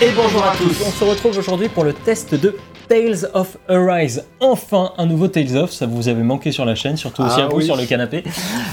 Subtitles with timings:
[0.00, 0.82] et bonjour à tous.
[0.86, 2.56] On se retrouve aujourd'hui pour le test de
[2.88, 4.24] Tales of Arise.
[4.40, 7.44] Enfin, un nouveau Tales of, ça vous avait manqué sur la chaîne, surtout aussi Ah
[7.44, 7.64] à vous oui.
[7.64, 8.24] sur le canapé.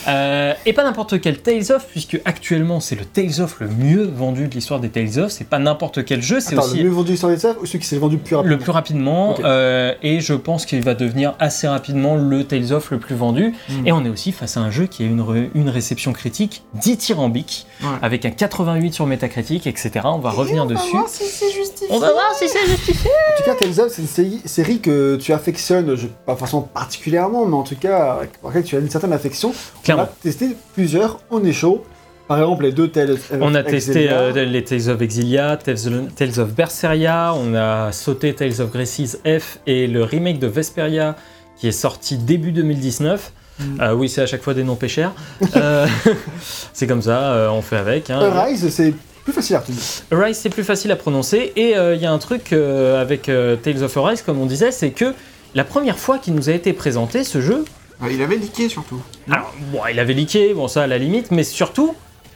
[0.08, 4.04] Euh, et pas n'importe quel Tales of, puisque actuellement c'est le Tales of le mieux
[4.04, 5.32] vendu de l'histoire des Tales of.
[5.32, 7.80] C'est pas n'importe quel jeu, c'est aussi le mieux vendu sur les salles ou celui
[7.80, 9.36] qui s'est vendu le plus rapidement le plus rapidement.
[9.44, 13.54] Euh, et je pense qu'il va devenir assez rapidement le Tales of le plus vendu.
[13.70, 13.88] Mm.
[13.88, 17.88] Et on est aussi face à un jeu qui a une, réception critique dithyrambique, Ouais.
[18.02, 19.92] avec un 88 sur Metacritic, etc.
[20.06, 20.96] On va revenir dessus.
[21.08, 21.88] si c'est justifié.
[21.90, 23.10] On va voir si c'est justifié.
[23.10, 26.62] En tout cas, Tales of, c'est une série, série que tu affectionnes, je, pas forcément
[26.62, 29.54] particulièrement, mais en tout cas, avec laquelle tu as une certaine affection.
[29.84, 30.04] Clairement.
[30.04, 31.84] On a testé plusieurs, on est chaud.
[32.28, 36.40] Par exemple, les deux Tales of On a testé euh, les Tales of Exilia, Tales,
[36.40, 41.16] of Berseria, on a sauté Tales of Graces F et le remake de Vesperia
[41.58, 43.32] qui est sorti début 2019.
[43.60, 43.64] Mm.
[43.82, 45.14] Euh, oui, c'est à chaque fois des noms pécheurs.
[45.56, 45.88] Euh,
[46.74, 48.10] c'est comme ça, euh, on fait avec.
[48.10, 48.20] hein.
[48.20, 48.94] Arise, c'est
[49.26, 49.80] plus facile à retenir.
[50.12, 51.52] Arise, c'est plus facile à prononcer.
[51.58, 54.46] Et euh, il y a un truc euh, avec euh, Tales of Arise, comme on
[54.46, 55.14] disait, c'est que
[55.56, 57.66] la première fois qu'il nous a été présenté, ce jeu,
[58.02, 59.02] Ah, il avait leaké surtout.
[59.30, 61.96] alors, bon, il avait leaké, bon ça à la limite, mais surtout,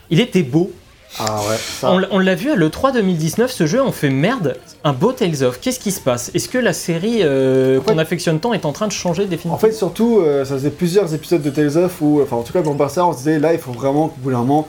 [0.10, 0.72] il était beau.
[1.20, 1.92] Ah ouais, ça.
[2.12, 5.60] On, l'a- vu à l'E3 2019, ce jeu, on fait merde, un beau Tales of.
[5.60, 6.30] Qu'est-ce qui se passe?
[6.36, 9.23] Est-ce que la série euh, En fait- qu'on affectionne tant est en train de changer
[9.23, 12.44] En définitivement fait, surtout, euh, ça faisait plusieurs épisodes de Tales of où, enfin, en
[12.44, 14.67] tout cas, dans Berserk, on se disait là, il faut vraiment qu'au bout d'un moment,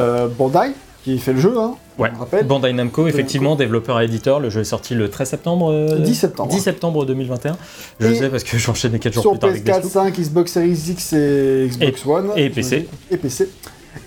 [0.00, 0.72] euh, Bandai,
[1.12, 2.10] qui fait le jeu, hein, Ouais.
[2.16, 4.40] on rappelle, Bandai Namco, effectivement, développeur et éditeur.
[4.40, 5.70] Le jeu est sorti le 13 septembre.
[5.72, 6.50] euh, 10 septembre.
[6.52, 7.56] 10 septembre 2021.
[8.00, 9.92] Je Et sais parce que j'enchaînais 4 jours sur plus tard avec PS4, Deathloop.
[9.92, 12.30] 5, Xbox Series X et Xbox One.
[12.36, 12.88] et PC.
[13.10, 13.48] Et PC.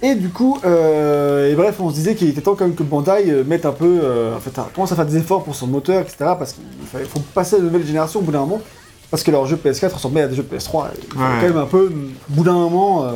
[0.03, 2.83] Et du coup, euh, et bref, on se disait qu'il était temps quand même que
[2.83, 5.55] Bandai euh, mette un peu, euh, en fait, euh, commence à faire des efforts pour
[5.55, 6.17] son moteur, etc.
[6.37, 8.61] Parce qu'il fallait- faut passer à la nouvelle génération au bout d'un moment.
[9.09, 10.89] Parce que leurs jeux PS4 ressemblaient à des jeux PS3.
[10.93, 11.25] Il Ouais.
[11.41, 13.11] quand même un peu, au bout d'un moment, euh,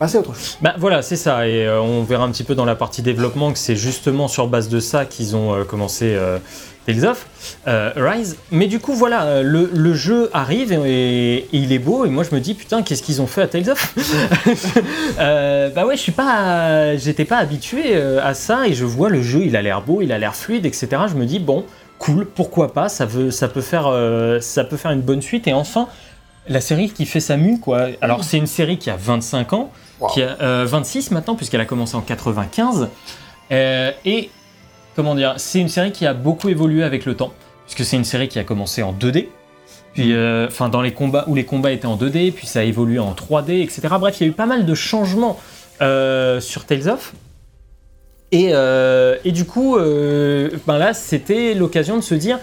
[0.00, 0.56] passer à autre chose.
[0.62, 1.46] Bah voilà, c'est ça.
[1.46, 4.48] Et euh, on verra un petit peu dans la partie développement que c'est justement sur
[4.48, 6.38] base de ça qu'ils ont euh, commencé euh,
[6.86, 7.26] Tales of
[7.68, 8.38] euh, Rise.
[8.50, 12.06] Mais du coup, voilà, le, le jeu arrive et, et il est beau.
[12.06, 13.94] Et moi, je me dis, putain, qu'est-ce qu'ils ont fait à Tales of?
[15.74, 18.66] Bah ouais, je suis pas, j'étais pas habitué à ça.
[18.66, 20.88] Et je vois le jeu, il a l'air beau, il a l'air fluide, etc.
[21.10, 21.66] Je me dis, bon,
[21.98, 22.88] cool, pourquoi pas?
[22.88, 23.92] Ça veut, ça peut faire,
[24.40, 25.46] ça peut faire une bonne suite.
[25.46, 25.88] Et enfin.
[26.48, 27.88] La série qui fait sa mue, quoi.
[28.00, 29.70] Alors, c'est une série qui a 25 ans,
[30.00, 30.08] Wow.
[30.08, 32.88] qui a euh, 26 maintenant, puisqu'elle a commencé en 95.
[33.52, 34.30] Euh, et
[34.96, 37.32] comment dire, c'est une série qui a beaucoup évolué avec le temps,
[37.66, 39.28] puisque c'est une série qui a commencé en 2D.
[39.94, 42.62] Puis, euh, enfin, dans les combats où les combats étaient en 2D, puis ça a
[42.62, 43.82] évolué en 3D, etc.
[43.98, 45.38] Bref, il y a eu pas mal de changements
[45.80, 47.12] euh, sur Tales of.
[48.32, 52.38] Et, euh, et du coup, euh, ben là, c'était l'occasion de se dire,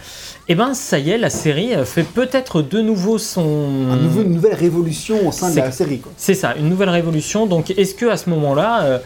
[0.49, 3.41] eh ben, ça y est, la série euh, fait peut-être de nouveau son.
[3.91, 6.01] Un nouveau- une nouvelle révolution au sein de la série.
[6.17, 7.45] C'est ça, une nouvelle révolution.
[7.45, 8.99] Donc, est-ce que à ce moment-là, euh,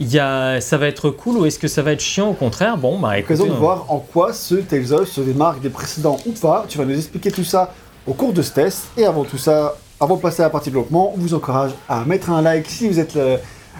[0.00, 2.30] y a, ça va être cool ou est-ce que ça va être chiant?
[2.30, 5.60] Au contraire Bon, bah écoutez, L'occasion de voir en quoi ce Tales of se démarque
[5.60, 6.64] des précédents ou pas.
[6.68, 7.74] Tu vas nous expliquer tout ça
[8.06, 8.84] au cours de ce test.
[8.96, 12.02] Et avant tout ça, avant de passer à la partie développement, on vous encourage à
[12.06, 13.16] mettre un like si vous êtes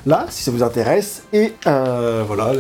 [0.06, 1.22] là, si ça vous intéresse.
[1.32, 2.52] Et euh, voilà,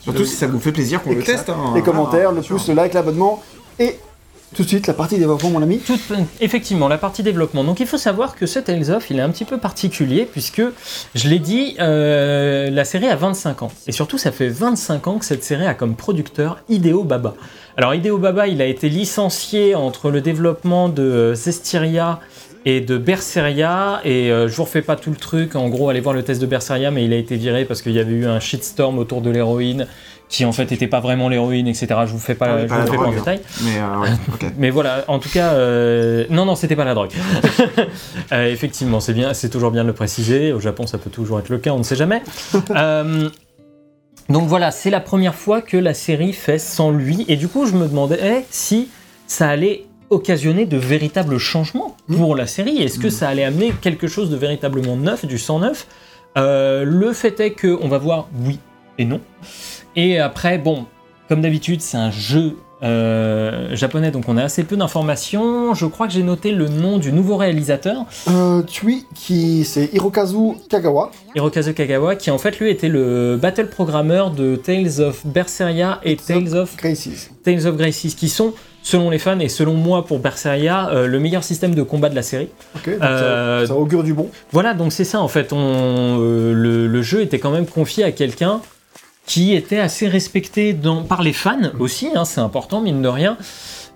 [0.00, 1.48] Surtout si ça vous fait plaisir qu'on le teste.
[1.50, 1.72] hein.
[1.74, 2.56] les commentaires, Ah, le sûr.
[2.56, 3.42] pouce, le like, l'abonnement.
[3.78, 3.98] Et
[4.54, 5.78] tout de suite, la partie développement, mon ami.
[5.78, 5.98] Tout-
[6.40, 7.64] effectivement, la partie développement.
[7.64, 10.60] Donc il faut savoir que ce Tales of, il est un petit peu particulier puisque,
[11.14, 13.70] je l'ai dit, euh, la série a 25 ans.
[13.86, 17.34] Et surtout, ça fait 25 ans que cette série a comme producteur Hideo Baba.
[17.78, 22.20] Alors Hideo Baba, il a été licencié entre le développement de euh, Zestiria
[22.64, 24.00] et de Berseria.
[24.04, 25.56] Et euh, je vous refais pas tout le truc.
[25.56, 27.92] En gros, allez voir le test de Berseria, mais il a été viré parce qu'il
[27.92, 29.86] y avait eu un shitstorm autour de l'héroïne
[30.32, 31.88] qui en fait n'était pas vraiment l'héroïne, etc.
[32.06, 33.40] Je vous fais pas, Ouais, je pas vous fais pas en détail.
[33.62, 34.50] Mais euh, ouais.
[34.58, 37.12] Mais voilà, en tout cas, euh, non, non, c'était pas la drogue.
[38.32, 40.52] Euh, effectivement, c'est bien, c'est toujours bien de le préciser.
[40.52, 42.22] Au Japon, ça peut toujours être le cas, on ne sait jamais.
[42.70, 43.28] Euh,
[44.30, 47.66] donc voilà, c'est la première fois que la série fait sans lui, et du coup,
[47.66, 48.88] je me demandais eh, si
[49.26, 52.82] ça allait occasionner de véritables changements pour la série.
[52.82, 55.86] Est-ce que ça allait amener quelque chose de véritablement neuf, du sang neuf
[56.36, 58.58] Euh, Le fait est que on va voir oui
[58.98, 59.20] et non.
[59.96, 60.86] Et après, bon,
[61.28, 65.74] comme d'habitude, c'est un jeu euh, japonais, donc on a assez peu d'informations.
[65.74, 70.54] Je crois que j'ai noté le nom du nouveau réalisateur, Euh, Tui, qui c'est Hirokazu
[70.68, 71.10] Kagawa.
[71.34, 76.16] Hirokazu Kagawa, qui en fait lui était le battle programmeur de Tales of Berseria et
[76.16, 77.30] Tales of Gracies.
[77.44, 78.52] Tales of Graces, qui sont,
[78.82, 82.14] selon les fans et selon moi pour Berseria, euh, le meilleur système de combat de
[82.16, 82.48] la série.
[82.74, 84.28] Donc Euh, ça, ça augure du bon.
[84.50, 85.52] Voilà, donc c'est ça en fait.
[85.52, 85.58] On,
[86.20, 88.60] euh, le, le jeu était quand même confié à quelqu'un
[89.26, 93.36] qui était assez respecté dans- par les fans aussi, hein, c'est important, mine de rien.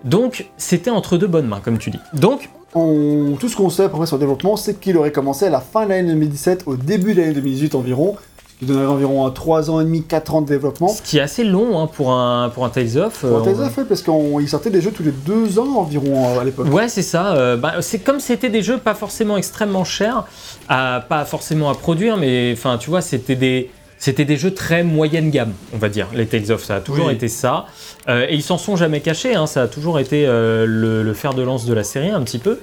[0.03, 1.99] Donc c'était entre deux bonnes mains, comme tu dis.
[2.13, 5.13] Donc, On- tout ce qu'on sait à peu près sur le développement, c'est qu'il aurait
[5.13, 8.15] commencé à la fin de l'année 2017, au début de l'année 2018 environ,
[8.59, 10.89] qui donnerait environ 3 ans et demi, 4 ans de développement.
[10.89, 13.21] Ce qui est assez long hein, pour, un, pour un Tales of.
[13.21, 16.25] Pour euh, Tales of, ouais, parce qu'ils sortaient des jeux tous les 2 ans environ
[16.35, 16.67] euh, à l'époque.
[16.71, 17.33] Ouais, c'est ça.
[17.35, 20.25] euh, bah, c'est comme c'était des jeux pas forcément extrêmement chers,
[20.67, 24.83] à, pas forcément à produire, mais enfin, tu vois, c'était des, c'était des jeux très
[24.83, 26.07] moyenne gamme, on va dire.
[26.13, 27.13] Les Tales of, ça a toujours Oui.
[27.13, 27.65] été ça.
[28.07, 29.35] Euh, et ils s'en sont jamais cachés.
[29.35, 32.21] hein, ça a toujours été euh, le, le fer de lance de la série, un
[32.21, 32.59] petit peu.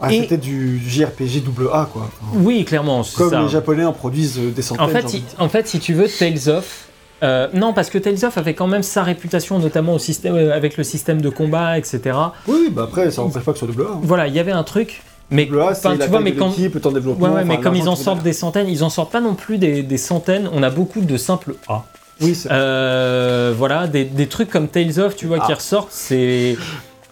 [0.00, 2.10] Ah, Et- C'était du JRPG double A, quoi.
[2.34, 3.02] Oui, clairement.
[3.16, 3.40] Comme ça.
[3.42, 4.84] les Japonais en produisent euh, des centaines.
[4.84, 6.88] En fait, si, en fait, si tu veux, Tales of.
[7.22, 10.76] euh, non, parce que Tales of avait quand même sa réputation, notamment au système, avec
[10.76, 12.00] le système de combat, etc.
[12.46, 13.92] Oui, bah après, ça n'empêche pas que soit double A.
[13.94, 14.00] hein.
[14.02, 15.02] Voilà, il y avait un truc.
[15.30, 17.26] Mais la tu vois, mais quand, le développement.
[17.28, 19.58] Ouais, ouais, mais comme ils en sortent des centaines, ils en sortent pas non plus
[19.58, 20.48] des, des centaines.
[20.52, 21.84] On a beaucoup de simples A.
[22.20, 25.56] Oui, Euh, voilà, des, des trucs comme Tales of, tu vois, qui Ah.
[25.56, 26.56] ressortent, c'est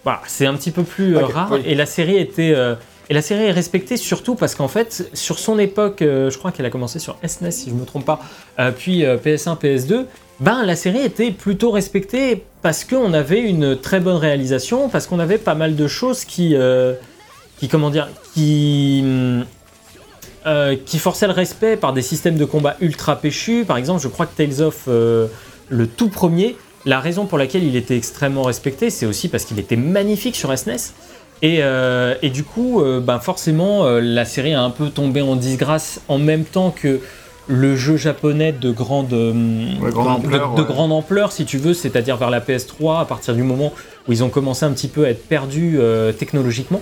[0.04, 1.50] voilà, c'est un petit peu plus euh, rare.
[1.52, 1.60] oui.
[1.66, 2.74] Et la série était euh,
[3.10, 6.52] et la série est respectée surtout parce qu'en fait, sur son époque, euh, je crois
[6.52, 8.20] qu'elle a commencé sur SNES si je me trompe pas,
[8.78, 10.04] puis euh, PS1, PS2.
[10.40, 15.18] Ben, la série était plutôt respectée parce qu'on avait une très bonne réalisation, parce qu'on
[15.20, 16.56] avait pas mal de choses qui,
[17.58, 19.02] qui comment dire, qui,
[20.46, 23.64] euh, qui forçaient le respect par des systèmes de combat ultra péchus.
[23.66, 25.26] Par exemple, je crois que Tales of, euh,
[25.68, 29.58] le tout premier, la raison pour laquelle il était extrêmement respecté, c'est aussi parce qu'il
[29.58, 30.92] était magnifique sur SNES.
[31.42, 36.00] Et, euh, et du coup, ben forcément, la série a un peu tombé en disgrâce
[36.08, 37.00] en même temps que
[37.46, 40.66] le jeu japonais de grande, Ouais, grande de- ampleur, de ouais.
[40.66, 43.72] grande ampleur, si tu veux, c'est-à-dire vers la PS3, à partir du moment
[44.08, 45.78] où ils ont commencé un petit peu à être perdus
[46.18, 46.80] technologiquement.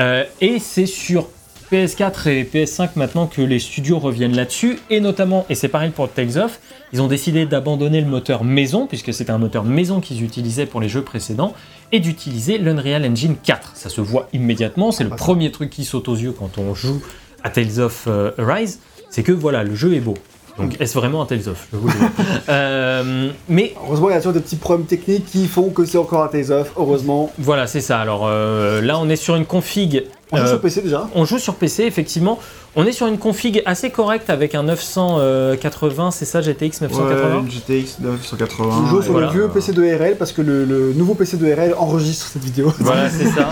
[0.00, 1.28] Euh, et c'est sur
[1.72, 6.10] PS4 et PS5 maintenant que les studios reviennent là-dessus, et notamment, et c'est pareil pour
[6.10, 6.60] Tales of,
[6.92, 10.80] ils ont décidé d'abandonner le moteur maison, puisque c'était un moteur maison qu'ils utilisaient pour
[10.80, 11.54] les jeux précédents,
[11.90, 13.72] et d'utiliser l'Unreal Engine 4.
[13.74, 17.02] Ça se voit immédiatement, c'est le premier truc qui saute aux yeux quand on joue
[17.42, 18.80] à Tales of euh, Arise,
[19.10, 20.14] c'est que voilà, le jeu est beau.
[20.58, 21.66] Donc est-ce vraiment un Tales of?
[21.72, 21.98] Je vous le dis.
[22.48, 25.98] Euh, Mais Heureusement, il y a toujours des petits problèmes techniques qui font que c'est
[25.98, 26.72] encore un Tales of.
[26.76, 27.32] Heureusement.
[27.38, 28.00] voilà, c'est ça.
[28.00, 31.08] Alors euh, là, on est sur une config On joue euh, sur PC déjà.
[31.14, 32.38] On joue sur PC, effectivement.
[32.76, 37.50] On est sur une config assez correcte avec un 980, c'est ça, GTX 980 Ouais,
[37.50, 38.64] GTX 980.
[38.82, 39.28] On joue sur voilà.
[39.28, 42.42] le vieux PC de RL parce que le, le nouveau PC de RL enregistre cette
[42.42, 42.72] vidéo.
[42.80, 43.50] Voilà, c'est ça.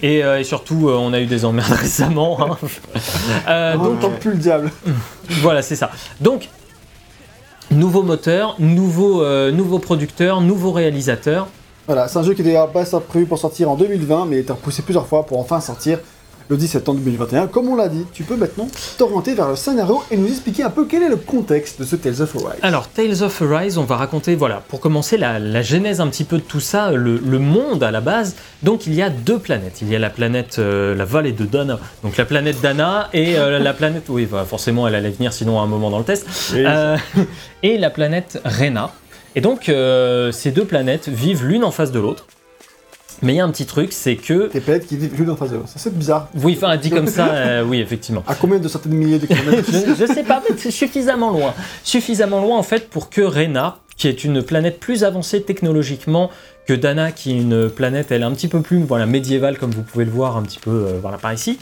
[0.00, 2.38] Et, euh, et surtout, euh, on a eu des emmerdes récemment.
[2.40, 2.56] hein.
[3.48, 4.70] Euh, On donc, n'entend plus le diable.
[5.40, 5.90] voilà, c'est ça.
[6.20, 6.48] Donc,
[7.72, 11.48] nouveau moteur, nouveau, euh, nouveau producteur, nouveau réalisateur.
[11.88, 14.52] Voilà, c'est un jeu qui était à base prévu pour sortir en 2020, mais était
[14.52, 15.98] repoussé plusieurs fois pour enfin sortir
[16.48, 17.46] le 10 septembre 2021.
[17.46, 18.68] Comme on l'a dit, tu peux maintenant
[18.98, 21.96] t'orienter vers le scénario et nous expliquer un peu quel est le contexte de ce
[21.96, 22.58] Tales of Arise.
[22.62, 26.24] Alors, Tales of Arise, on va raconter, voilà, pour commencer, la, la genèse un petit
[26.24, 28.36] peu de tout ça, le, le monde à la base.
[28.62, 29.78] Donc, il y a deux planètes.
[29.82, 33.38] Il y a la planète, euh, la vallée de Dana, donc la planète Dana, et
[33.38, 36.04] euh, la planète, oui, bah, forcément, elle allait venir sinon à un moment dans le
[36.04, 36.96] test, Euh,
[37.62, 38.92] et la planète Rena.
[39.34, 42.26] Et donc, euh, ces deux planètes vivent l'une en face de l'autre.
[43.22, 44.50] Mais il y a un petit truc, c'est que.
[44.52, 45.68] Des planètes qui vivent l'une en face de l'autre.
[45.74, 46.28] C'est bizarre.
[46.34, 48.24] Oui, enfin, dit comme ça, euh, oui, effectivement.
[48.26, 51.30] À combien de centaines de milliers de kilomètres je, je sais pas, mais c'est suffisamment
[51.30, 51.54] loin.
[51.84, 56.30] Suffisamment loin en fait pour que Rena, qui est une planète plus avancée technologiquement
[56.66, 59.70] que Dana, qui est une planète, elle est un petit peu plus voilà, médiévale, comme
[59.70, 61.58] vous pouvez le voir un petit peu euh, voilà, par ici,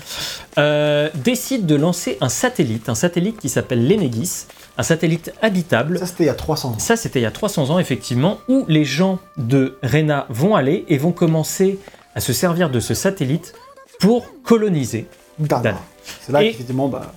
[0.58, 4.46] euh, décide de lancer un satellite, un satellite qui s'appelle l'Enegis,
[4.80, 5.98] un satellite habitable.
[5.98, 6.78] Ça, c'était il y a 300 ans.
[6.78, 10.84] Ça, c'était il y a 300 ans, effectivement, où les gens de Rena vont aller
[10.88, 11.78] et vont commencer
[12.14, 13.54] à se servir de ce satellite
[14.00, 15.06] pour coloniser.
[15.38, 15.62] Dana.
[15.62, 15.78] Dana.
[16.22, 17.12] C'est là Et- qu'effectivement, bah,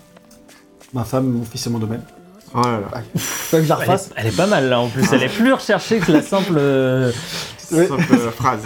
[0.93, 2.03] ma femme, mon fils, c'est mon domaine.
[2.55, 3.01] Oh là là.
[3.17, 4.10] Faut que je la Elle est, refasse.
[4.15, 6.53] elle est pas mal là en plus, elle est plus recherchée que la simple.
[6.58, 7.12] euh,
[7.72, 7.88] Oui.
[7.88, 8.60] Simple euh, phrase.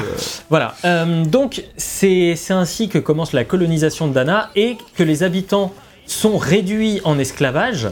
[0.49, 5.23] Voilà, Euh, donc c'est c'est ainsi que commence la colonisation de Dana et que les
[5.23, 5.71] habitants
[6.05, 7.87] sont réduits en esclavage.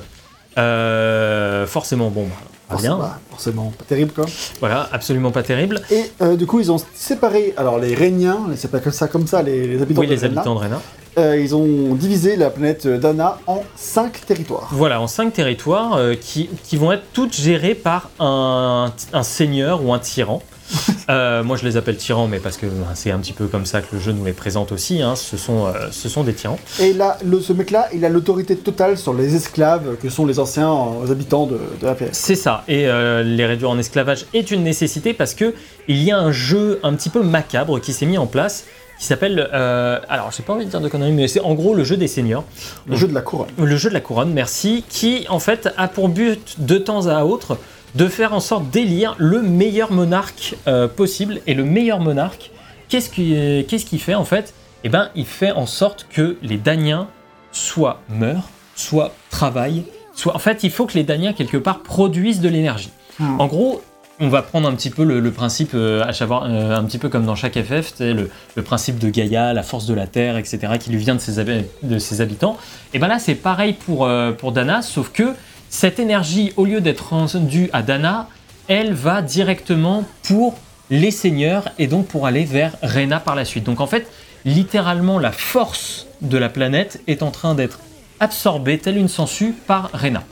[0.57, 2.29] Euh, forcément, bon, bah,
[2.69, 2.91] pas bien.
[2.97, 4.25] Forcément, forcément, pas terrible quoi.
[4.59, 5.81] Voilà, absolument pas terrible.
[5.91, 9.27] Et euh, du coup, ils ont séparé, alors les Réniens, c'est pas comme ça comme
[9.27, 10.81] ça, les, les habitants Oui, de les habitants de Rena.
[11.17, 14.69] euh, ils ont divisé la planète Dana en cinq territoires.
[14.71, 19.93] Voilà, en cinq territoires qui, qui vont être toutes gérées par un, un seigneur ou
[19.93, 20.41] un tyran.
[21.07, 23.67] Euh, moi, je les appelle tyrans, mais parce que ben, c'est un petit peu comme
[23.67, 25.03] ça que le jeu nous les présente aussi.
[25.03, 25.15] hein.
[25.15, 26.57] Ce, sont, euh, ce sont des tyrans.
[26.79, 30.39] Et là, le, ce mec-là, il a l'autorité totale sur les esclaves que sont les
[30.39, 32.09] anciens euh, habitants de, de la PS.
[32.13, 32.63] C'est ça.
[32.67, 35.53] Et les réduire en esclavage est une nécessité parce que
[35.87, 38.65] il y a un jeu un petit peu macabre qui s'est mis en place
[38.99, 39.47] qui s'appelle.
[39.53, 41.97] euh, alors, j'ai pas envie de dire de conneries, mais c'est en gros le jeu
[41.97, 42.45] des seigneurs.
[42.87, 43.49] Le jeu de la couronne.
[43.59, 47.23] Le jeu de la couronne, merci, qui en fait a pour but de temps à
[47.25, 47.57] autre
[47.95, 51.39] de faire en sorte d'élire le meilleur monarque euh, possible.
[51.47, 52.51] Et le meilleur monarque,
[52.89, 54.53] qu'est-ce qu'il qu'est-ce qu'il fait en fait?
[54.83, 57.07] Eh ben, il fait en sorte que les Daniens
[57.51, 59.83] soit meurent, soit travaillent,
[60.13, 60.35] soit.
[60.35, 62.91] En fait, il faut que les Daniens quelque part produisent de l'énergie.
[63.19, 63.39] Hmm.
[63.39, 63.81] En gros,
[64.19, 66.97] on va prendre un petit peu le, le principe, euh, à savoir euh, un petit
[66.97, 70.37] peu comme dans chaque FF, le, le principe de Gaïa, la force de la terre,
[70.37, 71.43] etc., qui lui vient de ses,
[71.83, 72.57] de ses habitants.
[72.93, 75.33] Et ben là, c'est pareil pour, euh, pour Dana, sauf que
[75.75, 78.29] cette énergie, au lieu d'être rendue à Dana,
[78.69, 80.55] elle va directement pour
[80.89, 83.65] les seigneurs et donc pour aller vers Rena par la suite.
[83.65, 84.07] Donc en fait,
[84.45, 87.79] littéralement, la force de la planète est en train d'être
[88.21, 90.23] absorbée, telle une sangsue, par Rena.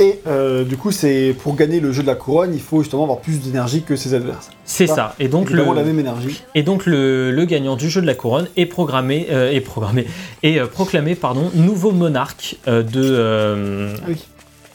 [0.00, 3.04] Et euh, du coup, c'est pour gagner le jeu de la couronne, il faut justement
[3.04, 4.52] avoir plus d'énergie que ses adversaires.
[4.64, 5.14] C'est ça.
[5.18, 6.42] Et donc le, la même énergie.
[6.54, 10.06] Et donc le, le gagnant du jeu de la couronne est programmé, euh, est programmé,
[10.42, 14.16] est euh, proclamé pardon, nouveau monarque de, Ah oui.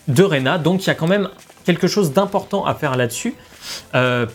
[0.08, 0.58] de Rena.
[0.58, 1.30] Donc il y a quand même
[1.66, 3.34] quelque chose d'important à faire là-dessus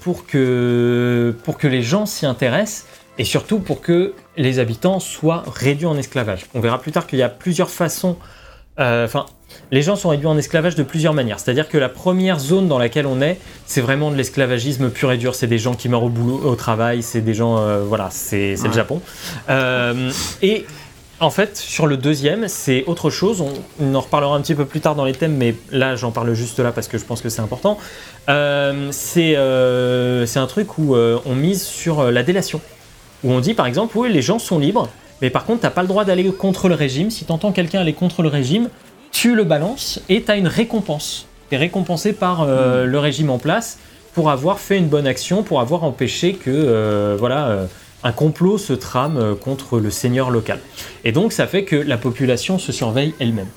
[0.02, 2.86] pour, que, pour que les gens s'y intéressent
[3.18, 6.46] et surtout pour que les habitants soient réduits en esclavage.
[6.54, 8.16] On verra plus tard qu'il y a plusieurs façons.
[8.78, 9.26] Enfin,
[9.70, 11.40] les gens sont réduits en esclavage de plusieurs manières.
[11.40, 15.16] C'est-à-dire que la première zone dans laquelle on est, c'est vraiment de l'esclavagisme pur et
[15.16, 15.34] dur.
[15.34, 17.02] C'est des gens qui meurent au boulot, au travail.
[17.02, 18.72] C'est des gens, euh, voilà, c'est le.
[18.72, 19.00] Japon.
[19.50, 20.10] Euh,
[20.42, 20.66] et
[21.20, 23.40] en fait, sur le deuxième, c'est autre chose.
[23.40, 26.10] On, on en reparlera un petit peu plus tard dans les thèmes, mais là, j'en
[26.10, 27.78] parle juste là parce que je pense que c'est important.
[28.28, 32.60] Euh, c'est un truc où on mise sur la délation.
[33.24, 34.88] Où on dit, par exemple, oui, les gens sont libres,
[35.20, 37.10] mais par contre, t'as pas le droit d'aller contre le régime.
[37.10, 38.68] Si t'entends quelqu'un aller contre le régime,
[39.12, 41.26] tu le balances et t'as une récompense.
[41.50, 43.78] T'es récompensé par euh, le régime en place
[44.14, 47.66] pour avoir fait une bonne action, pour avoir empêché que, euh, voilà, euh,
[48.04, 50.58] un complot se trame euh, contre le seigneur local.
[51.04, 53.48] Et donc, ça fait que la population se surveille elle-même.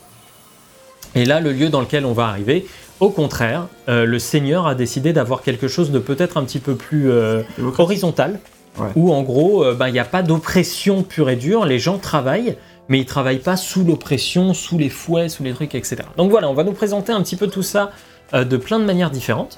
[1.16, 2.68] Et là, le lieu dans lequel on va arriver,
[3.00, 6.76] au contraire, euh, le seigneur a décidé d'avoir quelque chose de peut-être un petit peu
[6.76, 7.44] plus euh,
[7.78, 8.40] horizontal,
[8.78, 8.90] Ouais.
[8.98, 11.98] où en gros, euh, ben, il n'y a pas d'oppression pure et dure, les gens
[11.98, 12.58] travaillent,
[12.90, 15.98] mais ils travaillent pas sous l'oppression, sous les fouets, sous les trucs, etc.
[16.18, 17.92] Donc voilà, on va nous présenter un petit peu tout ça
[18.34, 19.58] euh, de plein de manières différentes.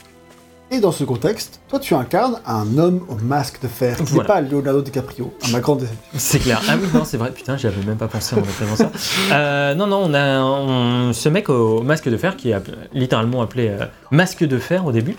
[0.70, 4.28] Et dans ce contexte, toi, tu incarnes un homme au masque de fer, Voilà.
[4.28, 6.02] pas Leonardo DiCaprio, à ma grande déception.
[6.18, 6.62] C'est clair.
[6.68, 7.32] Ah oui, non, c'est vrai.
[7.32, 8.92] Putain, j'avais même pas pensé en faisant ça.
[9.34, 12.58] Euh, non, non, on a on- ce mec au masque de fer qui est
[12.94, 15.16] littéralement appelé euh, masque de fer au début,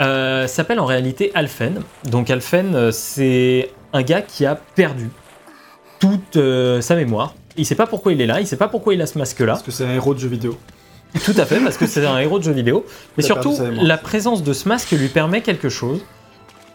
[0.00, 1.80] euh, s'appelle en réalité Alphen.
[2.04, 5.10] Donc Alphen, c'est un gars qui a perdu
[5.98, 6.38] toute
[6.80, 7.34] sa mémoire.
[7.56, 9.52] Il sait pas pourquoi il est là, il sait pas pourquoi il a ce masque-là.
[9.52, 10.58] Parce que c'est un héros de jeu vidéo.
[11.24, 12.86] Tout à fait, parce que c'est un héros de jeu vidéo.
[13.16, 16.00] Mais surtout, la présence de ce masque lui permet quelque chose.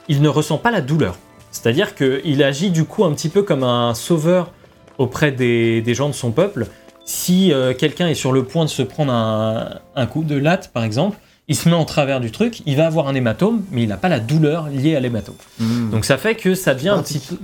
[0.07, 1.17] Il ne ressent pas la douleur.
[1.51, 4.51] C'est-à-dire qu'il agit du coup un petit peu comme un sauveur
[4.97, 6.67] auprès des, des gens de son peuple.
[7.05, 10.71] Si euh, quelqu'un est sur le point de se prendre un, un coup de latte,
[10.73, 11.17] par exemple,
[11.47, 13.97] il se met en travers du truc, il va avoir un hématome, mais il n'a
[13.97, 15.35] pas la douleur liée à l'hématome.
[15.59, 15.89] Hmm.
[15.91, 17.37] Donc ça fait que ça devient un petit peu...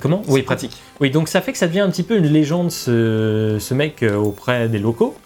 [0.00, 0.76] Comment Oui, pratique.
[1.00, 4.02] Oui, donc ça fait que ça devient un petit peu une légende, ce, ce mec
[4.02, 5.16] euh, auprès des locaux,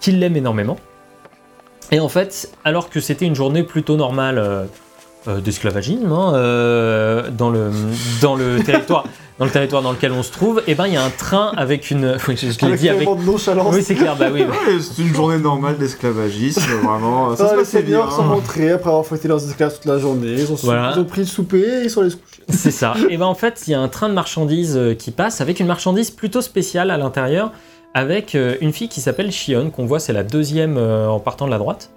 [0.00, 0.76] qui l'aiment énormément.
[1.90, 4.64] Et en fait, alors que c'était une journée plutôt normale euh,
[5.28, 7.70] euh, d'esclavagisme hein, euh, dans, le,
[8.22, 9.04] dans, le territoire,
[9.40, 11.52] dans le territoire dans lequel on se trouve, et ben il y a un train
[11.56, 12.16] avec une...
[12.28, 13.08] Oui, je, je l'ai Avec dit avec...
[13.24, 13.74] nonchalance.
[13.74, 14.42] Oui, c'est clair, bah oui.
[14.42, 17.34] Ouais, C'est une journée normale d'esclavagisme, vraiment.
[17.34, 17.96] Ça Ah, se les passait bien.
[18.02, 20.34] seigneurs sont rentrés après avoir fêté leurs esclaves toute la journée.
[20.34, 20.92] Ils ont, sou- Voilà.
[20.94, 22.42] ils ont pris le souper et ils sont allés se coucher.
[22.50, 22.94] C'est ça.
[23.08, 25.58] Et ben en fait, il y a un train de marchandises euh, qui passe avec
[25.58, 27.50] une marchandise plutôt spéciale à l'intérieur,
[27.94, 31.46] avec euh, une fille qui s'appelle Shion, qu'on voit, c'est la deuxième euh, en partant
[31.46, 31.90] de la droite.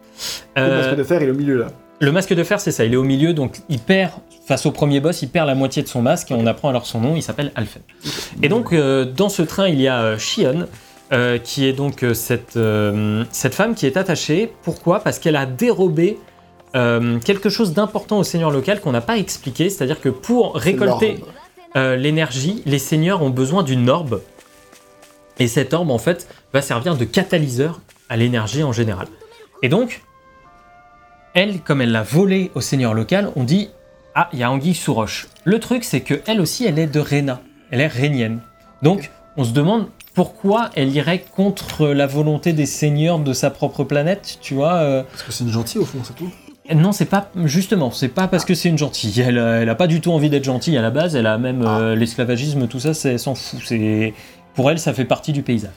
[0.56, 1.68] Le Euh, masque de fer, il est au milieu là.
[2.00, 2.84] Le masque de fer, c'est ça.
[2.86, 4.12] Il est au milieu, donc il perd
[4.46, 6.86] face au premier boss, il perd la moitié de son masque et on apprend alors
[6.86, 7.16] son nom.
[7.16, 7.82] Il s'appelle Alphen.
[8.42, 10.68] Et donc euh, dans ce train, il y a euh, Shion.
[11.12, 14.52] euh, qui est donc cette, euh, cette femme qui est attachée.
[14.64, 15.00] Pourquoi?
[15.02, 16.18] Parce qu'elle a dérobé
[17.24, 19.70] quelque chose d'important au seigneur local qu'on n'a pas expliqué.
[19.70, 21.20] C'est-à-dire que pour récolter
[21.76, 24.22] l'énergie, les seigneurs ont besoin d'une orbe.
[25.38, 29.06] Et cette orbe, en fait, va servir de catalyseur à l'énergie en général.
[29.62, 30.02] Et donc,
[31.34, 33.70] elle, comme elle l'a volée au seigneur local, on dit
[34.16, 35.28] Ah, il y a Anguille sous roche.
[35.44, 37.42] Le truc, c'est que elle aussi, elle est de Rena.
[37.72, 38.40] Elle est rénienne.
[38.82, 43.84] Donc, on se demande pourquoi elle irait contre la volonté des seigneurs de sa propre
[43.84, 46.30] planète, tu vois euh, Parce que c'est une gentille au fond, c'est tout.
[46.76, 49.20] non, c'est pas justement, c'est pas parce que c'est une gentille.
[49.22, 51.16] Elle, a- elle a pas du tout envie d'être gentille à la base.
[51.16, 53.60] Elle a même euh, l'esclavagisme, tout ça, c'est s'en fout.
[53.66, 54.14] C'est
[54.54, 55.72] pour elle, ça fait partie du paysage.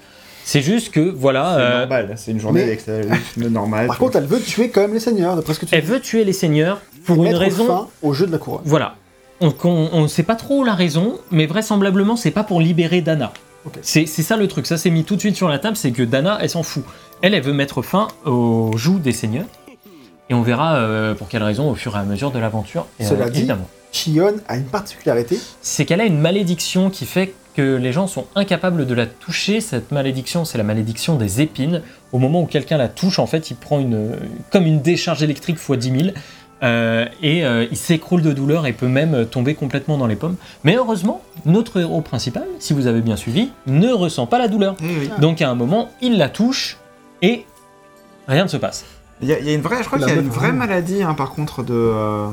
[0.49, 3.89] C'est juste que voilà, C'est euh, normal, c'est une journée mais- d'esclavagisme normale.
[3.89, 5.89] Par contre, elle veut tuer quand même les seigneurs, d'après ce que tu elle dis.
[5.89, 7.67] veut tuer les seigneurs pour une Mettre raison.
[7.67, 8.61] fin au jeu de la couronne.
[8.65, 8.95] Voilà.
[9.41, 13.33] On ne sait pas trop la raison, mais vraisemblablement, c'est pas pour libérer Dana.
[13.65, 13.73] Ok.
[13.83, 14.67] C'est ça le truc.
[14.67, 16.85] Ça, c'est mis tout de suite sur la table, c'est que Dana, elle s'en fout.
[17.23, 19.47] Elle, elle veut mettre fin aux joues des seigneurs.
[20.31, 22.87] Et on verra euh, pour quelle raison au fur et à mesure de l'aventure.
[23.01, 23.69] Et, Cela euh, dit- évidemment.
[23.91, 25.39] Chion a une particularité.
[25.61, 29.61] c'est qu'elle a une malédiction qui fait que les gens sont incapables de la toucher.
[29.61, 31.83] Cette malédiction, c'est la malédiction des épines.
[32.13, 34.11] Au moment où quelqu'un la touche, en fait, il prend une,
[34.53, 36.03] comme une décharge électrique x 10 000.
[36.63, 40.37] euh, et euh, il s'écroule de douleur et peut même tomber complètement dans les pommes.
[40.65, 44.77] Mais heureusement, notre héros principal, si vous avez bien suivi, ne ressent pas la douleur.
[44.81, 45.11] Oui.
[45.21, 46.79] Donc à un moment, il la touche
[47.23, 47.45] et
[48.29, 48.85] rien ne se passe.
[49.23, 50.53] Il y, a, il y a une vraie, je crois qu'il y a une vraie
[50.53, 51.73] maladie, hein, par contre, de.
[51.75, 52.27] euh,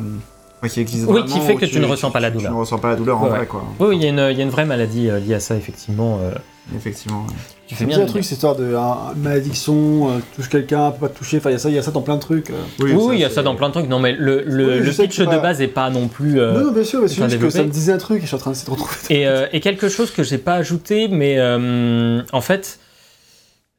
[0.69, 2.49] qui existe Oui, vraiment, qui fait que tu ne ressens pas la douleur.
[2.51, 3.63] Tu ne ressens pas la douleur en Ouais, vrai, quoi.
[3.79, 5.55] Oui, il y, a une- il y a une vraie maladie euh, liée à ça,
[5.55, 6.19] effectivement.
[6.23, 6.31] euh,
[6.77, 7.23] Effectivement.
[7.27, 7.33] ouais.
[7.67, 7.97] tu fais bien.
[7.97, 11.37] bien un truc, cette histoire de hein, malédiction, euh, touche quelqu'un, peut pas te toucher,
[11.37, 12.51] enfin il y a ça, il y a ça dans plein de trucs.
[12.51, 12.53] euh.
[12.79, 13.89] Oui, il y a ça dans plein de trucs.
[13.89, 16.39] Non, mais le, le, Oui, le pitch de pas- base est pas non plus.
[16.39, 18.19] euh, non, non, bien sûr, mais c'est enfin, juste que ça me disait un truc
[18.19, 18.95] et je suis en train de retrouver.
[19.09, 22.79] Et, euh, et quelque chose que j'ai pas ajouté, mais euh, en fait,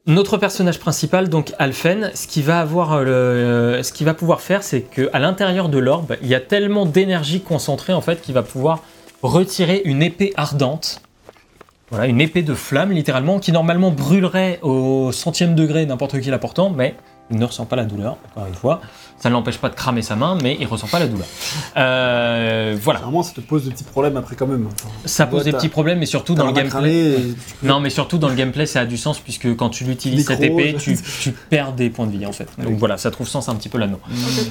[0.07, 4.61] notre personnage principal, donc Alphen, ce qu'il va avoir, euh, euh, qu'il va pouvoir faire,
[4.61, 8.33] c'est que à l'intérieur de l'orbe, il y a tellement d'énergie concentrée en fait qu'il
[8.33, 8.83] va pouvoir
[9.23, 11.01] retirer une épée ardente.
[11.89, 16.39] Voilà, une épée de flamme littéralement, qui normalement brûlerait au centième degré n'importe qui la
[16.39, 16.95] portant, mais
[17.31, 18.81] il ne ressent pas la douleur, encore une fois.
[19.17, 21.25] Ça ne l'empêche pas de cramer sa main, mais il ressent pas la douleur.
[21.77, 24.67] Euh, voilà, Généralement, ça te pose de petits problèmes après quand même.
[24.67, 27.15] Enfin, ça pose Ouais, des petits problèmes, mais surtout dans le un gameplay.
[27.61, 30.27] peux- Non, mais surtout dans le gameplay, ça a du sens puisque quand tu l'utilises
[30.27, 32.47] cette épée, tu, tu perds des points de vie en fait.
[32.57, 32.75] Donc Oui.
[32.77, 33.99] voilà, ça trouve sens un petit peu là-dedans.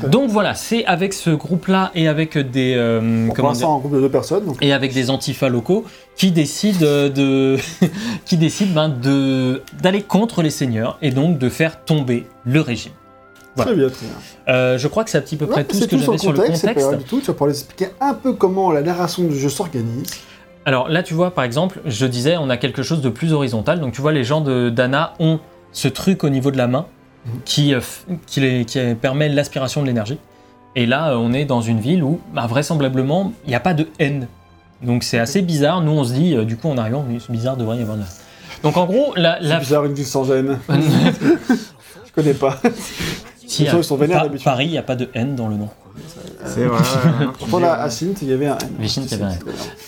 [0.02, 0.08] Ok.
[0.10, 3.94] Donc voilà, c'est avec ce groupe-là et avec des euh, comment l'instant, dire, en groupe
[3.94, 5.84] de deux personnes, donc et avec des antifas locaux
[6.16, 7.58] qui décident de
[8.24, 12.92] qui décident ben, de d'aller contre les seigneurs et donc de faire tomber le régime.
[13.56, 13.70] Voilà.
[13.70, 14.14] très bien, très bien.
[14.54, 16.18] Euh, je crois que c'est à petit peu près Ouais, tout c'est ce que j'avais
[16.18, 17.20] sur le contexte, c'est pas du tout.
[17.20, 20.10] Tu vas pouvoir expliquer un peu comment la narration du jeu s'organise.
[20.66, 23.80] Alors là, tu vois, par exemple, je disais, on a quelque chose de plus horizontal.
[23.80, 25.38] Donc tu vois, les gens de Dana ont
[25.72, 26.86] ce truc au niveau de la main
[27.26, 27.32] Mhm.
[27.44, 27.80] qui, euh,
[28.26, 30.18] qui, les- qui permet l'aspiration de l'énergie.
[30.76, 33.72] Et là, euh, on est dans une ville où, bah, vraisemblablement, il n'y a pas
[33.74, 34.26] de haine.
[34.82, 35.80] Donc c'est assez bizarre.
[35.80, 38.08] Nous, on se dit, du coup, en arrivant, c'est bizarre, devrait y avoir de la...
[38.62, 39.38] Donc en gros, la...
[39.40, 39.58] C'est la...
[39.60, 40.58] bizarre, une ville sans gêne.
[40.68, 42.60] Je connais pas.
[43.46, 44.44] Si, ils sont vénères Pa- d'habitude.
[44.44, 45.68] Paris, il n'y a pas de haine dans le nom.
[46.46, 46.82] C'est vrai.
[47.38, 48.58] Pourtant, là, à Sint, il y avait un.
[48.86, 49.28] Sint, il y avait un.
[49.28, 49.38] Bien.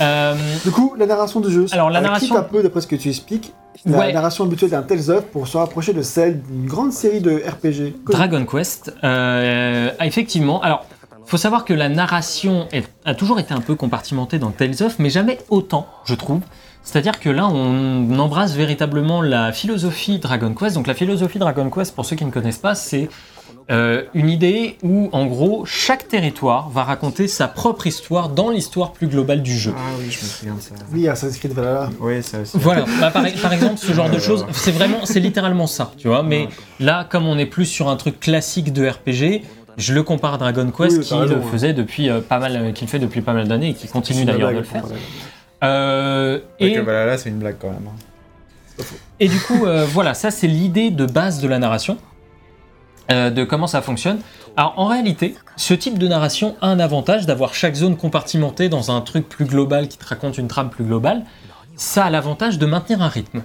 [0.01, 1.67] Euh, Du coup, la narration du jeu.
[1.73, 3.53] Alors, la narration- quitte un peu, d'après ce que tu expliques,
[3.85, 4.13] la Ouais.
[4.13, 7.95] narration habituelle d'un Tales of pour se rapprocher de celle d'une grande série de RPG.
[8.11, 10.61] Dragon Quest, euh, a effectivement.
[10.63, 10.87] Alors,
[11.27, 14.99] faut savoir que la narration est- a toujours été un peu compartimentée dans Tales of,
[15.01, 16.41] mais jamais autant, je trouve.
[16.85, 20.77] C'est-à-dire que là, on embrasse véritablement la philosophie Dragon Quest.
[20.77, 23.09] Donc, la philosophie Dragon Quest, pour ceux qui ne connaissent pas, c'est
[23.71, 28.93] euh, une idée où, en gros, chaque territoire va raconter sa propre histoire dans l'histoire
[28.93, 29.73] plus globale du jeu.
[29.77, 30.75] Ah oui, je me souviens de ça.
[30.93, 31.91] Oui, Assassin's Creed Valhalla.
[32.01, 32.57] Oui, ça aussi.
[32.59, 36.07] Voilà, Bah, par, par exemple, ce genre de choses, c'est vraiment, c'est littéralement ça, tu
[36.09, 36.23] vois.
[36.23, 36.49] Mais
[36.79, 39.43] là, comme on est plus sur un truc classique de RPG,
[39.79, 41.51] je le compare à Dragon Quest Oui, qui raison, le ouais.
[41.51, 43.89] faisait depuis euh, pas mal, euh, qui le fait depuis pas mal d'années et qui
[43.89, 44.85] continue d'ailleurs de le faire.
[45.65, 47.89] Euh, Et que voilà, là, c'est une blague quand même.
[47.89, 48.83] hein.
[49.21, 51.99] et du coup, euh, voilà, ça c'est l'idée de base de la narration,
[53.11, 54.19] euh, de comment ça fonctionne.
[54.57, 58.91] Alors en réalité, ce type de narration a un avantage d'avoir chaque zone compartimentée dans
[58.91, 61.25] un truc plus global qui te raconte une trame plus globale.
[61.77, 63.43] Ça a l'avantage de maintenir un rythme.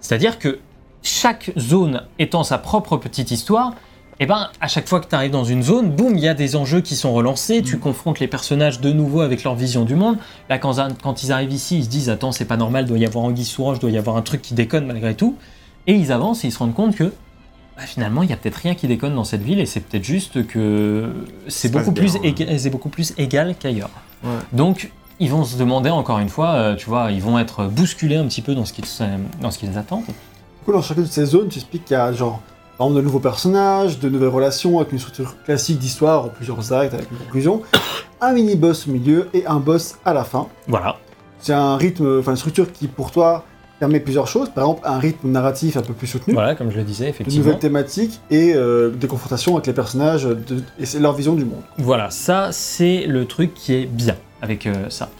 [0.00, 0.60] C'est-à-dire que
[1.02, 3.74] chaque zone étant sa propre petite histoire,
[4.20, 6.34] et ben à chaque fois que tu arrives dans une zone, boum, il y a
[6.34, 9.96] des enjeux qui sont relancés, tu confrontes les personnages de nouveau avec leur vision du
[9.96, 10.16] monde.
[10.48, 13.06] Là, quand, quand ils arrivent ici, ils se disent Attends, c'est pas normal, doit y
[13.06, 15.36] avoir Anguille sous roche, doit y avoir un truc qui déconne malgré tout.
[15.88, 17.12] Et ils avancent et ils se rendent compte que
[17.76, 20.04] bah, finalement, il y a peut-être rien qui déconne dans cette ville et c'est peut-être
[20.04, 21.10] juste que
[21.48, 22.30] c'est beaucoup, plus bien, ouais.
[22.32, 23.90] éga- c'est beaucoup plus égal qu'ailleurs.
[24.24, 24.30] Ouais.
[24.52, 28.16] Donc, ils vont se demander encore une fois, euh, tu vois, ils vont être bousculés
[28.16, 28.84] un petit peu dans ce qu'ils
[29.40, 30.04] dans ce qu'ils attendent.
[30.06, 32.40] Du coup, dans chacune de ces zones, tu expliques qu'il y a genre,
[32.78, 36.94] par exemple, de nouveaux personnages, de nouvelles relations avec une structure classique d'histoire, plusieurs actes
[36.94, 37.62] avec une conclusion,
[38.20, 40.46] un mini-boss au milieu et un boss à la fin.
[40.68, 40.96] Voilà.
[41.40, 43.44] C'est un rythme, enfin une structure qui pour toi
[43.82, 44.48] permet plusieurs choses.
[44.54, 47.10] Par exemple, un rythme narratif un peu plus soutenu, Voilà, comme je le disais, de
[47.10, 47.44] effectivement.
[47.44, 51.44] nouvelles thématiques et euh, des confrontations avec les personnages de- et c'est leur vision du
[51.44, 51.62] monde.
[51.78, 55.10] Voilà, ça, c'est le truc qui est bien avec euh, ça.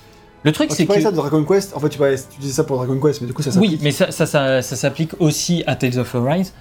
[0.44, 1.06] Le truc, Quand c'est tu parlais que.
[1.08, 3.26] ça de Dragon Quest, en fait tu, parlais- tu disais ça pour Dragon Quest, mais
[3.26, 3.72] du coup ça s'applique.
[3.72, 6.52] Oui, mais ça, ça, ça, ça s'applique aussi à Tales of Arise.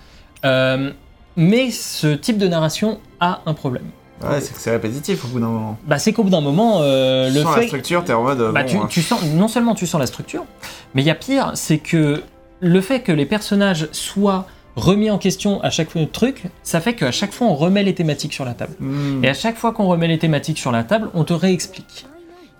[0.43, 0.91] Euh,
[1.35, 3.85] mais ce type de narration a un problème.
[4.23, 5.77] Ouais, c'est que c'est répétitif au bout d'un moment.
[5.85, 7.67] Bah, c'est qu'au bout d'un moment, euh, Tu le sens la fait.
[7.67, 8.51] structure, t'es en mode.
[8.53, 8.87] Bah, bon, tu, hein.
[8.89, 10.45] tu sens, non seulement tu sens la structure,
[10.93, 12.23] mais il y a pire, c'est que
[12.59, 17.11] le fait que les personnages soient remis en question à chaque truc, ça fait qu'à
[17.11, 18.73] chaque fois on remet les thématiques sur la table.
[18.79, 19.23] Hmm.
[19.23, 22.05] Et à chaque fois qu'on remet les thématiques sur la table, on te réexplique.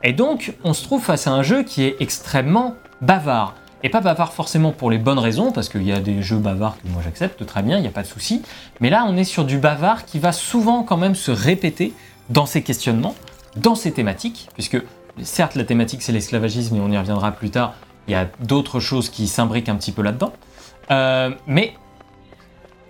[0.03, 3.55] Et donc, on se trouve face à un jeu qui est extrêmement bavard.
[3.83, 6.77] Et pas bavard forcément pour les bonnes raisons, parce qu'il y a des jeux bavards
[6.81, 8.41] que moi j'accepte très bien, il n'y a pas de souci.
[8.79, 11.93] Mais là, on est sur du bavard qui va souvent quand même se répéter
[12.29, 13.15] dans ses questionnements,
[13.55, 14.77] dans ses thématiques, puisque
[15.23, 17.73] certes la thématique c'est l'esclavagisme et on y reviendra plus tard,
[18.07, 20.33] Il y a d'autres choses qui s'imbriquent un petit peu là-dedans.
[20.89, 21.73] Euh, mais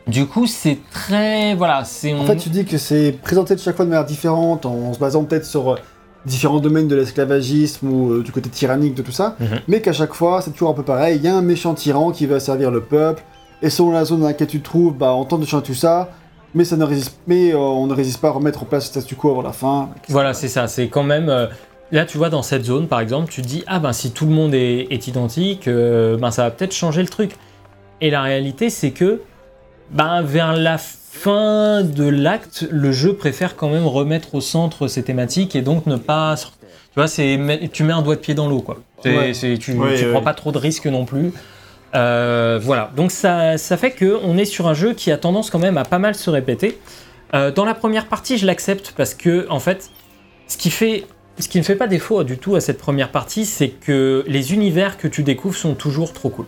[0.07, 1.53] du coup, c'est très.
[1.55, 2.13] Voilà, c'est.
[2.13, 4.99] En fait, tu dis que c'est présenté de chaque fois de manière différente, en se
[4.99, 5.75] basant peut-être sur euh,
[6.25, 9.59] différents domaines de l'esclavagisme ou euh, du côté tyrannique de tout ça, Mhm.
[9.67, 11.17] mais qu'à chaque fois, c'est toujours un peu pareil.
[11.17, 13.23] Il y a un méchant tyran qui va servir le peuple,
[13.61, 15.73] et selon la zone dans laquelle tu te trouves, bah, on tente de changer tout
[15.73, 16.09] ça,
[16.53, 19.01] mais, ça ne résiste, mais euh, on ne résiste pas à remettre en place le
[19.01, 19.89] statu quo avant la fin.
[20.09, 20.67] Voilà, c'est ça.
[20.67, 21.29] C'est quand même.
[21.29, 21.47] euh,
[21.91, 24.25] là, tu vois, dans cette zone, par exemple, tu te dis ah ben si tout
[24.25, 27.37] le monde est, est identique, ben ça va peut-être changer le truc.
[28.01, 29.21] Et la réalité, c'est que
[29.91, 35.03] ben vers la fin de l'acte, le jeu préfère quand même remettre au centre ces
[35.03, 36.35] thématiques et donc ne pas.
[36.37, 37.39] Tu vois, c'est
[37.71, 38.79] tu mets un doigt de pied dans l'eau, quoi.
[39.05, 39.31] Ouais.
[39.33, 40.11] tu Ouais, tu ouais.
[40.11, 41.31] prends pas trop de risques non plus.
[41.93, 45.49] Euh, voilà, donc ça, ça fait que on est sur un jeu qui a tendance
[45.49, 46.79] quand même à pas mal se répéter.
[47.33, 49.89] Euh, dans la première partie, je l'accepte parce que en fait,
[50.47, 51.05] ce qui fait,
[51.39, 54.53] ce qui ne fait pas défaut du tout à cette première partie, c'est que les
[54.53, 56.45] univers que tu découvres sont toujours trop cool.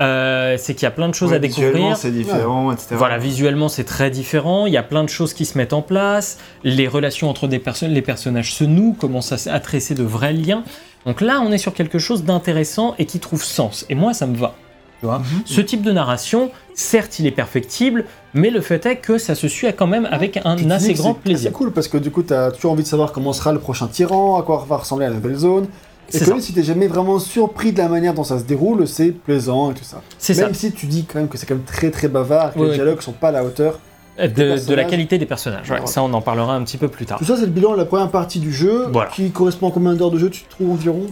[0.00, 1.96] Euh, c'est qu'il y a plein de choses Ouais, à visuellement, découvrir.
[1.96, 2.88] c'est différent, etc.
[2.92, 5.82] Voilà, visuellement c'est très différent, il y a plein de choses qui se mettent en
[5.82, 10.32] place, les relations entre des personnes, les personnages se nouent, commencent à, tresser de vrais
[10.32, 10.64] liens.
[11.04, 13.84] Donc là, on est sur quelque chose d'intéressant et qui trouve sens.
[13.90, 14.54] Et moi, ça me va.
[15.00, 15.22] Tu vois?
[15.46, 19.48] Ce type de narration, certes, il est perfectible, mais le fait est que ça se
[19.48, 21.48] suit quand même avec un assez grand c'est plaisir.
[21.48, 23.58] assez cool parce que du coup, tu as toujours envie de savoir comment sera le
[23.60, 25.68] prochain tyran, à quoi va ressembler la nouvelle zone.
[26.12, 29.10] Et même si t'es jamais vraiment surpris de la manière dont ça se déroule, c'est
[29.10, 30.02] plaisant et tout ça.
[30.18, 30.44] C'est ça.
[30.46, 32.64] Même si tu dis quand même que c'est quand même très très bavard, que Oui,
[32.64, 32.76] les oui.
[32.76, 33.78] dialogues sont pas à la hauteur.
[34.18, 34.26] De,
[34.68, 35.62] de la qualité des personnages.
[35.70, 35.86] Ouais, Voilà.
[35.86, 37.18] Ça, on en parlera un petit peu plus tard.
[37.18, 39.08] Tout ça, c'est le bilan de la première partie du jeu, Voilà.
[39.10, 41.06] qui correspond à combien d'heures de jeu tu trouves environ?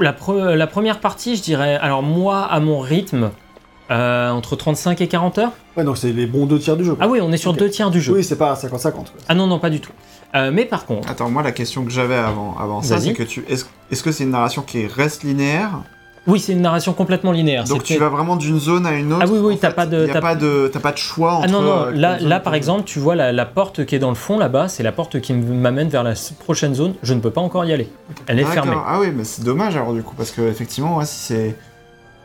[0.00, 3.30] La, pre- la première partie, je dirais, alors moi, à mon rythme,
[3.90, 5.52] euh, entre 35 et 40 heures.
[5.76, 6.94] Ouais, donc c'est les bons deux tiers du jeu.
[6.94, 7.04] quoi.
[7.06, 8.12] Ah oui, on est sur deux tiers du jeu.
[8.14, 8.92] Oui, c'est pas 50-50.
[8.92, 9.04] quoi.
[9.28, 9.92] Ah non, non, pas du tout.
[10.34, 13.22] Euh, mais par contre, Attends, moi, la question que j'avais avant, avant ça, c'est que
[13.22, 13.44] tu.
[13.48, 15.70] Est-ce que c'est une narration qui reste linéaire?
[16.28, 17.64] Oui, c'est une narration complètement linéaire.
[17.64, 19.24] Donc tu vas vraiment d'une zone à une autre?
[19.28, 21.32] Ah oui, oui, t'as pas de- y a t'as- pas de, t'as pas de choix
[21.32, 21.46] entre.
[21.48, 23.98] Ah non, non, euh, là, là par exemple, tu vois la, la porte qui est
[23.98, 26.94] dans le fond là-bas, c'est la porte qui m'amène vers la prochaine zone.
[27.02, 27.90] Je ne peux pas encore y aller.
[28.28, 28.76] Elle est fermée.
[28.86, 31.56] Ah oui, mais c'est dommage alors du coup, parce que effectivement, ouais, si c'est.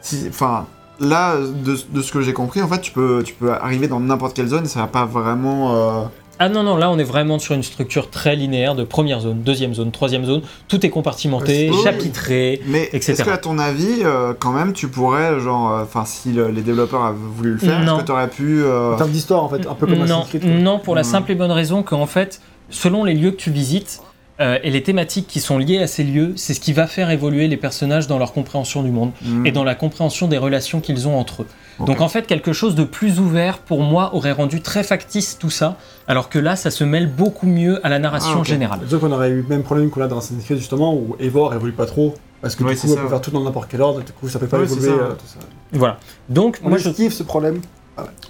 [0.01, 0.67] si- Enfin,
[0.99, 3.99] là, de, de ce que j'ai compris, en fait, tu peux, tu peux arriver dans
[3.99, 5.75] n'importe quelle zone et ça va pas vraiment.
[5.75, 6.03] euh,
[6.39, 9.41] Ah non, non, là on est vraiment sur une structure très linéaire de première zone,
[9.41, 10.41] deuxième zone, troisième zone.
[10.67, 11.77] Tout est compartimenté, Oui.
[11.83, 12.61] chapitré.
[12.67, 13.13] Mais Etc.
[13.13, 16.49] est-ce que, à ton avis, euh, quand même, tu pourrais, genre, euh, enfin, si le-
[16.49, 18.61] les développeurs avaient voulu le faire, est-ce que tu aurais pu.
[18.63, 20.41] euh, En termes d'histoire, en fait, un peu comme non, Assassin's Creed.
[20.43, 20.51] quoi.
[20.51, 21.05] non, pour la Hmm.
[21.05, 24.01] simple et bonne raison qu'en fait, selon les lieux que tu visites
[24.39, 27.09] euh, et les thématiques qui sont liées à ces lieux, c'est ce qui va faire
[27.09, 30.79] évoluer les personnages dans leur compréhension du monde hmm, et dans la compréhension des relations
[30.81, 31.47] qu'ils ont entre eux.
[31.85, 35.49] Donc en fait, quelque chose de plus ouvert pour moi aurait rendu très factice tout
[35.51, 38.79] ça, alors que là, ça se mêle beaucoup mieux à la narration Ah, générale.
[38.83, 41.53] Disons qu'on aurait eu le même problème qu'on a dans Assassin's Creed, justement, où Eivor
[41.53, 42.15] évolue pas trop.
[42.41, 44.03] Parce que Ouais, du c'est coup, ça, peut faire tout dans n'importe quel ordre, et
[44.03, 44.95] du coup, ça peut pas Ouais, c'est évoluer.
[44.97, 45.39] ça, euh, tout ça.
[45.73, 45.99] Voilà.
[46.29, 47.61] Donc On moi, je esquive ce problème.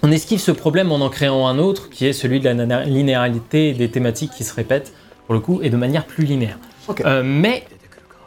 [0.02, 3.70] On esquive ce problème en en créant un autre, qui est celui de la linéarité
[3.70, 4.92] et des thématiques qui se répètent,
[5.26, 6.58] pour le coup, et de manière plus linéaire.
[6.88, 7.02] Ok.
[7.04, 7.64] Euh, mais,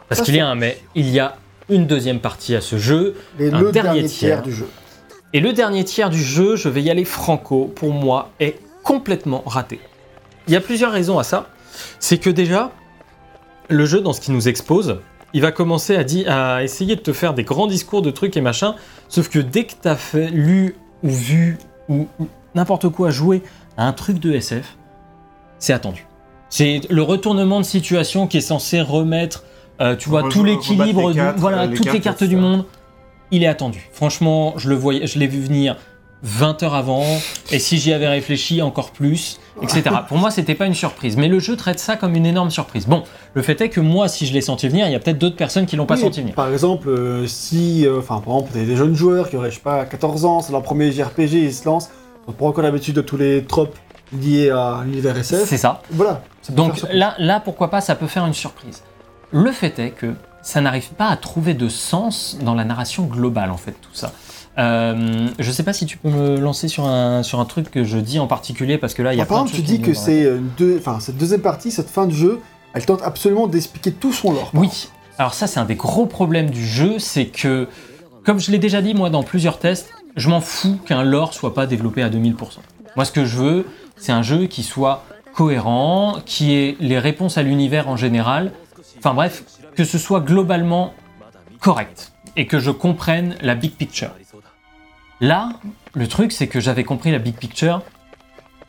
[0.08, 1.36] parce qu'il y a un mais, il y a
[1.68, 4.42] une deuxième partie à ce jeu, Et Un le dernier dernier tiers tiers.
[4.42, 4.66] du jeu.
[5.32, 9.42] Et le dernier tiers du jeu, je vais y aller franco, pour moi, est complètement
[9.46, 9.80] raté.
[10.46, 11.48] Il y a plusieurs raisons à ça.
[12.00, 12.72] C'est que déjà,
[13.68, 14.98] le jeu, dans ce qu'il nous expose,
[15.32, 18.36] il va commencer à, dire, à essayer de te faire des grands discours de trucs
[18.36, 18.74] et machin,
[19.08, 23.42] sauf que dès que tu as fait, lu ou vu ou ou n'importe quoi joué
[23.76, 24.76] à un truc de SF,
[25.58, 26.06] c'est attendu.
[26.50, 29.44] C'est le retournement de situation qui est censé remettre,
[29.80, 32.66] euh, tu vois, tout l'équilibre, voilà, euh, les toutes les cartes, du monde,
[33.32, 33.88] il est attendu.
[33.92, 35.76] Franchement, je le voyais, je l'ai vu venir
[36.22, 37.02] 20 heures avant,
[37.50, 39.82] et si j'y avais réfléchi encore plus, etc.
[40.06, 42.86] Pour moi, c'était pas une surprise, mais le jeu traite ça comme une énorme surprise.
[42.86, 43.02] Bon,
[43.34, 45.36] le fait est que moi, si je l'ai senti venir, il y a peut-être d'autres
[45.36, 46.36] personnes qui l'ont pas Oui, senti venir.
[46.36, 49.62] Par exemple, euh, si, euh, enfin, par exemple, des jeunes joueurs qui auraient, je sais
[49.62, 51.90] pas, 14 ans, c'est leur premier JRPG, ils se lancent,
[52.28, 53.76] ils prennent encore l'habitude de tous les tropes
[54.16, 55.48] liés à l'univers SF.
[55.48, 55.82] C'est ça.
[55.90, 56.22] Voilà.
[56.42, 58.84] ça Donc là, là, pourquoi pas, ça peut faire une surprise.
[59.32, 63.50] Le fait est que ça n'arrive pas à trouver de sens dans la narration globale,
[63.50, 64.12] en fait, tout ça.
[64.58, 67.84] Euh, je sais pas si tu peux me lancer sur un, sur un truc que
[67.84, 69.94] je dis en particulier, parce que là, il y a Par exemple, tu dis que
[69.94, 72.40] c'est une deux, enfin, cette deuxième partie, cette fin de jeu,
[72.74, 74.50] elle tente absolument d'expliquer tout son lore.
[74.54, 74.88] Oui.
[75.18, 77.68] Alors ça, c'est un des gros problèmes du jeu, c'est que,
[78.24, 81.54] comme je l'ai déjà dit moi dans plusieurs tests, je m'en fous qu'un lore soit
[81.54, 82.34] pas développé à 2000%.
[82.96, 87.38] Moi, ce que je veux, c'est un jeu qui soit cohérent, qui ait les réponses
[87.38, 88.52] à l'univers en général.
[88.98, 89.44] Enfin bref,
[89.76, 90.94] que ce soit globalement
[91.60, 94.10] correct et que je comprenne la big picture.
[95.20, 95.50] Là,
[95.94, 97.82] le truc, c'est que j'avais compris la big picture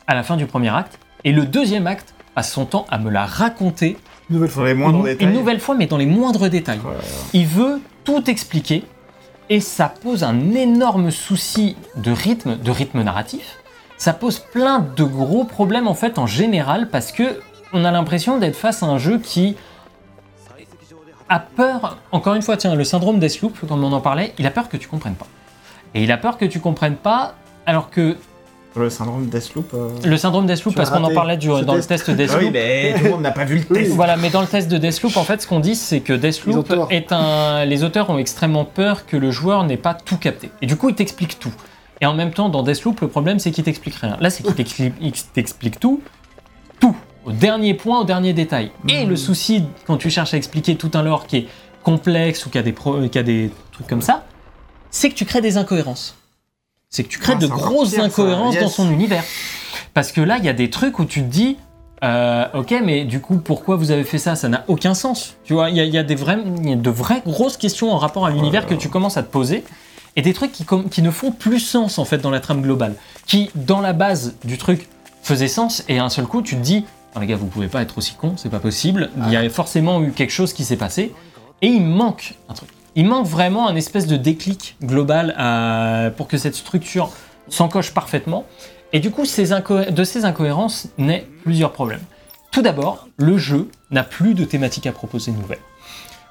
[0.06, 3.10] à la fin du premier acte, et le deuxième acte passe son temps à me
[3.10, 3.96] la raconter
[4.28, 4.66] Une nouvelle fois.
[4.66, 5.26] les moindres une, détails.
[5.26, 6.80] une nouvelle fois, mais dans les moindres détails.
[7.32, 8.84] Il veut tout expliquer
[9.48, 13.58] et ça pose un énorme souci de rythme, de rythme narratif.
[13.96, 17.40] Ça pose plein de gros problèmes en fait en général parce que
[17.72, 19.56] on a l'impression d'être face à un jeu qui
[21.28, 21.98] a peur.
[22.12, 24.76] Encore une fois, tiens, le syndrome Deathloop, comme on en parlait, il a peur que
[24.76, 25.26] tu comprennes pas.
[25.94, 27.34] Et il a peur que tu comprennes pas,
[27.66, 28.16] alors que
[28.76, 29.72] Le syndrome Deathloop.
[29.74, 32.08] euh, le syndrome Deathloop, parce qu'on en parlait du- dans test.
[32.08, 32.52] le test Ah oui, Deathloop.
[32.52, 33.92] mais tout le monde n'a pas vu le test.
[33.92, 36.18] Voilà, mais dans le test de Deathloop, en fait, ce qu'on dit, c'est que Les
[36.18, 36.86] Deathloop auteurs.
[36.90, 37.64] est un.
[37.64, 40.50] Les auteurs ont extrêmement peur que le joueur n'ait pas tout capté.
[40.60, 41.52] Et du coup, ils t'expliquent tout.
[42.00, 44.16] Et en même temps, dans Deathloop, le problème, c'est qu'il t'explique rien.
[44.20, 46.02] Là, c'est qu'il t'explique- il t'explique tout,
[47.24, 48.70] au dernier point, au dernier détail.
[48.88, 51.48] Et le souci, quand tu cherches à expliquer tout un lore qui est
[51.82, 54.24] complexe ou qui a des, pro- qui a des trucs comme ça,
[54.90, 56.16] c'est que tu crées des incohérences.
[56.90, 58.62] C'est que tu crées Ah, de grosses pire, incohérences Yes.
[58.62, 59.24] dans son univers.
[59.94, 61.56] Parce que là, il y a des trucs où tu te dis,
[62.04, 64.36] euh, ok, mais du coup, pourquoi vous avez fait ça?
[64.36, 65.34] Ça n'a aucun sens.
[65.44, 67.22] Tu vois, il y a, il y a des vrais, il y a de vraies
[67.26, 69.64] grosses questions en rapport à l'univers que tu commences à te poser.
[70.16, 72.94] Et des trucs qui, qui ne font plus sens en fait dans la trame globale.
[73.26, 74.88] Qui, dans la base du truc,
[75.22, 75.82] faisaient sens.
[75.88, 77.98] Et à un seul coup, tu te dis, non, les gars, vous pouvez pas être
[77.98, 79.10] aussi cons, c'est pas possible.
[79.26, 81.12] Il y a forcément eu quelque chose qui s'est passé.
[81.62, 82.68] Et il manque un truc.
[82.96, 87.10] Il manque vraiment un espèce de déclic global à- pour que cette structure
[87.48, 88.44] s'encoche parfaitement.
[88.92, 92.02] Et du coup, ces de ces incohérences naît plusieurs problèmes.
[92.50, 95.58] Tout d'abord, le jeu n'a plus de thématiques à proposer nouvelles.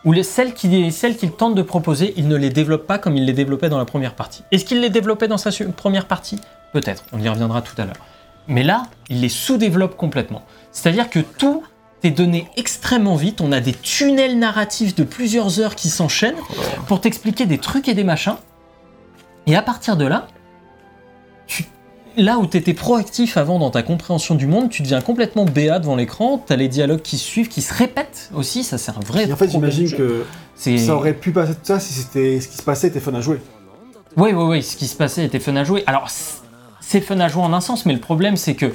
[0.05, 3.33] Ou les, celles qu'il tente de proposer, il ne les développe pas comme il les
[3.33, 4.43] développait dans la première partie.
[4.51, 6.39] Est-ce qu'il les développait dans sa première partie?
[6.73, 7.95] Peut-être, on y reviendra tout à l'heure.
[8.47, 10.43] Mais là, il les sous-développe complètement.
[10.73, 11.63] C'est-à-dire que tout
[12.03, 16.35] est donné extrêmement vite, on a des tunnels narratifs de plusieurs heures qui s'enchaînent
[16.87, 18.35] pour t'expliquer des trucs et des machins.
[19.47, 20.27] Et à partir de là,
[21.47, 21.65] tu-
[22.17, 25.79] là où tu étais proactif avant dans ta compréhension du monde, tu deviens complètement béat
[25.79, 28.99] devant l'écran, tu as les dialogues qui suivent, qui se répètent aussi, ça c'est un
[29.05, 30.25] vrai Et en fait, j'imagine que
[30.77, 33.21] ça aurait pu passer tout ça si c'était ce qui se passait était fun à
[33.21, 33.39] jouer.
[34.17, 35.83] Oui, oui, oui, ce qui se passait était fun à jouer.
[35.87, 36.07] Alors,
[36.81, 38.67] c'est fun à jouer en un sens, mais le problème, c'est que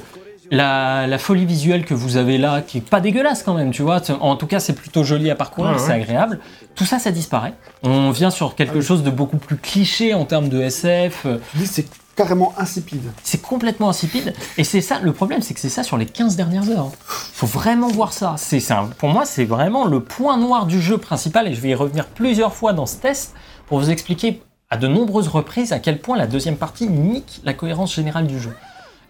[0.51, 3.81] la, la folie visuelle que vous avez là, qui est pas dégueulasse quand même, tu
[3.81, 5.83] vois, en tout cas, c'est plutôt joli à parcourir, Ouais, ouais.
[5.85, 6.39] c'est agréable.
[6.75, 7.53] Tout ça, ça disparaît.
[7.83, 11.27] On vient sur quelque chose de beaucoup plus cliché en termes de SF.
[11.55, 11.85] dis c'est
[12.15, 13.11] carrément insipide.
[13.23, 14.33] C'est complètement insipide.
[14.57, 16.91] Et c'est ça, le problème, c'est que c'est ça sur les 15 dernières heures.
[17.07, 18.35] faut vraiment voir ça.
[18.37, 18.59] C'est,
[18.97, 22.07] pour moi, c'est vraiment le point noir du jeu principal, et je vais y revenir
[22.07, 23.35] plusieurs fois dans ce test
[23.67, 27.53] pour vous expliquer à de nombreuses reprises à quel point la deuxième partie nique la
[27.53, 28.51] cohérence générale du jeu.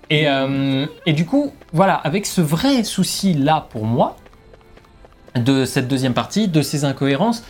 [0.10, 4.18] Et, euh, et du coup, voilà, avec ce vrai souci-là pour moi,
[5.36, 7.44] de cette deuxième partie, de ces incohérences,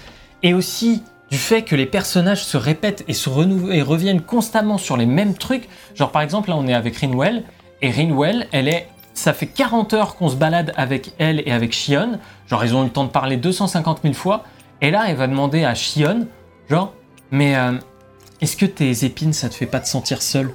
[0.44, 4.78] et aussi du fait que les personnages se répètent et se renouvellent et reviennent constamment
[4.78, 5.68] sur les mêmes trucs.
[5.96, 7.44] Genre par exemple là on est avec Rinwell
[7.82, 11.74] et Rinwell elle est ça fait 40 heures qu'on se balade avec elle et avec
[11.74, 12.20] Shion.
[12.48, 14.44] Genre ils ont eu le temps de parler 250 000 fois
[14.82, 16.28] et là elle va demander à Shion
[16.70, 16.94] genre
[17.32, 17.74] mais euh,
[18.42, 20.52] est-ce que tes épines ça te fait pas te sentir seul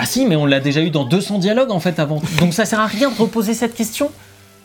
[0.00, 2.22] Bah si mais on l'a déjà eu dans 200 dialogues en fait avant.
[2.38, 4.10] Donc ça sert à rien de reposer cette question.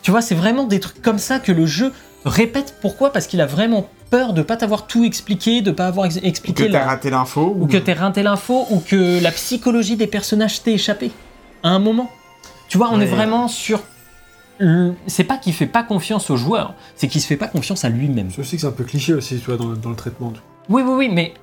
[0.02, 1.92] Tu vois, c'est vraiment des trucs comme ça que le jeu
[2.24, 2.76] répète.
[2.82, 3.12] Pourquoi?
[3.12, 6.26] Parce qu'il a vraiment peur de pas t'avoir tout expliqué, de pas avoir ex- Que
[6.26, 10.08] expliqué t'as la- raté l'info ou que t'aies raté l'info, ou que la psychologie des
[10.08, 11.12] personnages t'ait échappé
[11.64, 12.10] à un moment.
[12.70, 13.04] Tu vois, on Ouais.
[13.04, 13.82] est vraiment sur.
[15.08, 17.90] C'est pas qu'il fait pas confiance au joueur, c'est qu'il se fait pas confiance à
[17.90, 18.30] lui-même.
[18.32, 20.32] Je sais que c'est un peu cliché aussi, tu vois, dans, le- dans le traitement.
[20.70, 21.34] Oui, oui, oui, mais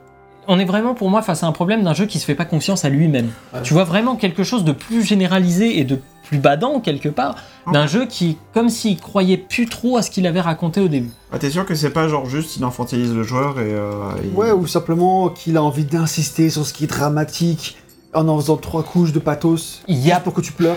[0.48, 2.44] on est vraiment pour moi face à un problème d'un jeu qui se fait pas
[2.44, 3.30] confiance à lui-même.
[3.54, 3.62] Ouais.
[3.62, 7.34] Tu vois vraiment quelque chose de plus généralisé et de plus badant quelque part,
[7.72, 11.10] d'un jeu qui, comme s'il croyait plus trop à ce qu'il avait raconté au début.
[11.30, 13.64] Bah, T'es sûr que c'est pas genre juste il infantilise le joueur et.
[13.72, 13.92] euh,
[14.24, 17.76] il- Ouais, ou simplement qu'il a envie d'insister sur ce qui est dramatique
[18.14, 19.82] en en faisant trois couches de pathos.
[19.88, 20.76] Il y a- pour que tu pleures.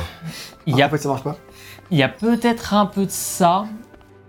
[0.67, 1.37] Il y a En fait, ça marche pas.
[1.91, 3.65] Il y a peut-être un peu de ça,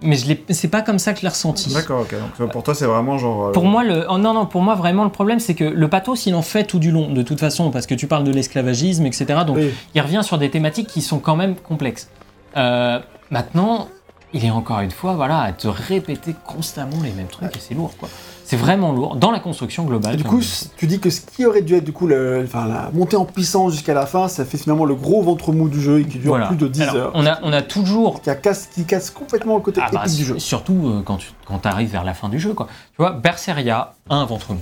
[0.03, 1.73] mais je c'est pas comme ça que je l'ai ressenti.
[1.73, 2.15] D'accord, ok.
[2.39, 3.47] Donc pour toi, c'est vraiment genre.
[3.49, 4.05] euh, Pour moi, le...
[4.11, 6.65] oh non, non, pour moi, vraiment, le problème, c'est que le pathos, il en fait
[6.65, 9.27] tout du long, de toute façon, parce que tu parles de l'esclavagisme, etc.
[9.47, 9.73] Donc, Oui.
[9.95, 12.09] il revient sur des thématiques qui sont quand même complexes.
[12.57, 12.99] Euh,
[13.31, 13.89] maintenant,
[14.33, 17.75] il est encore une fois, voilà, à te répéter constamment les mêmes trucs, et c'est
[17.75, 18.09] lourd, quoi.
[18.49, 20.15] C'est vraiment lourd, dans la construction globale.
[20.15, 20.41] Et du coup,
[20.77, 23.25] tu dis que ce qui aurait dû être du coup le, enfin, la montée en
[23.25, 26.19] puissance jusqu'à la fin, ça fait finalement le gros ventre mou du jeu et qui
[26.19, 26.47] dure Voilà.
[26.47, 27.11] plus de 10 Alors, heures.
[27.15, 30.03] On a, on a toujours Qui, a casse, qui casse complètement le côté Ah bah,
[30.05, 30.39] épique du jeu.
[30.39, 32.55] Surtout euh, quand tu quand arrives vers la fin du jeu.
[32.55, 32.69] Quoi.
[32.69, 34.61] Tu vois, Berseria a un ventre mou.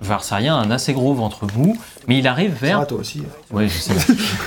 [0.00, 2.80] Berseria a un assez gros ventre mou, mais il arrive vers...
[2.80, 3.24] Ah, toi aussi.
[3.50, 3.94] Ouais, je sais.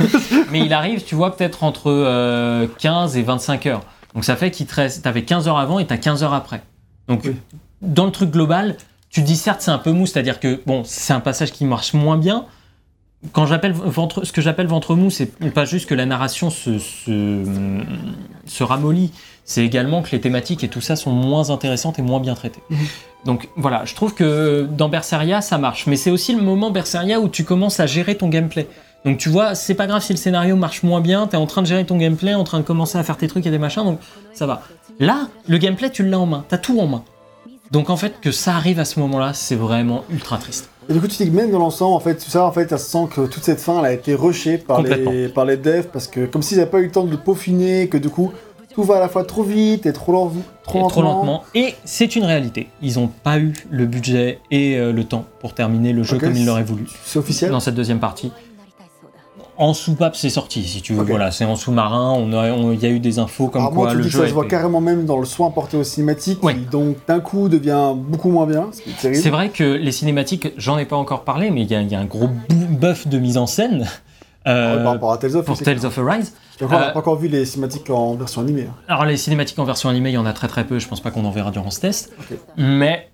[0.52, 3.82] mais il arrive, tu vois, peut-être entre euh, 15 et 25 heures.
[4.14, 5.04] Donc ça fait qu'il te reste...
[5.04, 6.62] T'avais 15 heures avant et t'as 15 heures après.
[7.10, 7.36] Donc, Oui.
[7.82, 8.78] Dans le truc global,
[9.10, 11.94] tu dis certes c'est un peu mou, c'est-à-dire que, bon, c'est un passage qui marche
[11.94, 12.46] moins bien,
[13.32, 16.78] quand j'appelle ventre, ce que j'appelle ventre mou, c'est pas juste que la narration se,
[16.78, 17.84] se,
[18.46, 19.12] se ramollit,
[19.44, 22.62] c'est également que les thématiques et tout ça sont moins intéressantes et moins bien traitées.
[23.26, 25.88] Donc voilà, je trouve que dans Berseria, ça marche.
[25.88, 28.68] Mais c'est aussi le moment Berseria où tu commences à gérer ton gameplay.
[29.04, 31.62] Donc tu vois, c'est pas grave si le scénario marche moins bien, t'es en train
[31.62, 33.84] de gérer ton gameplay, en train de commencer à faire tes trucs et des machins,
[33.84, 34.00] donc
[34.34, 34.64] ça va.
[35.00, 37.04] Là, le gameplay, tu l'as en main, t'as tout en main.
[37.72, 40.70] Donc en fait, que ça arrive à ce moment-là, c'est vraiment ultra triste.
[40.90, 42.70] Et du coup, tu dis que même dans l'ensemble, en fait, tout ça, en fait,
[42.70, 45.34] ça se sent que toute cette fin, elle a été rushée par les, Complètement.
[45.36, 47.90] par les devs, parce que comme s'ils n'avaient pas eu le temps de le peaufiner,
[47.90, 48.32] que du coup,
[48.74, 50.32] tout va à la fois trop vite et trop, lent-
[50.64, 50.88] trop Et lentement.
[50.88, 51.44] trop lentement.
[51.56, 52.70] Et c'est une réalité.
[52.82, 56.36] Ils n'ont pas eu le budget et euh, le temps pour terminer le jeu comme
[56.38, 56.86] ils l'auraient voulu.
[57.04, 58.32] C'est officiel Dans cette deuxième partie.
[59.60, 61.04] En soupape, c'est sorti, si tu veux.
[61.04, 62.12] Voilà, c'est en sous-marin.
[62.14, 64.10] On a- Il y a eu des infos comme Alors moi, quoi tu le dis
[64.10, 64.22] que jeu.
[64.22, 66.54] ça se voit été- carrément même dans le soin porté aux cinématiques, Ouais.
[66.54, 69.14] qui donc d'un coup devient beaucoup moins bien, ce.
[69.16, 71.92] C'est vrai que les cinématiques, j'en ai pas encore parlé, mais il y, a- il
[71.92, 73.88] y a un gros buff de mise en scène.
[74.46, 75.46] euh, Ouais, par rapport à Tales of.
[75.46, 76.34] pour Tales of Arise.
[76.62, 78.68] On n'a euh, pas encore vu les cinématiques en version animée.
[78.70, 78.76] hein.
[78.88, 81.02] Alors les cinématiques en version animée, il y en a très très peu, je pense
[81.02, 82.14] pas qu'on en verra durant ce test.
[82.56, 83.10] Mais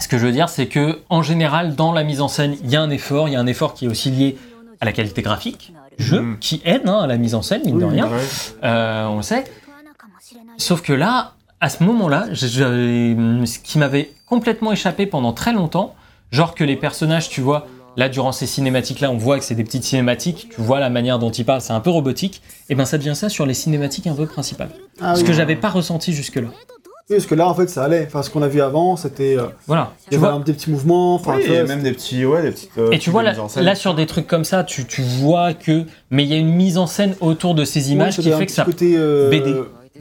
[0.00, 2.70] ce que je veux dire, c'est que en général, dans la mise en scène, il
[2.70, 4.36] y a un effort, il y a un effort qui est aussi lié
[4.80, 6.38] à la qualité graphique du jeu, Mhm.
[6.38, 8.18] qui aide hein, à la mise en scène, mine de rien, Ouais.
[8.64, 9.44] Euh, on le sait.
[10.58, 15.94] Sauf que là, à ce moment-là, ce qui m'avait complètement échappé pendant très longtemps,
[16.30, 19.64] genre que les personnages, tu vois, là durant ces cinématiques-là, on voit que c'est des
[19.64, 22.84] petites cinématiques, tu vois la manière dont ils parlent, c'est un peu robotique, et ben
[22.84, 24.70] ça devient ça sur les cinématiques un peu principales.
[25.00, 25.26] Ah Ce oui.
[25.28, 26.48] que j'avais pas ressenti jusque-là.
[27.08, 28.04] Oui, parce que là, en fait, ça allait.
[28.06, 29.36] Enfin, ce qu'on a vu avant, c'était.
[29.38, 29.92] euh, Voilà.
[29.98, 31.14] il y Tu avait vois, un des petits mouvements.
[31.14, 32.76] Enfin, Oui, et même des petits, ouais, des petites.
[32.78, 35.84] euh, et tu vois là, là sur des trucs comme ça, tu, tu vois que,
[36.10, 38.38] mais il y a une mise en scène autour de ces images ouais, qui fait
[38.38, 39.54] que petit ça côté, euh, BD,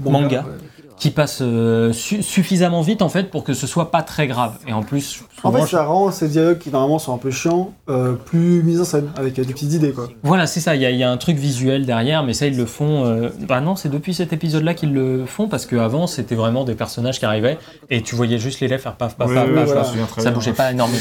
[0.03, 0.39] manga.
[0.47, 0.53] ouais.
[0.97, 4.53] Qui passe euh, su- suffisamment vite en fait pour que ce soit pas très grave.
[4.67, 7.73] Et en plus, En fait, ça rend ces dialogues qui normalement sont un peu chiants,
[7.89, 10.08] euh, plus mis en scène, avec euh, des petites idées, quoi.
[10.23, 12.47] Voilà, c'est ça, il y, a- il y a un truc visuel derrière, mais ça,
[12.47, 13.05] ils le font.
[13.05, 16.75] euh, Bah non, c'est depuis cet épisode-là qu'ils le font, parce qu'avant, c'était vraiment des
[16.75, 17.58] personnages qui arrivaient
[17.89, 20.71] et tu voyais juste les lèvres faire paf, paf, Oui, paf, oui, Ça bougeait pas
[20.71, 20.97] énormément.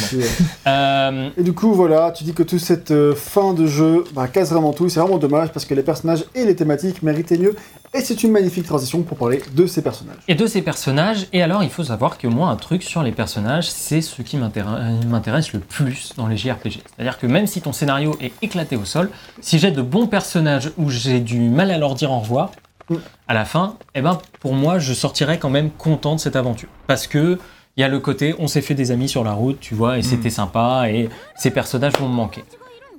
[0.66, 4.50] Et du coup, voilà, tu dis que toute cette euh, fin de jeu bah, casse
[4.50, 4.88] vraiment tout.
[4.88, 7.54] C'est vraiment dommage parce que les personnages et les thématiques méritaient mieux.
[7.96, 10.16] Et c'est une magnifique transition pour parler de ces personnages.
[10.26, 13.12] et de ces personnages, et alors, il faut savoir que moi, un truc sur les
[13.12, 16.82] personnages, c'est ce qui m'intér- m'intéresse le plus dans les JRPG.
[16.96, 20.72] C'est-à-dire que même si ton scénario est éclaté au sol, si j'ai de bons personnages
[20.78, 22.50] où j'ai du mal à leur dire au revoir,
[22.90, 22.96] Mm.
[23.28, 26.68] à la fin, eh ben, pour moi, je sortirais quand même content de cette aventure.
[26.86, 27.38] Parce que
[27.78, 29.96] il y a le côté, on s'est fait des amis sur la route, tu vois,
[29.98, 32.44] et c'était sympa, et ces personnages vont me manquer.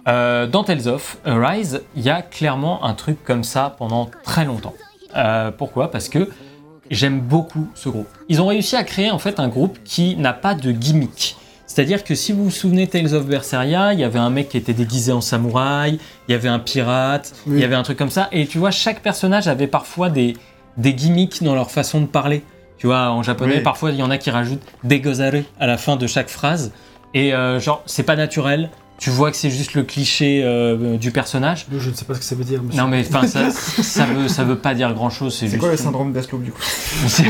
[0.08, 4.43] Euh, dans Tales of Arise, il y a clairement un truc comme ça pendant très
[4.45, 4.74] longtemps.
[5.15, 5.91] Euh, pourquoi?
[5.91, 6.30] Parce que
[6.91, 8.08] j'aime beaucoup ce groupe.
[8.30, 11.36] Ils ont réussi à créer en fait un groupe qui n'a pas de gimmick.
[11.67, 14.58] C'est-à-dire que si vous vous souvenez Tales of Berseria, il y avait un mec qui
[14.58, 17.56] était déguisé en samouraï, il y avait un pirate, Oui.
[17.58, 20.36] il y avait un truc comme ça, et tu vois, chaque personnage avait parfois des,
[20.78, 22.43] des gimmicks dans leur façon de parler.
[22.78, 23.62] Tu vois, en japonais, Oui.
[23.63, 26.71] parfois il y en a qui rajoutent des gozare à la fin de chaque phrase,
[27.13, 31.12] et euh, genre, c'est pas naturel, tu vois que c'est juste le cliché euh, du
[31.12, 31.65] personnage.
[31.69, 32.81] Je ne sais pas ce que ça veut dire, monsieur.
[32.81, 35.71] Non mais enfin ça, ça veut ça veut pas dire grand chose, c'est juste quoi
[35.71, 36.62] le syndrome d'Asloop du coup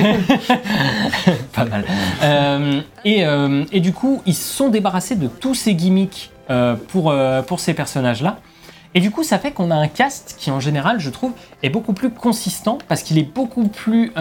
[1.54, 1.86] pas mal.
[2.22, 6.32] Euh, et, euh, et du coup, ils se sont débarrassés de tous ces gimmicks
[6.90, 7.14] pour,
[7.48, 8.40] pour ces personnages-là.
[8.94, 11.32] Et du coup, ça fait qu'on a un cast qui, en général, je trouve,
[11.64, 14.12] est beaucoup plus consistant parce qu'il est beaucoup plus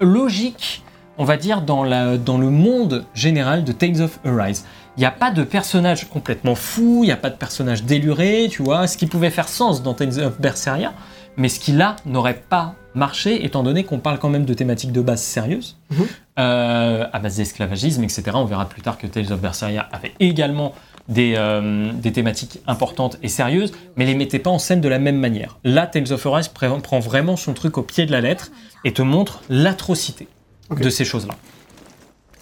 [0.00, 0.84] logique,
[1.18, 4.64] on va dire, dans, la, dans le monde général de Tales of Arise.
[4.96, 8.48] Il n'y a pas de personnage complètement fou, il n'y a pas de personnage déluré,
[8.50, 10.94] tu vois, ce qui pouvait faire sens dans Tales of Berseria,
[11.36, 14.92] mais ce qui là n'aurait pas marché étant donné qu'on parle quand même de thématiques
[14.92, 16.06] de base sérieuses, Mhm.
[16.38, 18.22] euh, à base d'esclavagisme, etc.
[18.34, 20.72] On verra plus tard que Tales of Berseria avait également
[21.08, 24.98] des, euh, des thématiques importantes et sérieuses, mais les mettait pas en scène de la
[24.98, 25.58] même manière.
[25.62, 28.50] Là, Tales of Arise prend vraiment son truc au pied de la lettre
[28.84, 30.26] et te montre l'atrocité
[30.74, 31.34] de ces choses-là.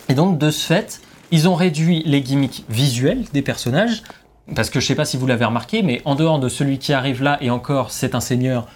[0.09, 4.03] Et donc, de ce fait, ils ont réduit les gimmicks visuels des personnages,
[4.55, 6.93] parce que je sais pas si vous l'avez remarqué, mais en dehors de celui qui
[6.93, 8.67] arrive là, et encore, c'est un seigneur,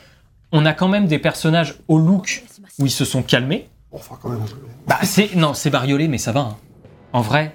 [0.53, 2.43] on a quand même des personnages au look
[2.79, 3.69] où ils se sont calmés.
[3.93, 4.41] Enfin, quand même.
[4.43, 4.57] un peu.
[4.87, 6.41] Bah, c'est non, c'est bariolé, mais ça va.
[6.41, 6.57] hein.
[7.13, 7.55] En vrai,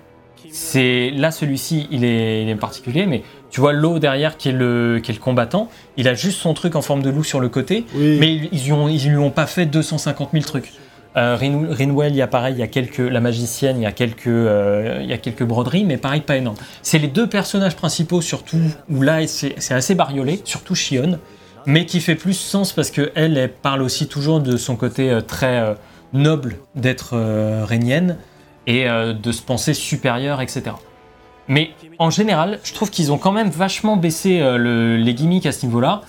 [0.52, 4.54] c'est là celui-ci, il est, il est particulier, mais tu vois l'eau derrière qui est
[4.54, 7.40] le qui est le combattant, il a juste son truc en forme de loup sur
[7.40, 8.18] le côté, Oui.
[8.20, 10.72] mais ils, ils lui ont, ils lui ont pas fait 250 000 trucs.
[11.16, 13.86] Euh, Rin- Rinwell, il y a pareil, il y a quelques la magicienne, il y
[13.86, 16.56] a quelques euh, il y a quelques broderies, mais pareil pas énorme.
[16.82, 18.58] C'est les deux personnages principaux surtout
[18.90, 21.20] où là c'est assez bariolé, surtout Shion,
[21.68, 25.22] mais qui fait plus sens parce que elle, parle aussi toujours de son côté euh,
[25.22, 25.74] très euh,
[26.14, 27.16] noble d'être
[27.66, 28.18] rhénienne
[28.66, 30.64] et de se penser supérieure, etc.
[31.48, 35.52] Mais en général, je trouve qu'ils ont quand même vachement baissé le- les gimmicks à
[35.52, 36.02] ce niveau-là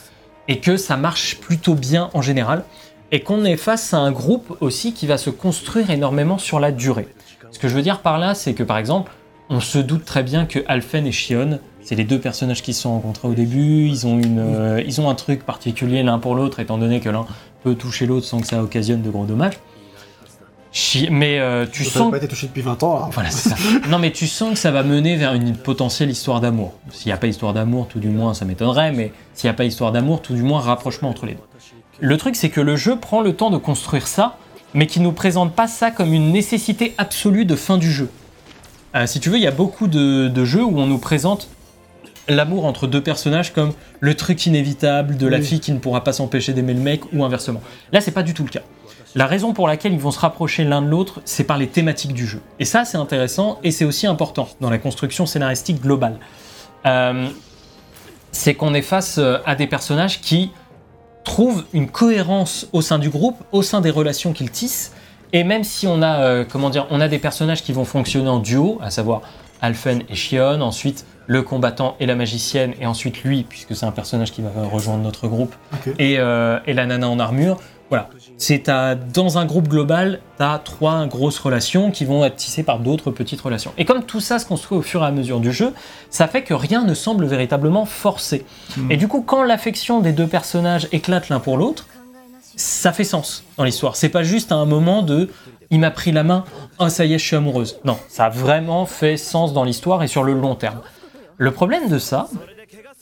[0.46, 2.64] et que ça marche plutôt bien en général
[3.12, 6.72] et qu'on est face à un groupe aussi qui va se construire énormément sur la
[6.72, 7.08] durée.
[7.50, 9.12] Ce que je veux dire par là, c'est que par exemple,
[9.50, 12.82] on se doute très bien que Alphen et Shion, c'est les deux personnages qui se
[12.82, 16.34] sont rencontrés au début, ils ont, une, euh, ils ont un truc particulier l'un pour
[16.34, 17.26] l'autre, étant donné que l'un
[17.62, 19.58] peut toucher l'autre sans que ça occasionne de gros dommages.
[20.72, 22.98] Chi- mais euh, tu Ça sens pas été touché depuis 20 ans.
[22.98, 23.08] là.
[23.12, 23.56] voilà, c'est ça.
[23.88, 26.72] Non, mais tu sens que ça va mener vers une potentielle histoire d'amour.
[26.90, 29.54] S'il n'y a pas histoire d'amour, tout du moins, ça m'étonnerait, mais s'il n'y a
[29.54, 31.40] pas histoire d'amour, tout du moins, rapprochement entre les deux.
[32.00, 34.36] Le truc, c'est que le jeu prend le temps de construire ça,
[34.74, 38.10] mais qui nous présente pas ça comme une nécessité absolue de fin du jeu.
[38.96, 41.48] Euh, si tu veux, il y a beaucoup de, de jeux où on nous présente
[42.28, 45.44] l'amour entre deux personnages comme le truc inévitable de la Oui.
[45.44, 47.60] fille qui ne pourra pas s'empêcher d'aimer le mec ou inversement.
[47.92, 48.62] Là, c'est pas du tout le cas.
[49.14, 52.14] La raison pour laquelle ils vont se rapprocher l'un de l'autre, c'est par les thématiques
[52.14, 52.40] du jeu.
[52.58, 56.18] Et ça, c'est intéressant et c'est aussi important dans la construction scénaristique globale.
[56.86, 57.28] Euh,
[58.32, 60.50] c'est qu'on est face euh, à des personnages qui
[61.24, 64.92] trouvent une cohérence au sein du groupe, au sein des relations qu'ils tissent.
[65.32, 68.28] Et même si on a, euh, comment dire, on a des personnages qui vont fonctionner
[68.28, 69.22] en duo, à savoir
[69.60, 73.92] Alphen et Shion, ensuite le combattant et la magicienne, et ensuite lui, puisque c'est un
[73.92, 75.54] personnage qui va rejoindre notre groupe,
[75.98, 77.58] et, euh, et la nana en armure.
[77.90, 78.08] Voilà.
[78.38, 82.62] C'est à- dans un groupe global, tu as trois grosses relations qui vont être tissées
[82.62, 83.72] par d'autres petites relations.
[83.78, 85.72] Et comme tout ça se construit au fur et à mesure du jeu,
[86.10, 88.44] ça fait que rien ne semble véritablement forcé.
[88.90, 91.86] Et du coup, quand l'affection des deux personnages éclate l'un pour l'autre,
[92.56, 93.96] ça fait sens dans l'histoire.
[93.96, 95.28] C'est pas juste à un moment de
[95.70, 96.44] il m'a pris la main,
[96.78, 97.80] oh ça y est, je suis amoureuse.
[97.84, 100.80] Non, ça a vraiment fait sens dans l'histoire et sur le long terme.
[101.36, 102.28] Le problème de ça,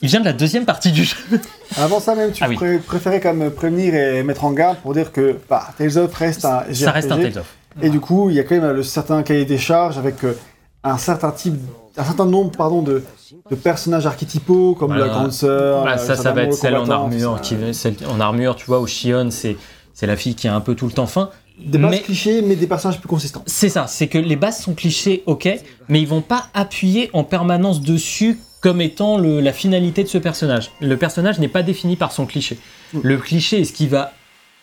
[0.01, 1.15] il vient de la deuxième partie du jeu.
[1.77, 2.55] Avant ça même, tu Ah oui.
[2.55, 6.13] pré- préférais quand même prévenir et mettre en garde pour dire que bah, Tales of
[6.13, 7.17] reste un Ça reste un.
[7.17, 7.45] Tales of.
[7.81, 10.37] Et du coup, il y a quand même le certain cahier des charges avec euh,
[10.83, 11.55] un certain type,
[11.97, 13.03] un certain nombre pardon, de,
[13.49, 15.07] de personnages archétypaux comme Voilà.
[15.07, 15.83] la grande sœur.
[15.85, 18.79] Bah, euh, ça, ça va être celle en armure, qui, celle en armure, tu vois,
[18.81, 19.55] où Shion, c'est
[19.95, 21.29] c'est la fille qui a un peu tout le temps faim.
[21.59, 23.43] Des bases mais- clichés, mais des personnages plus consistants.
[23.45, 25.47] C'est ça, c'est que les bases sont clichés, ok,
[25.87, 30.17] mais ils vont pas appuyer en permanence dessus comme étant le- la finalité de ce
[30.17, 30.71] personnage.
[30.79, 32.57] Le personnage n'est pas défini par son cliché.
[32.93, 32.99] Mm.
[33.03, 34.13] Le cliché est ce qui va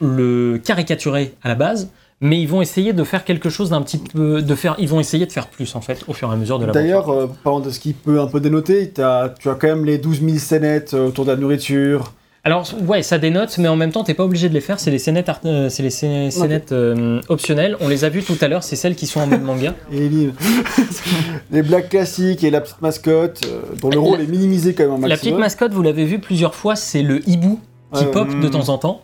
[0.00, 1.90] le caricaturer à la base,
[2.22, 5.00] mais ils vont essayer de faire quelque chose d'un petit peu, de faire, ils vont
[5.00, 6.72] essayer de faire plus en fait au fur et à mesure de la.
[6.72, 9.98] D'ailleurs, euh, parlant de ce qui peut un peu dénoter, tu as quand même les
[9.98, 12.12] 12 000 scénettes euh, autour de la nourriture.
[12.42, 14.80] Alors ouais, ça dénote, mais en même temps, t'es pas obligé de les faire.
[14.80, 17.76] C'est les scénettes, art- euh, c'est les scé- scénettes euh, optionnelles.
[17.80, 18.62] On les a vues tout à l'heure.
[18.62, 19.74] C'est celles qui sont en mode manga.
[19.92, 20.08] Et
[21.50, 25.04] les blagues classiques et la petite mascotte, euh, dont le rôle est minimisé quand même
[25.04, 27.60] un La petite mascotte, vous l'avez vu plusieurs fois, c'est le hibou
[27.92, 28.40] qui Ouais, pop ouais.
[28.40, 29.02] de temps en temps.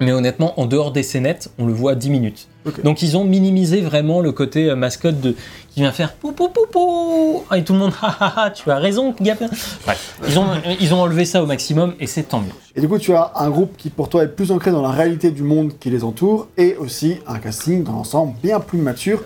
[0.00, 2.48] Mais honnêtement, en dehors des scénettes, on le voit 10 minutes.
[2.66, 2.82] Ok.
[2.82, 5.34] Donc ils ont minimisé vraiment le côté euh, mascotte de
[5.72, 9.14] qui vient faire pou pou pou pou et tout le monde ha tu as raison
[9.20, 9.48] gamin.
[9.84, 10.46] Bref, ils ont
[10.80, 12.52] ils ont enlevé ça au maximum et c'est tant mieux.
[12.74, 14.90] Et du coup, tu as un groupe qui pour toi est plus ancré dans la
[14.90, 19.22] réalité du monde qui les entoure et aussi un casting dans l'ensemble bien plus mature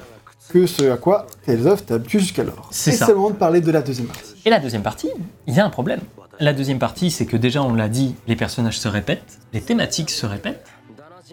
[0.48, 2.68] que ce à quoi Tales of t'es habitué jusqu'alors.
[2.70, 3.06] C'est ça.
[3.06, 4.34] c'est le moment de parler de la deuxième partie.
[4.44, 5.10] Et la deuxième partie,
[5.46, 6.00] il y a un problème.
[6.38, 10.10] La deuxième partie, c'est que déjà on l'a dit, les personnages se répètent, les thématiques
[10.10, 10.64] se répètent,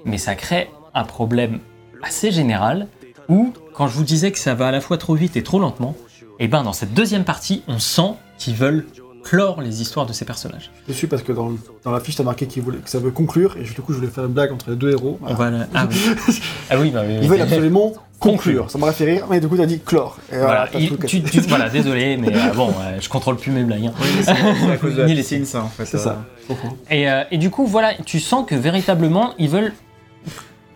[0.06, 1.60] mais ça crée un problème
[2.02, 2.88] assez général
[3.30, 5.60] où, quand je vous disais que ça va à la fois trop vite et trop
[5.60, 5.96] lentement,
[6.40, 8.86] et ben dans cette deuxième partie, on sent qu'ils veulent
[9.24, 10.70] clore les histoires de ces personnages.
[10.88, 11.52] Je suis parce que dans,
[11.86, 14.00] dans la fiche, t'as marqué qu'il voulait- que ça veut conclure, et du coup, je
[14.00, 15.18] voulais faire une blague entre les deux héros.
[15.22, 15.68] Voilà.
[15.74, 15.96] Ah oui,
[16.70, 17.20] ah oui, bah oui, oui.
[17.22, 18.72] Ils veulent absolument Conclure.
[18.72, 20.18] Ça m'aurait fait rire, mais du coup, t'as dit clore.
[20.32, 23.52] Et voilà, Voilà, il- tu- tu- voilà, désolé, mais euh, bon, euh, je contrôle plus
[23.52, 23.86] mes blagues.
[23.88, 23.94] hein.
[24.02, 25.86] Oui, c'est à cause de la Ni les piscine, ça, en fait.
[25.86, 26.04] C'est euh.
[26.04, 26.24] ça.
[26.48, 26.74] comprends.
[26.90, 29.74] Et, euh, et du coup, voilà, tu sens que véritablement, ils veulent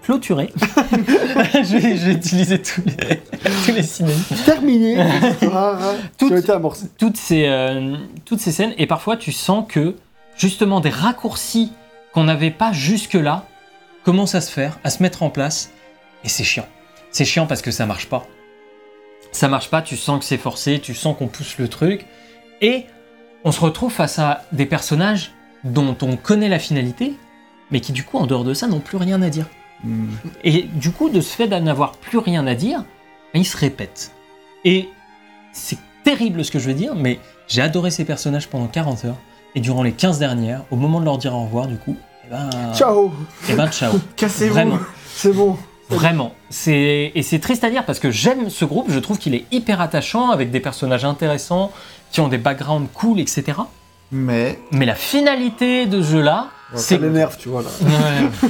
[0.08, 0.54] clôturer.
[0.56, 3.18] je, vais, je vais utiliser tous les,
[3.66, 4.24] tous les synonymes.
[4.46, 4.96] Terminé.
[6.98, 9.96] Toutes ces, euh, toutes ces scènes, et parfois tu sens que
[10.38, 11.74] justement des raccourcis
[12.14, 13.44] qu'on n'avait pas jusque-là
[14.06, 15.72] commencent à se faire, à se mettre en place,
[16.24, 16.68] et c'est chiant.
[17.12, 18.26] C'est chiant parce que ça marche pas.
[19.34, 22.06] Ça marche pas, tu sens que c'est forcé, tu sens qu'on pousse le truc,
[22.62, 22.86] et
[23.44, 25.34] on se retrouve face à des personnages
[25.66, 27.14] dont on connaît la finalité,
[27.72, 29.48] mais qui du coup, en dehors de ça, n'ont plus rien à dire.
[30.44, 32.84] Et du coup, de ce fait d'en avoir plus rien à dire,
[33.34, 34.12] ben, ils se répètent.
[34.66, 34.90] Et
[35.54, 39.18] c'est terrible ce que je veux dire, mais j'ai adoré ces personnages pendant 40 heures.
[39.56, 42.30] Et durant les 15 dernières, au moment de leur dire au revoir, du coup, eh
[42.30, 43.12] ben, Ciao
[43.50, 43.94] eh ben ciao.
[44.16, 44.80] Cassez-vous
[45.14, 45.58] C'est bon.
[45.90, 46.34] vraiment.
[46.68, 48.88] Et c'est triste à dire parce que j'aime ce groupe.
[48.90, 51.72] Je trouve qu'il est hyper attachant avec des personnages intéressants
[52.12, 53.44] qui ont des backgrounds cool, etc.
[54.12, 57.70] Mais Mais la finalité de ce jeu-là, Ça l'énerve, tu vois, là.
[57.82, 58.50] Ouais.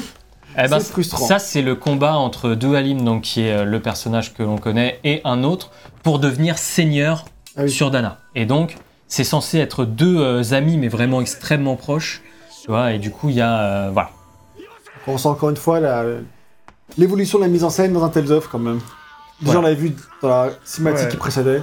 [0.57, 1.25] Eh ben, C'est frustrant.
[1.25, 4.99] Ça, c'est le combat entre Dualim, donc qui est euh, le personnage que l'on connaît,
[5.03, 5.71] et un autre
[6.03, 7.69] pour devenir seigneur Ah oui.
[7.69, 8.17] sur Dana.
[8.35, 8.75] Et donc,
[9.07, 12.21] c'est censé être deux euh, amis, mais vraiment extrêmement proches.
[12.61, 13.59] Tu vois, et du coup, il y a.
[13.61, 14.09] euh, voilà.
[15.07, 16.03] On sent encore une fois la-
[16.97, 18.79] l'évolution de la mise en scène dans un Tales of quand même.
[19.39, 19.59] Déjà, Voilà.
[19.59, 21.11] on l'avait vu dans la cinématique Ouais.
[21.11, 21.61] qui précédait.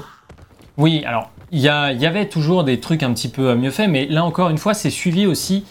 [0.76, 1.68] Oui, alors, il y, y
[2.06, 4.90] avait toujours des trucs un petit peu mieux faits, mais là encore une fois, c'est
[4.90, 5.64] suivi aussi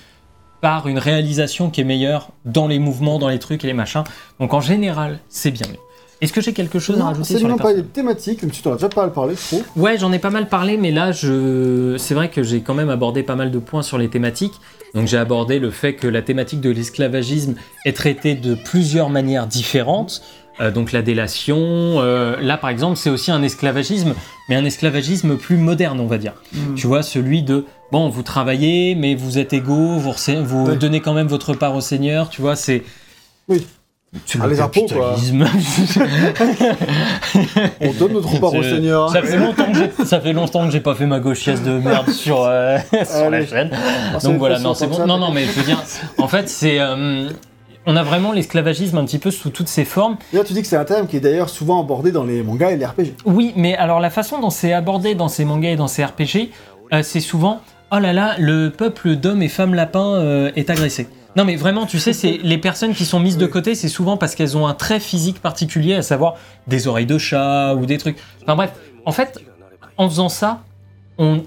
[0.64, 4.06] par une réalisation qui est meilleure dans les mouvements, dans les trucs et les machins.
[4.40, 5.80] Donc en général, c'est bien mieux.
[6.22, 8.54] Est-ce que j'ai quelque chose à Non, rajouter c'est sur les pas des thématiques, même
[8.54, 9.64] si tu en as déjà pas mal parlé, je trouve.
[9.76, 11.98] Ouais, j'en ai pas mal parlé, mais là, je...
[11.98, 14.54] c'est vrai que j'ai quand même abordé pas mal de points sur les thématiques.
[14.96, 19.48] Donc j'ai abordé le fait que la thématique de l'esclavagisme est traitée de plusieurs manières
[19.48, 20.22] différentes.
[20.62, 24.14] Euh, donc la délation, euh, là par exemple, c'est aussi un esclavagisme,
[24.48, 26.36] mais un esclavagisme plus moderne, on va dire.
[26.54, 26.76] Mm.
[26.76, 30.12] Tu vois, celui de bon, vous travaillez, mais vous êtes égaux, vous,
[30.44, 30.76] vous Ouais.
[30.76, 32.82] donnez quand même votre part au Seigneur, tu vois, c'est.
[33.48, 33.66] Oui.
[34.26, 35.16] C'est Ah, le les impôts, quoi.
[37.82, 39.10] On donne notre part au C'est- Seigneur.
[39.10, 41.72] ça, fait longtemps que j'ai- ça fait longtemps que j'ai pas fait ma gauchiesse de
[41.80, 43.70] merde sur, euh, sur la chaîne.
[43.74, 44.98] Ah, Donc voilà, non, c'est bon.
[44.98, 45.82] ça, Non, non, mais je veux dire,
[46.20, 46.80] en fait, c'est.
[46.80, 47.30] euh,
[47.86, 50.18] on a vraiment l'esclavagisme un petit peu sous toutes ses formes.
[50.32, 52.42] Et là, tu dis que c'est un thème qui est d'ailleurs souvent abordé dans les
[52.44, 53.16] mangas et les RPG.
[53.26, 56.50] Oui, mais alors la façon dont c'est abordé dans ces mangas et dans ces RPG,
[56.94, 57.62] euh, c'est souvent
[57.96, 61.08] oh là là, le peuple d'hommes et femmes lapins euh, est agressé.
[61.36, 64.18] Non mais vraiment, tu sais, c'est les personnes qui sont mises de côté, c'est souvent
[64.18, 66.36] parce qu'elles ont un trait physique particulier, à savoir
[66.68, 68.18] des oreilles de chat ou des trucs.
[68.44, 68.72] Enfin bref,
[69.06, 69.40] en fait,
[69.98, 70.62] en faisant ça,
[71.18, 71.42] on,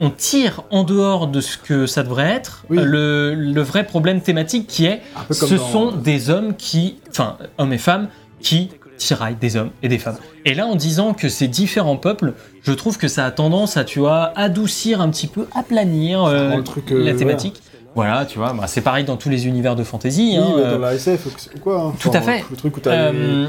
[0.00, 2.78] on tire en dehors de ce que ça devrait être Oui.
[2.82, 7.72] le, le vrai problème thématique qui est ce dans- sont des hommes qui, enfin, hommes
[7.72, 8.08] et femmes,
[8.40, 10.16] qui tiraillent des hommes et des femmes.
[10.44, 12.32] Et là, en disant que ces différents peuples,
[12.62, 16.60] je trouve que ça a tendance à, tu vois, adoucir un petit peu, aplanir euh,
[16.62, 17.60] truc, euh, la thématique.
[17.94, 20.30] Voilà, tu vois, bah, c'est pareil dans tous les univers de fantasy.
[20.32, 21.80] Oui, hein, mais euh, dans la SF ou quoi.
[21.80, 21.92] hein.
[22.00, 22.44] Tout à fait.
[22.50, 23.46] Le truc où t'as euh,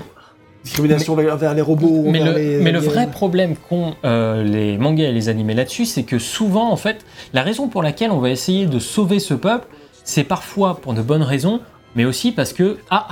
[0.64, 2.04] discriminations vers, vers les robots.
[2.06, 2.90] mais vers le, les mais le aliens.
[2.90, 7.06] vrai problème qu'ont euh, les mangas et les animés là-dessus, c'est que souvent, en fait,
[7.34, 9.68] la raison pour laquelle on va essayer de sauver ce peuple,
[10.04, 11.60] c'est parfois pour de bonnes raisons,
[11.96, 13.08] mais aussi parce que, ah,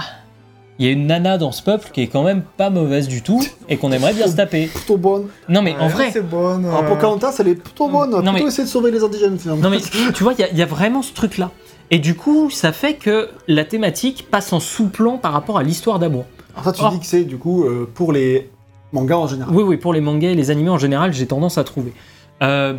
[0.80, 3.21] il y a une nana dans ce peuple qui est quand même pas mauvaise du
[3.21, 4.65] tout et qu'on aimerait bien se taper.
[4.67, 5.28] Plutôt bonne.
[5.47, 6.65] Non, mais en vrai, c'est bonne.
[6.65, 8.09] En euh, Pocahontas, elle est plutôt bonne.
[8.13, 9.61] On va Non, plutôt mais- essayer de sauver les indigènes finalement.
[9.63, 9.78] non mais
[10.13, 11.51] tu vois, il y a- il y, a vraiment ce truc-là.
[11.91, 15.99] Et du coup, ça fait que la thématique passe en sous-plan par rapport à l'histoire
[15.99, 16.26] d'amour.
[16.53, 16.89] Alors ça, tu Oh.
[16.91, 18.49] dis que c'est du coup euh, pour les
[18.93, 19.53] mangas en général.
[19.55, 21.93] Oui, oui, pour les mangas et les animés en général, j'ai tendance à trouver.
[22.41, 22.74] Euh,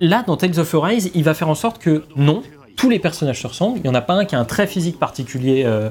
[0.00, 2.42] là, dans Tales of Arise, il va faire en sorte que non,
[2.76, 3.78] tous les personnages se ressemblent.
[3.78, 5.62] Il n'y en a pas un qui a un trait physique particulier.
[5.64, 5.90] euh,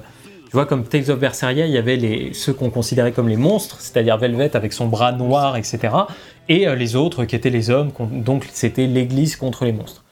[0.49, 3.35] tu vois, comme Tales of Berseria, il y avait les, ceux qu'on considérait comme les
[3.35, 5.93] monstres, c'est-à-dire Velvet avec son bras noir, etc.
[6.47, 10.05] Et euh, les autres qui étaient les hommes, donc c'était l'église contre les monstres.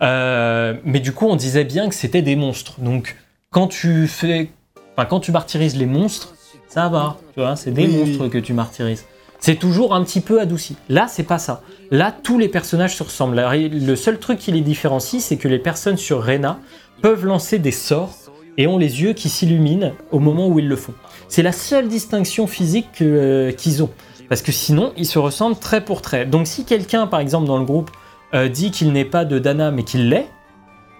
[0.00, 2.80] Euh, mais du coup, on disait bien que c'était des monstres.
[2.80, 3.16] Donc,
[3.50, 4.50] quand tu fais,
[4.96, 6.34] enfin, quand tu martyrises les monstres,
[6.66, 9.04] ça va, tu vois, c'est des Oui, monstres que tu martyrises.
[9.38, 10.76] C'est toujours un petit peu adouci.
[10.88, 11.60] Là, c'est pas ça.
[11.90, 13.36] Là, tous les personnages se ressemblent.
[13.36, 16.58] Le seul truc qui les différencie, c'est que les personnes sur Rena
[17.02, 18.23] peuvent lancer des sorts
[18.56, 20.94] et ont les yeux qui s'illuminent au moment où ils le font.
[21.28, 23.90] C'est la seule distinction physique que, euh, qu'ils ont.
[24.28, 26.26] Parce que sinon, ils se ressemblent trait pour trait.
[26.26, 27.90] Donc si quelqu'un, par exemple, dans le groupe,
[28.34, 30.28] euh, dit qu'il n'est pas de Dana, mais qu'il l'est,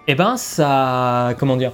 [0.07, 1.33] eh ben ça...
[1.39, 1.71] Comment dire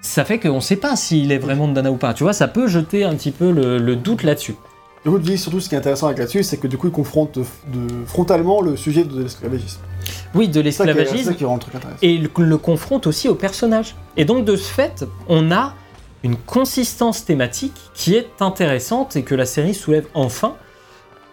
[0.00, 2.12] ça fait qu'on ne sait pas s'il est vraiment de Dana ou pas.
[2.12, 4.54] Tu vois, ça peut jeter un petit peu le doute là-dessus.
[5.04, 6.92] Du coup, dis surtout ce qui est intéressant avec là-dessus, c'est que du coup, ils
[6.92, 7.44] confrontent de,
[7.78, 9.80] de- frontalement le sujet de l'esclavagisme.
[10.34, 11.24] Oui, de l'esclavagisme.
[11.30, 11.98] ça qui rend le truc intéressant.
[12.02, 13.94] et le, le confronte aussi au personnage.
[14.16, 15.74] Et donc de ce fait, on a
[16.22, 20.54] une consistance thématique qui est intéressante et que la série soulève enfin.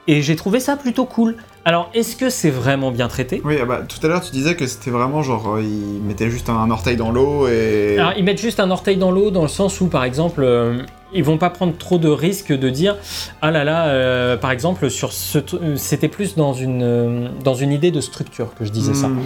[0.08, 1.38] Et j'ai trouvé ça plutôt cool.
[1.64, 3.42] Alors, est-ce que c'est vraiment bien traité?
[3.46, 6.30] Oui, ah bah, tout à l'heure, tu disais que c'était vraiment genre, euh, ils mettaient
[6.30, 7.98] juste un orteil dans l'eau et.
[8.00, 10.80] Alors, ils mettent juste un orteil dans l'eau dans le sens où, par exemple, euh,
[11.14, 12.98] ils vont pas prendre trop de risques de dire
[13.42, 15.40] ah là là, euh, par exemple, sur ce,
[15.76, 19.08] c'était plus dans une euh, dans une idée de structure que je disais ça.
[19.08, 19.22] Hmm.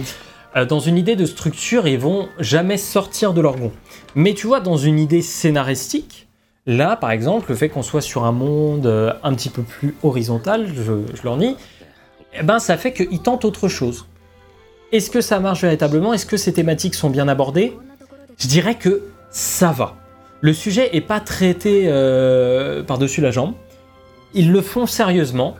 [0.56, 3.72] Euh, dans une idée de structure, ils vont jamais sortir de leur gond.
[4.14, 6.28] Mais tu vois, dans une idée scénaristique,
[6.66, 8.86] là, par exemple, le fait qu'on soit sur un monde
[9.22, 11.56] un petit peu plus horizontal, je, je leur nie,
[12.38, 14.06] eh ben, ça fait qu'ils tentent autre chose.
[14.92, 16.14] Est-ce que ça marche véritablement?
[16.14, 17.76] Est-ce que ces thématiques sont bien abordées?
[18.38, 19.96] Je dirais que ça va.
[20.40, 23.54] Le sujet est pas traité euh, par-dessus la jambe.
[24.34, 25.54] Ils le font sérieusement.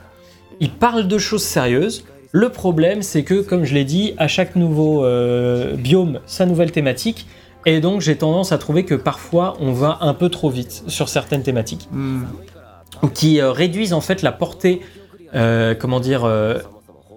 [0.60, 2.04] Ils parlent de choses sérieuses.
[2.32, 6.72] Le problème, c'est que, comme je l'ai dit, à chaque nouveau euh, biome, sa nouvelle
[6.72, 7.26] thématique.
[7.64, 11.08] Et donc, j'ai tendance à trouver que parfois, on va un peu trop vite sur
[11.08, 12.24] certaines thématiques, Hmm.
[13.14, 14.82] qui euh, réduisent en fait la portée,
[15.78, 16.30] comment dire,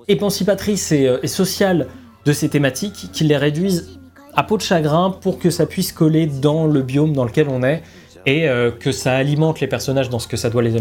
[0.08, 1.88] émancipatrice et, et sociale
[2.26, 3.99] de ces thématiques, qui les réduisent
[4.36, 7.64] à peau de chagrin pour que ça puisse coller dans le biome dans lequel on
[7.64, 7.84] est
[8.26, 10.80] et euh, que ça alimente les personnages dans ce que ça doit les,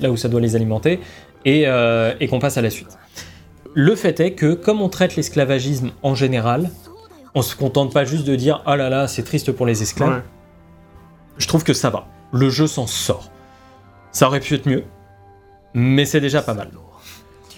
[0.00, 1.00] là où ça doit les alimenter
[1.44, 2.98] et, euh, et qu'on passe à la suite.
[3.74, 6.70] Le fait est que, comme on traite l'esclavagisme en général,
[7.34, 10.10] on se contente pas juste de dire oh là là, c'est triste pour les esclaves.
[10.10, 10.22] Ouais.
[11.38, 12.06] Je trouve que ça va.
[12.32, 13.30] Le jeu s'en sort.
[14.10, 14.84] Ça aurait pu être mieux,
[15.72, 16.70] mais c'est déjà pas mal.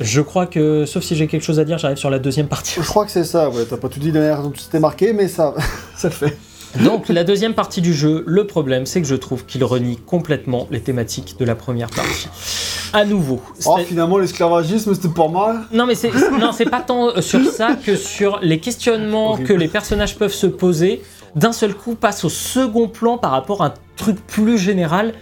[0.01, 2.81] Je crois que, sauf si j'ai quelque chose à dire, j'arrive sur la deuxième partie.
[2.81, 3.65] Je crois que c'est ça, ouais.
[3.69, 5.55] T'as pas tout dit de la manière dont tu t'es marqué, mais ça,
[5.97, 6.37] ça le fait.
[6.83, 10.67] Donc la deuxième partie du jeu, le problème c'est que je trouve qu'il renie complètement
[10.73, 12.29] les thématiques de la première partie.
[12.93, 13.41] À nouveau.
[13.67, 15.63] Oh, finalement, l'esclavagisme, c'était pas mal.
[15.73, 19.49] Non mais c'est non c'est pas tant euh, sur ça que sur les questionnements Horrible.
[19.49, 21.01] que les personnages peuvent se poser.
[21.37, 25.13] D'un seul coup passe au second plan par rapport à un truc plus général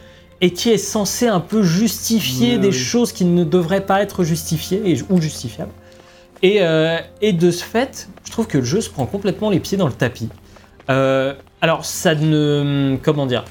[0.42, 2.72] et qui est censé un peu justifier des oui.
[2.74, 5.72] choses qui ne devraient pas être justifiées et, ou justifiables.
[6.42, 9.60] Et, euh, et de ce fait, je trouve que le jeu se prend complètement les
[9.60, 10.28] pieds dans le tapis.
[10.90, 13.44] Euh, alors ça ne comment dire,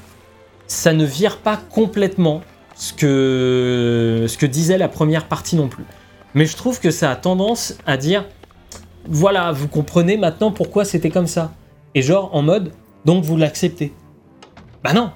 [0.66, 2.42] ça ne vire pas complètement
[2.76, 5.84] ce que ce que disait la première partie non plus.
[6.34, 8.26] Mais je trouve que ça a tendance à dire
[9.06, 11.52] voilà, vous comprenez maintenant pourquoi c'était comme ça.
[11.94, 12.72] Et genre en mode
[13.06, 13.94] donc vous l'acceptez.
[14.84, 15.10] Bah non.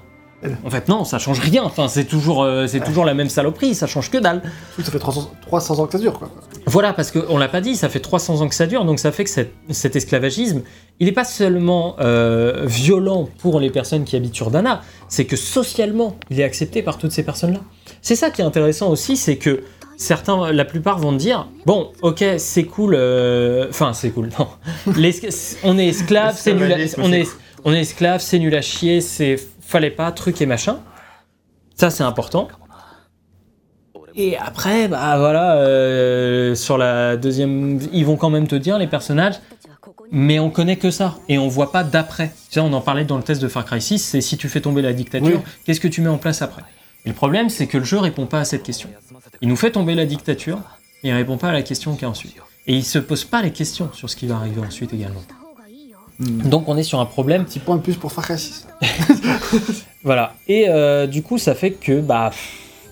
[0.63, 1.63] En fait non, ça change rien.
[1.63, 4.41] Enfin, c'est toujours euh, c'est toujours la même saloperie, ça change que dalle.
[4.77, 6.29] Oui, Ça fait 300, 300 ans que ça dure, quoi.
[6.67, 9.11] Voilà, parce qu'on l'a pas dit, ça fait 300 ans que ça dure, donc ça
[9.11, 10.61] fait que cet, cet esclavagisme,
[10.99, 15.35] il n'est pas seulement euh, violent pour les personnes qui habitent sur Dana, c'est que
[15.35, 17.61] socialement, il est accepté par toutes ces personnes-là.
[18.03, 19.63] C'est ça qui est intéressant aussi, c'est que
[19.97, 24.47] certains, la plupart vont te dire, bon, ok, c'est cool, euh, enfin c'est cool, non,
[25.63, 27.27] on est esclave, c'est nul, à- L'esclavagisme, on c'est est,
[27.65, 30.79] on est esclave, c'est nul à chier, c'est fallait pas, truc et machin.
[31.75, 32.47] Ça c'est important.
[34.15, 38.87] Et après, bah voilà, euh, sur la deuxième, ils vont quand même te dire les
[38.87, 39.35] personnages,
[40.11, 42.29] mais on connaît que ça et on voit pas d'après.
[42.49, 44.49] Tu sais, on en parlait dans le test de Far Cry 6, c'est si tu
[44.49, 45.51] fais tomber la dictature, Oui.
[45.65, 46.63] qu'est-ce que tu mets en place après?
[47.05, 48.89] Et le problème, c'est que le jeu répond pas à cette question.
[49.41, 50.59] Il nous fait tomber la dictature
[51.03, 52.35] et il répond pas à la question qui est ensuite.
[52.65, 55.21] Et il se pose pas les questions sur ce qui va arriver ensuite également.
[56.19, 58.67] Donc on est sur un problème Petit point de plus pour Far Cry 6.
[60.03, 60.33] Voilà.
[60.47, 62.31] Et euh, du coup, ça fait que bah,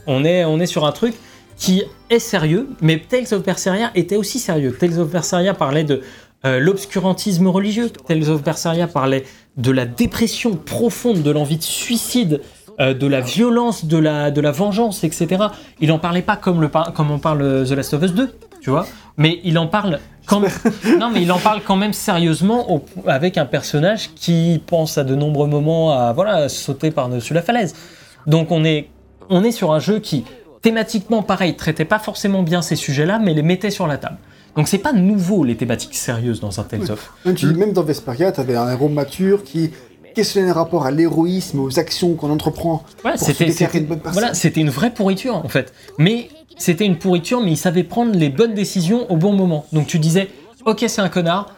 [0.06, 1.16] on est, on est sur un truc
[1.58, 4.76] qui est sérieux, mais Tales of Berseria était aussi sérieux.
[4.78, 6.02] Tales of Berseria parlait de
[6.44, 7.90] euh, l'obscurantisme religieux.
[7.90, 9.24] Tales of Berseria parlait
[9.56, 12.42] de la dépression profonde, de l'envie de suicide,
[12.82, 15.46] euh, de la violence, de la, de la vengeance, etc.
[15.80, 18.30] Il en parlait pas comme, le, comme on parle The Last of Us 2,
[18.66, 18.86] tu vois,
[19.18, 20.42] mais il en parle quand
[21.00, 25.04] non, mais il en parle quand même sérieusement au- avec un personnage qui pense à
[25.04, 27.76] de nombreux moments à voilà sauter par-dessus la falaise.
[28.26, 28.90] Donc on est
[29.30, 30.26] on est sur un jeu qui
[30.64, 34.18] thématiquement pareil traitait pas forcément bien ces sujets-là, mais les mettait sur la table.
[34.56, 37.14] Donc c'est pas nouveau les thématiques sérieuses dans un Tales of.
[37.26, 39.70] Même, tu même dans Vesperia, t'avais un héros mature qui
[40.16, 42.84] questionnait le rapport à l'héroïsme, aux actions qu'on entreprend.
[43.04, 44.20] Ouais, Pour se c'était déclarer c'était- une bonne personne.
[44.22, 45.74] voilà, c'était une vraie pourriture en fait.
[46.00, 49.66] Mais c'était une pourriture, mais il savait prendre les bonnes décisions au bon moment.
[49.74, 50.30] Donc tu disais,
[50.66, 51.52] ok, c'est un connard,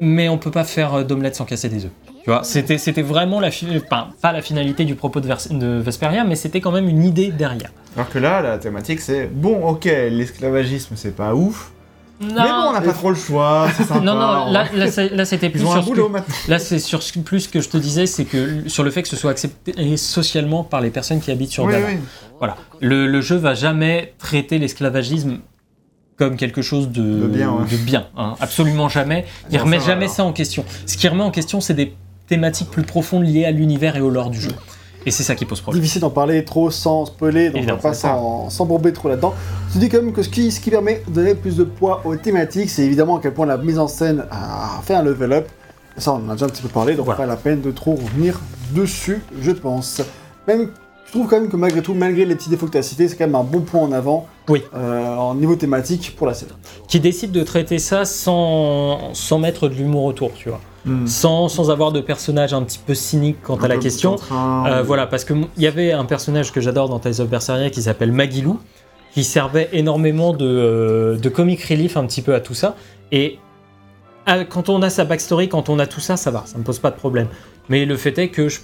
[0.00, 1.90] mais on peut pas faire euh, d'omelette sans casser des œufs.
[2.22, 6.36] Tu vois, c'était vraiment la fi- enfin, pas la finalité du propos de Vesperia, mais
[6.36, 7.70] c'était quand même une idée derrière.
[7.96, 11.72] Alors que là, la thématique, c'est bon, ok, l'esclavagisme, c'est pas ouf.
[12.20, 14.00] Non, mais bon, on n'a pas trop le choix, c'est sympa.
[14.00, 14.66] non, non, on- là,
[15.12, 16.12] là, c'était plus sur un ce que- boulot.
[16.48, 19.08] Là, c'est sur plus ce que je te disais, c'est que sur le fait que
[19.08, 21.74] ce soit accepté socialement par les personnes qui habitent sur Oui.
[22.38, 22.56] Voilà.
[22.80, 25.38] Le, le jeu va jamais traiter l'esclavagisme
[26.16, 27.64] comme quelque chose de, De bien, ouais.
[27.70, 28.34] de bien, hein.
[28.40, 29.24] absolument jamais.
[29.50, 30.14] Il Bon, remet ça va, jamais alors.
[30.16, 30.64] ça en question.
[30.86, 31.94] Ce qui remet en question, c'est des
[32.28, 34.52] thématiques plus profondes liées à l'univers et au lore du jeu.
[35.06, 35.80] Et c'est ça qui pose problème.
[35.82, 39.34] Difficile d'en parler trop sans spoiler, donc Évidemment, on va pas s'embourber trop là-dedans.
[39.74, 42.00] Je dis quand même que ce qui, ce qui permet de donner plus de poids
[42.04, 45.32] aux thématiques, c'est évidemment à quel point la mise en scène a fait un level
[45.32, 45.48] up.
[45.98, 47.18] Ça, on en a déjà un petit peu parlé, donc Voilà.
[47.18, 48.40] pas la peine de trop revenir
[48.74, 50.00] dessus, je pense.
[50.48, 50.70] Même,
[51.06, 53.06] je trouve quand même que malgré tout, malgré les petits défauts que tu as cités,
[53.06, 54.62] c'est quand même un bon point en avant Oui.
[54.74, 56.50] euh, en niveau thématique pour la série.
[56.88, 60.60] Qui décide de traiter ça sans, sans mettre de l'humour autour, tu vois.
[60.86, 61.06] Hmm.
[61.06, 64.16] Sans, sans avoir de personnage un petit peu cynique quant à la question.
[64.32, 67.80] Euh, voilà, parce qu'il y avait un personnage que j'adore dans Tales of Berseria qui
[67.80, 68.60] s'appelle Magilou,
[69.14, 72.74] qui servait énormément de, euh, de comic relief un petit peu à tout ça.
[73.12, 73.38] Et
[74.28, 76.64] euh, quand on a sa backstory, quand on a tout ça, ça va, ça me
[76.64, 77.28] pose pas de problème.
[77.70, 78.60] Mais le fait est que je-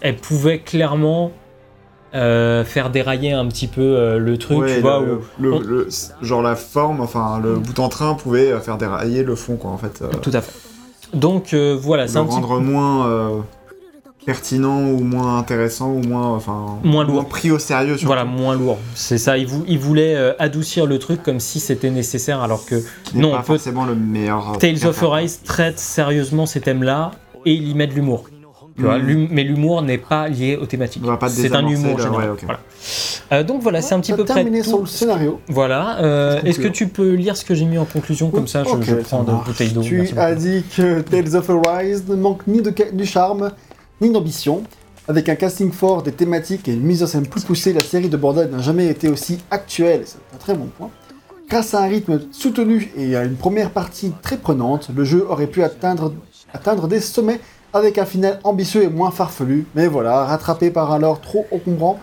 [0.00, 1.32] elle pouvait clairement
[2.14, 5.00] euh, faire dérailler un petit peu euh, le truc, Ouais, tu vois.
[5.00, 5.88] le, où- le- on- le-
[6.20, 9.78] genre la forme, enfin le bout en train pouvait faire dérailler le fond, quoi, en
[9.78, 10.00] fait.
[10.02, 10.52] euh, Tout à fait.
[11.12, 13.38] Donc euh, voilà, c'est un petit rendre moins euh,
[14.24, 17.26] pertinent ou moins intéressant ou moins, enfin, Moins lourd.
[17.26, 17.94] pris au sérieux.
[17.96, 18.78] Surtout, Voilà, moins lourd.
[18.94, 22.64] C'est ça, il, vou- il voulait euh, adoucir le truc comme si c'était nécessaire, alors
[22.64, 24.56] que qui non, pas peut- forcément le meilleur.
[24.58, 25.02] Tales of.
[25.02, 27.10] Arise traite sérieusement ces thèmes-là
[27.44, 28.24] et il y met de l'humour.
[28.76, 31.02] Tu vois, l'hum- mais l'humour n'est pas lié aux thématiques.
[31.28, 32.30] C'est un humour général.
[32.32, 32.36] ouais.
[32.42, 32.60] Voilà.
[33.32, 34.68] Euh, donc voilà, c'est un petit peu a près terminé tout.
[34.68, 35.40] sur le scénario.
[35.48, 35.98] Voilà.
[36.02, 38.70] euh, Est-ce que tu peux lire ce que j'ai mis en conclusion comme ça, je,
[38.70, 39.46] Ok, je ça prends de marche.
[39.46, 39.82] bouteille d'eau.
[39.82, 40.40] Tu merci as beaucoup.
[40.42, 43.52] dit que Tales of Arise ne manque ni de du charme,
[44.00, 44.62] ni d'ambition.
[45.08, 48.08] Avec un casting fort, des thématiques et une mise en scène plus poussée, la série
[48.08, 50.02] de bordel n'a jamais été aussi actuelle.
[50.04, 50.90] C'est un très bon point.
[51.50, 55.48] Grâce à un rythme soutenu et à une première partie très prenante, le jeu aurait
[55.48, 56.14] pu atteindre,
[56.54, 57.40] atteindre des sommets
[57.72, 59.66] avec un final ambitieux et moins farfelu.
[59.74, 61.98] Mais voilà, rattrapé par un lore trop encombrant,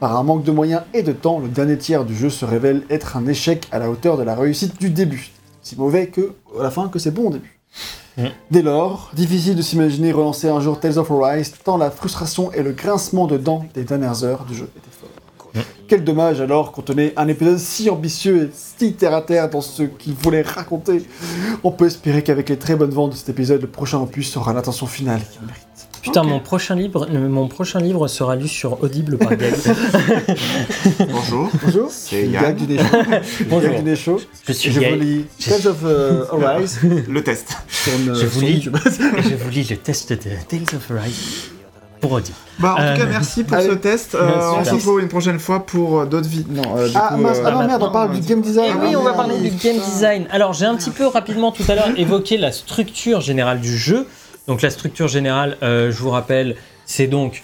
[0.00, 2.82] par un manque de moyens et de temps, le dernier tiers du jeu se révèle
[2.90, 5.30] être un échec à la hauteur de la réussite du début.
[5.62, 7.58] Si mauvais que à la fin que c'est bon au début.
[8.16, 8.26] Mm.
[8.50, 12.62] Dès lors, difficile de s'imaginer relancer un jour Tales of Arise, tant la frustration et
[12.62, 14.93] le grincement de dents des dernières heures du jeu étaient
[15.54, 15.60] Mm.
[15.88, 19.60] Quel dommage alors qu'on tenait un épisode si ambitieux et si terre à terre dans
[19.60, 21.02] ce qu'il voulait raconter.
[21.62, 24.52] On peut espérer qu'avec les très bonnes ventes de cet épisode, le prochain opus aura
[24.52, 25.64] l'attention finale qu'il mérite.
[26.02, 29.54] Putain, mon prochain livre, euh, mon prochain livre sera lu sur Audible par Gaël.
[31.10, 31.48] Bonjour.
[31.64, 32.28] Bonjour, C'est.
[32.28, 32.84] Gag du Déchaud.
[33.48, 33.70] Bonjour.
[33.70, 33.94] Gag du.
[34.46, 37.56] Je suis je vous lis Tales of euh, Arise Le test.
[37.68, 38.60] sur une Je vous sur lis.
[38.60, 41.50] Je vous lis le test de Tales of Arise
[42.08, 42.36] pour Audible.
[42.58, 43.68] Bah, en Euh, tout cas, merci pour allez.
[43.68, 44.14] ce test.
[44.14, 46.44] Euh, on se retrouve une prochaine fois pour euh, d'autres vies.
[46.48, 48.40] Non, euh, du Ah coup, mince, euh, ah non merde, on parle du va game
[48.40, 48.66] design.
[48.66, 49.16] Et Ah, oui, on va merde.
[49.16, 50.26] parler du game design.
[50.30, 54.06] Alors, j'ai un petit peu rapidement tout à l'heure évoqué la structure générale du jeu.
[54.46, 57.42] Donc, la structure générale, euh, je vous rappelle, c'est donc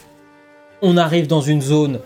[0.82, 1.98] on arrive dans une zone,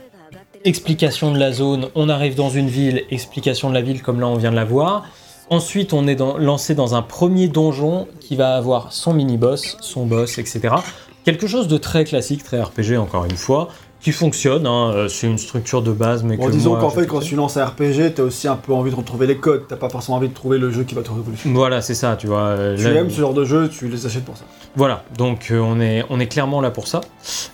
[0.65, 4.27] explication de la zone, on arrive dans une ville, explication de la ville, comme là
[4.29, 5.05] on vient de la voir.
[5.51, 10.07] Ensuite, on est dans- lancé dans un premier donjon qui va avoir son mini-boss, son
[10.07, 10.75] boss, etc.
[11.25, 13.69] Quelque chose de très classique, très RPG, encore une fois,
[14.01, 14.67] qui fonctionne.
[14.67, 14.93] hein.
[14.95, 17.57] Euh, C'est une structure de base, mais Bon, que disons qu'en fait, quand tu lances
[17.57, 20.29] un RPG, t'as aussi un peu envie de retrouver les codes, t'as pas forcément envie
[20.29, 21.57] de trouver le jeu qui va te révolutionner.
[21.57, 22.41] Voilà, c'est ça, tu vois.
[22.43, 24.45] euh, Tu là, aimes ce genre de jeu, tu les achètes pour ça.
[24.77, 27.01] Voilà, donc euh, on, est, on est clairement là pour ça.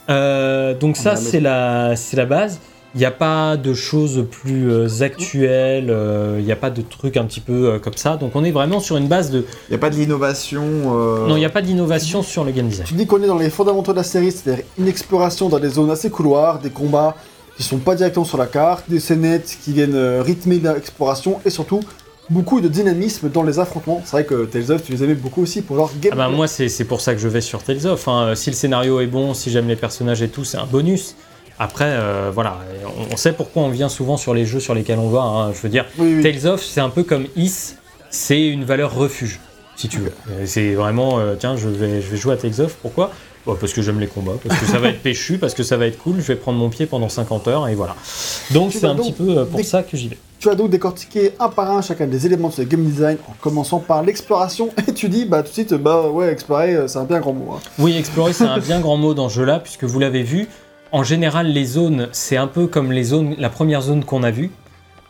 [0.09, 2.59] Euh, donc On ça, la, c'est la base.
[2.95, 6.83] Il n'y a pas de choses plus euh, actuelles, euh, il n'y a pas de
[6.83, 8.17] trucs un petit peu euh, comme ça.
[8.17, 9.45] Donc on est vraiment sur une base de...
[9.69, 10.63] Il n'y a pas de l'innovation.
[10.65, 12.87] euh, Non, il n'y a pas d'innovation sur le game design.
[12.89, 15.69] Tu dis qu'on est dans les fondamentaux de la série, c'est-à-dire une exploration dans des
[15.69, 17.15] zones assez couloirs, des combats
[17.57, 21.51] qui sont pas directement sur la carte, des scénettes qui viennent euh, rythmer l'exploration et
[21.51, 21.81] surtout
[22.29, 24.03] beaucoup de dynamisme dans les affrontements.
[24.05, 26.11] C'est vrai que Tales of, tu les aimais beaucoup aussi pour leur gameplay.
[26.13, 28.09] Ah bah moi, c'est c'est pour ça que je vais sur Tales of.
[28.09, 28.35] hein.
[28.35, 31.15] Si le scénario est bon, si j'aime les personnages et tout, c'est un bonus.
[31.63, 32.57] Après, euh, voilà,
[32.87, 35.21] on, on sait pourquoi on vient souvent sur les jeux sur lesquels on va.
[35.21, 35.53] hein.
[35.53, 36.23] Je veux dire, Oui, oui.
[36.23, 37.75] Tales of, c'est un peu comme Is,
[38.09, 39.39] c'est une valeur refuge,
[39.77, 40.13] si tu veux.
[40.47, 43.11] C'est vraiment, euh, tiens, je vais, je vais jouer à Tales of, pourquoi?
[43.47, 45.77] Bah, Parce que j'aime les combats, parce que ça va être péchu, parce que ça
[45.77, 47.95] va être cool, je vais prendre mon pied pendant 50 heures, et voilà.
[48.53, 50.19] Donc c'est un donc petit peu euh, pour ça que j'y vais.
[50.39, 53.35] Tu vas donc décortiquer un par un chacun des éléments de ce game design en
[53.43, 57.05] commençant par l'exploration et tu dis bah tout de suite bah ouais explorer c'est un
[57.05, 57.53] bien grand mot.
[57.55, 57.61] hein.
[57.79, 60.49] Oui, explorer, c'est un bien grand mot dans ce jeu-là, puisque vous l'avez vu,
[60.93, 64.31] en général, les zones, c'est un peu comme les zones, la première zone qu'on a
[64.31, 64.51] vue.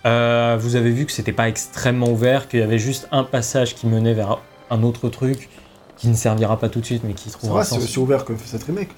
[0.06, 3.74] Euh, vous avez vu que c'était pas extrêmement ouvert, qu'il y avait juste un passage
[3.74, 4.38] qui menait vers
[4.70, 5.48] un autre truc
[5.96, 8.62] qui ne servira pas tout de suite, mais qui trouvera c'est aussi ouvert que cette
[8.64, 8.88] remake.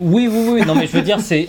[0.00, 1.48] Oui, oui, oui, non, mais je veux dire, c'est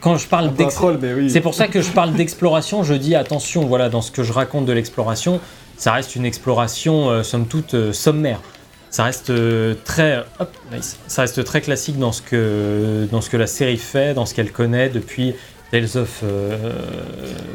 [0.00, 1.30] quand je parle Un peu un d'ex- troll mais oui.
[1.30, 2.82] C'est pour ça que je parle d'exploration.
[2.82, 5.38] Je dis attention, voilà, dans ce que je raconte de l'exploration,
[5.76, 8.40] ça reste une exploration, euh, somme toute, euh, sommaire.
[8.92, 10.98] Ça reste euh, très, hop, nice.
[11.08, 14.34] Ça reste très classique dans ce que dans ce que la série fait, dans ce
[14.34, 15.34] qu'elle connaît depuis
[15.70, 16.74] Tales of, euh,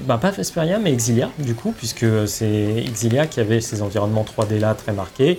[0.08, 4.60] ben pas Vesperia, mais Exilia, du coup, puisque c'est Exilia qui avait ces environnements 3D
[4.60, 5.38] là très marqués.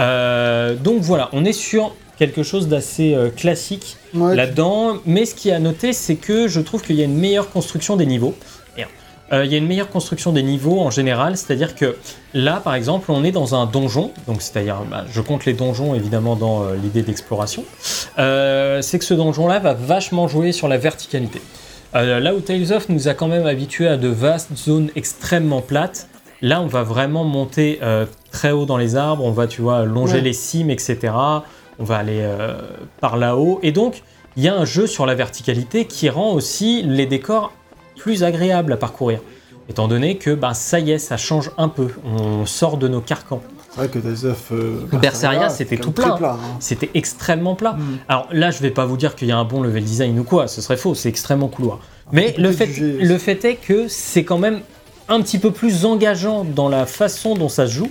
[0.00, 4.98] Euh, donc voilà, on est sur quelque chose d'assez classique Ouais, là-dedans.
[5.06, 7.50] Mais ce qui est à noter, c'est que je trouve qu'il y a une meilleure
[7.50, 8.34] construction des niveaux.
[9.32, 9.42] Merde.
[9.42, 11.96] Euh, il y a une meilleure construction des niveaux en général, c'est-à-dire que
[12.34, 15.94] là, par exemple, on est dans un donjon, donc c'est-à-dire, bah, je compte les donjons
[15.94, 17.64] évidemment dans euh, l'idée d'exploration.
[18.18, 21.40] Euh, c'est que ce donjon-là va vachement jouer sur la verticalité.
[21.94, 25.60] Euh, là où Tales of nous a quand même habitués à de vastes zones extrêmement
[25.60, 26.08] plates,
[26.40, 27.80] là on va vraiment monter
[28.30, 30.20] très haut dans les arbres, on va, tu vois, longer Ouais.
[30.22, 30.96] les cimes, etc.
[31.78, 32.26] On va aller
[33.00, 34.02] par là-haut, et donc
[34.36, 37.52] il y a un jeu sur la verticalité qui rend aussi les décors
[38.02, 39.20] plus agréables à parcourir.
[39.68, 41.88] Étant donné que bah, ça y est, ça change un peu.
[42.04, 43.40] On sort de nos carcans.
[43.70, 46.18] C'est vrai que euh, Berseria, c'est c'était tout plat.
[46.20, 46.36] hein.
[46.58, 47.74] C'était extrêmement plat.
[47.74, 47.98] Mm.
[48.08, 50.24] Alors là, je vais pas vous dire qu'il y a un bon level design ou
[50.24, 51.78] quoi, ce serait faux, c'est extrêmement couloir.
[52.10, 53.04] Mais le fait, juger.
[53.04, 54.60] le fait est que c'est quand même
[55.08, 57.90] un petit peu plus engageant dans la façon dont ça se joue,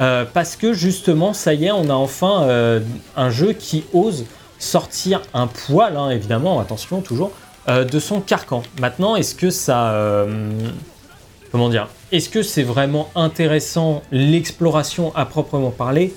[0.00, 2.80] euh, parce que justement, ça y est, on a enfin euh,
[3.16, 4.24] un jeu qui ose
[4.58, 7.32] sortir un poil, hein, évidemment, attention toujours,
[7.68, 8.62] euh, de son carcan.
[8.80, 9.92] Maintenant, est-ce que ça...
[9.92, 10.50] euh,
[11.50, 16.12] comment dire Est-ce que c'est vraiment intéressant l'exploration à proprement parler?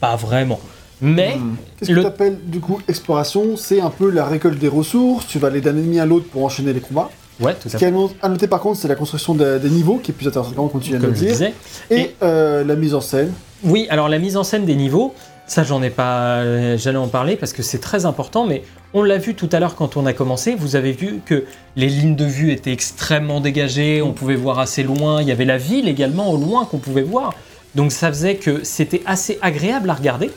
[0.00, 0.60] Pas vraiment.
[1.00, 1.56] Mais Hmm.
[1.78, 3.56] Qu'est-ce que Le- tu appelles du coup exploration?
[3.58, 6.42] C'est un peu la récolte des ressources, tu vas aller d'un ennemi à l'autre pour
[6.44, 7.10] enchaîner les combats.
[7.38, 7.94] ouais, tout Ce à qui est fait.
[7.94, 10.26] à no- à noter par contre, c'est la construction de- des niveaux qui est plus
[10.26, 11.32] intéressant comme tu viens de Comme le dire.
[11.32, 11.52] disais.
[11.90, 13.30] Et, Et- euh, la mise en scène.
[13.62, 15.12] Oui, alors la mise en scène des niveaux,
[15.46, 18.62] ça j'en ai pas, j'allais en parler parce que c'est très important, mais
[18.94, 20.54] on l'a vu tout à l'heure quand on a commencé.
[20.54, 21.44] Vous avez vu que
[21.76, 25.20] les lignes de vue étaient extrêmement dégagées, on pouvait voir assez loin.
[25.22, 27.34] Il y avait la ville également au loin qu'on pouvait voir,
[27.74, 30.30] donc ça faisait que c'était assez agréable à regarder.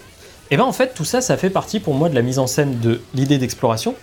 [0.51, 2.47] Et bien en fait tout ça, ça fait partie pour moi de la mise en
[2.47, 3.95] scène de l'idée d'exploration,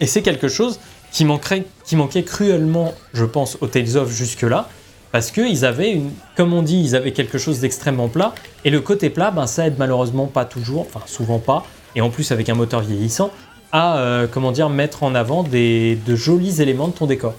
[0.00, 0.80] et c'est quelque chose
[1.12, 4.68] qui manquait cruellement, je pense, au Tales of jusque-là.
[5.12, 8.34] Parce qu'ils avaient, une, comme on dit, ils avaient quelque chose d'extrêmement plat.
[8.64, 12.08] Et le côté plat, ben, ça aide malheureusement pas toujours, enfin souvent pas, et en
[12.08, 13.30] plus avec un moteur vieillissant,
[13.72, 17.34] à euh, comment dire, mettre en avant des, de jolis éléments de ton décor.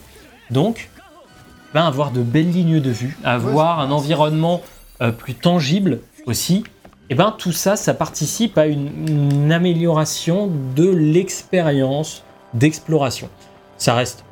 [0.50, 0.90] Donc,
[1.72, 4.60] ben, avoir de belles lignes de vue, avoir un environnement
[5.00, 6.64] euh, plus tangible aussi,
[7.10, 12.22] et ben tout ça, ça participe à une, une amélioration de l'expérience
[12.54, 13.28] d'exploration.
[13.76, 14.24] Ça reste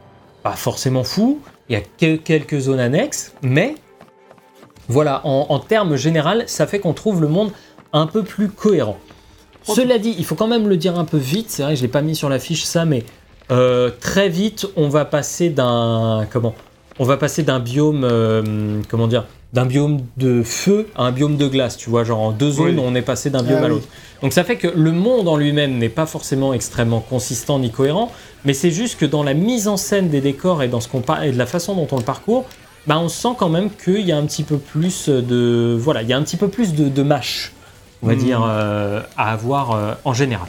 [0.43, 3.75] pas forcément fou, il y a que- quelques zones annexes, mais
[4.89, 7.53] voilà, en, en termes général, ça fait qu'on trouve le monde
[7.93, 8.97] un peu plus cohérent.
[9.65, 11.89] Cela dit, il faut quand même le dire un peu vite, c'est vrai, je l'ai
[11.89, 13.05] pas mis sur la fiche ça, mais
[13.51, 16.55] euh, très vite, on va passer d'un comment?
[16.99, 21.37] On va passer d'un biome, euh, comment dire, d'un biome de feu à un biome
[21.37, 22.85] de glace, tu vois, genre en deux zones, Oui.
[22.85, 23.75] on est passé d'un biome Ah à oui.
[23.75, 23.87] l'autre.
[24.23, 28.11] Donc ça fait que le monde en lui-même n'est pas forcément extrêmement consistant ni cohérent,
[28.45, 31.03] mais c'est juste que dans la mise en scène des décors et dans ce qu'on
[31.23, 32.45] et de la façon dont on le parcourt,
[32.87, 36.09] bah on sent quand même qu'il y a un petit peu plus de voilà, il
[36.09, 37.53] y a un petit peu plus de, de mâche,
[38.03, 38.19] on va Mhm.
[38.19, 40.49] dire, euh, à avoir euh, en général.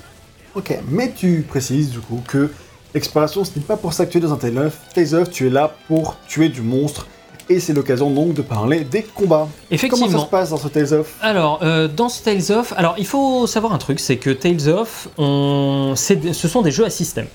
[0.56, 2.52] Ok, mais tu précises du coup que
[2.94, 4.78] l'exploration, ce n'est pas pour ça que tu es dans un Tales of.
[4.94, 7.08] Tales of, tu es là pour tuer du monstre.
[7.50, 9.40] Et c'est l'occasion donc de parler des combats.
[9.40, 10.20] Comment ça Effectivement.
[10.26, 11.14] se passe dans ce Tales of?
[11.22, 14.70] Alors, euh, dans ce Tales of, alors il faut savoir un truc, c'est que Tales
[14.70, 17.28] of, on, c'est- ce sont des jeux à système.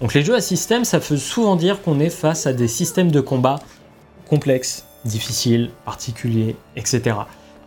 [0.00, 3.12] Donc les jeux à système, ça veut souvent dire qu'on est face à des systèmes
[3.12, 3.60] de combat
[4.28, 7.16] complexes, difficiles, particuliers, etc.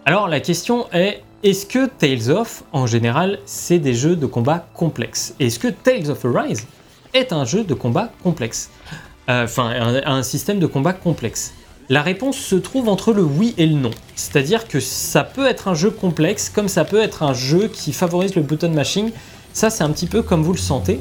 [0.05, 4.67] Alors la question est, est-ce que Tales of, en général, c'est des jeux de combat
[4.73, 5.35] complexes?
[5.39, 6.65] Est-ce que Tales of Arise
[7.13, 8.69] est un jeu de combat complexe?
[9.29, 11.53] Euh, Enfin, un, système de combat complexe
[11.89, 13.91] la réponse se trouve entre le oui et le non.
[14.15, 17.93] C'est-à-dire que ça peut être un jeu complexe, comme ça peut être un jeu qui
[17.93, 19.11] favorise le button mashing.
[19.53, 20.99] Ça, c'est un petit peu comme vous le sentez.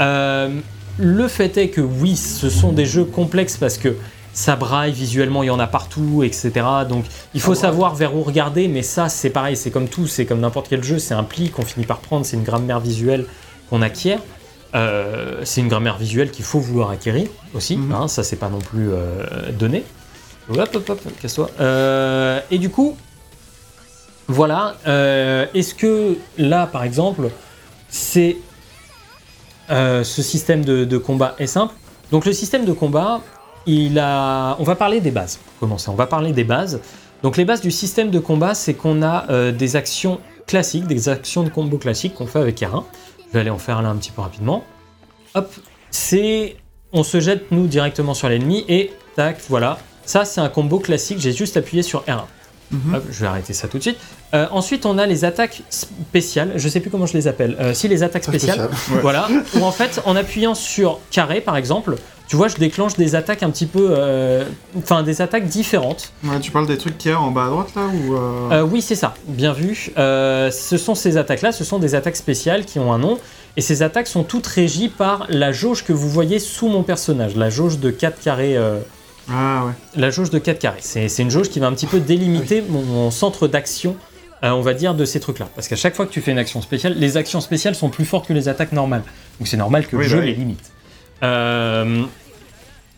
[0.00, 0.50] Euh,
[0.98, 3.96] le fait est que oui, ce sont des jeux complexes parce que
[4.36, 6.50] ça braille visuellement, il y en a partout, etc.
[6.86, 10.26] Donc il faut savoir vers où regarder, mais ça, c'est pareil, c'est comme tout, c'est
[10.26, 13.24] comme n'importe quel jeu, c'est un pli qu'on finit par prendre, c'est une grammaire visuelle
[13.70, 14.20] qu'on acquiert.
[14.74, 17.92] Euh, c'est une grammaire visuelle qu'il faut vouloir acquérir aussi, Mhm.
[17.92, 19.84] hein, ça c'est pas non plus euh, donné.
[20.50, 21.50] Hop, hop, hop, casse-toi.
[21.60, 22.94] Euh, et du coup,
[24.28, 24.76] voilà.
[25.54, 27.30] Est-ce que là, par exemple,
[27.88, 28.36] c'est
[29.70, 31.72] ce système de, de combat est simple?
[32.12, 33.22] Donc le système de combat,
[33.66, 34.56] il a.
[34.58, 35.36] On va parler des bases.
[35.36, 36.80] Pour commencer, on va parler des bases.
[37.22, 41.08] Donc les bases du système de combat, c'est qu'on a euh, des actions classiques, des
[41.08, 42.84] actions de combo classiques qu'on fait avec R1.
[43.28, 44.64] Je vais aller en faire là un petit peu rapidement.
[45.34, 45.52] Hop,
[45.90, 46.56] c'est
[46.92, 49.78] on se jette nous directement sur l'ennemi et tac, voilà.
[50.04, 51.18] Ça c'est un combo classique.
[51.18, 52.24] J'ai juste appuyé sur R1.
[52.70, 52.94] Mhm.
[52.94, 53.98] Hop, je vais arrêter ça tout de suite.
[54.34, 56.52] Euh, ensuite, on a les attaques spéciales.
[56.56, 57.56] Je sais plus comment je les appelle.
[57.60, 58.68] Euh, si les attaques spéciales.
[58.72, 59.00] Spécial.
[59.00, 59.28] Voilà.
[59.54, 61.96] Où en fait, en appuyant sur carré, par exemple,
[62.28, 64.44] tu vois, je déclenche des attaques un petit peu, euh,
[64.78, 66.12] enfin des attaques différentes.
[66.24, 68.50] Ouais, tu parles des trucs qu'il y a en bas à droite là ou euh,
[68.52, 69.14] Euh, oui, c'est ça.
[69.28, 69.90] Bien vu.
[69.96, 71.52] Ce sont ces attaques-là.
[71.52, 73.18] Ce sont des attaques spéciales qui ont un nom.
[73.56, 77.36] Et ces attaques sont toutes régies par la jauge que vous voyez sous mon personnage,
[77.36, 78.54] la jauge de 4 carrés.
[78.56, 78.80] euh,
[79.30, 79.72] Ah ouais.
[79.94, 80.80] la jauge de 4 carrés.
[80.82, 83.96] C'est une jauge qui va un petit peu délimiter mon, mon centre d'action,
[84.44, 85.48] euh, on va dire, de ces trucs-là.
[85.54, 88.04] Parce qu'à chaque fois que tu fais une action spéciale, les actions spéciales sont plus
[88.04, 89.04] fortes que les attaques normales.
[89.40, 90.32] Donc c'est normal que Oui, jeu bah oui.
[90.32, 90.72] les limite.
[91.22, 92.02] Euh,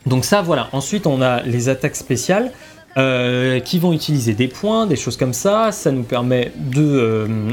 [0.06, 0.68] donc ça, voilà.
[0.72, 2.52] Ensuite, on a les attaques spéciales
[2.96, 5.72] euh, qui vont utiliser des points, des choses comme ça.
[5.72, 6.82] Ça nous permet de...
[6.82, 7.50] euh,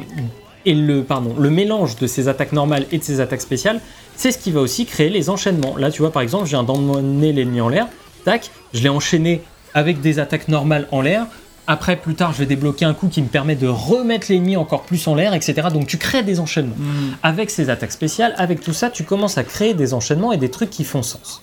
[0.66, 3.80] et le, pardon, le mélange de ces attaques normales et de ces attaques spéciales,
[4.16, 5.78] c'est ce qui va aussi créer les enchaînements.
[5.78, 7.88] Là, tu vois, par exemple, je viens d'emmener l'ennemi en l'air.
[8.24, 9.44] Tac, je l'ai enchaîné
[9.76, 11.28] avec des attaques normales en l'air.
[11.68, 14.84] Après, plus tard, je vais débloquer un coup qui me permet de remettre l'ennemi encore
[14.84, 15.68] plus en l'air, etc.
[15.74, 16.76] Donc, tu crées des enchaînements.
[17.24, 20.50] Avec ces attaques spéciales, avec tout ça, tu commences à créer des enchaînements et des
[20.50, 21.42] trucs qui font sens.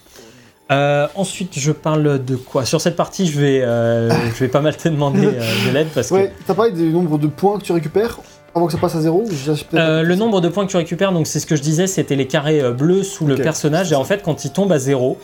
[0.71, 2.65] Euh, ensuite, je parle de quoi?
[2.65, 5.89] Sur cette partie, je vais, euh, je vais pas mal te demander euh, de l'aide
[5.95, 8.21] parce que Ouais, t'as parlé du nombre de points que tu récupères
[8.55, 9.25] avant que ça passe à zéro
[9.75, 12.17] Euh, le nombre de points que tu récupères, donc c'est ce que je disais, c'était
[12.17, 13.93] les carrés euh, bleus sous le personnage.
[13.93, 15.19] Et en fait, quand il tombe à zéro,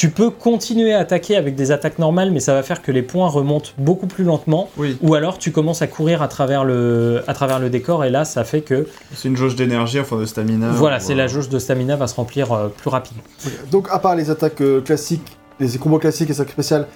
[0.00, 3.02] tu peux continuer à attaquer avec des attaques normales, mais ça va faire que les
[3.02, 4.70] points remontent beaucoup plus lentement.
[4.78, 8.08] Oui, Ou alors tu commences à courir à travers le, à travers le décor, et
[8.08, 10.70] là ça fait que c'est une jauge d'énergie, enfin de stamina.
[10.70, 13.22] voilà, ou, c'est euh, la jauge de stamina va se remplir euh, plus rapidement.
[13.70, 16.86] Donc, à part les attaques euh, classiques, les combos classiques et attaques spéciales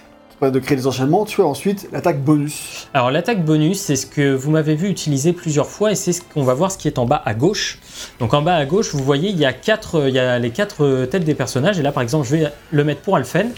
[0.50, 2.88] de créer des enchaînements, tu as ensuite l'attaque bonus.
[2.94, 6.22] Alors l'attaque bonus, c'est ce que vous m'avez vu utiliser plusieurs fois et c'est ce
[6.22, 7.78] qu'on va voir ce qui est en bas à gauche.
[8.20, 10.38] Donc en bas à gauche, vous voyez, il y a, quatre, euh, il y a
[10.38, 13.16] les quatre euh, têtes des personnages et là par exemple, je vais le mettre pour
[13.16, 13.50] Alphen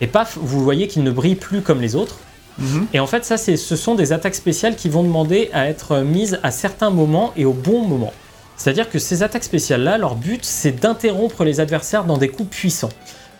[0.00, 2.16] et paf, vous voyez qu'il ne brille plus comme les autres.
[2.58, 2.86] mhm.
[2.92, 6.00] Et en fait, ça, c'est, ce sont des attaques spéciales qui vont demander à être
[6.00, 8.12] mises à certains moments et au bon moment.
[8.56, 12.90] C'est-à-dire que ces attaques spéciales-là, leur but, c'est d'interrompre les adversaires dans des coups puissants.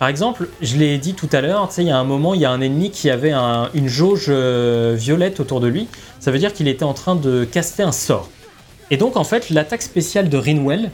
[0.03, 2.45] Par exemple, je l'ai dit tout à l'heure, il y a un moment, il y
[2.45, 5.87] a un ennemi qui avait un- une jauge euh, violette autour de lui.
[6.19, 8.29] Ça veut dire qu'il était en train de caster un sort.
[8.91, 10.91] Et donc, en fait, l'attaque spéciale de Rinwell,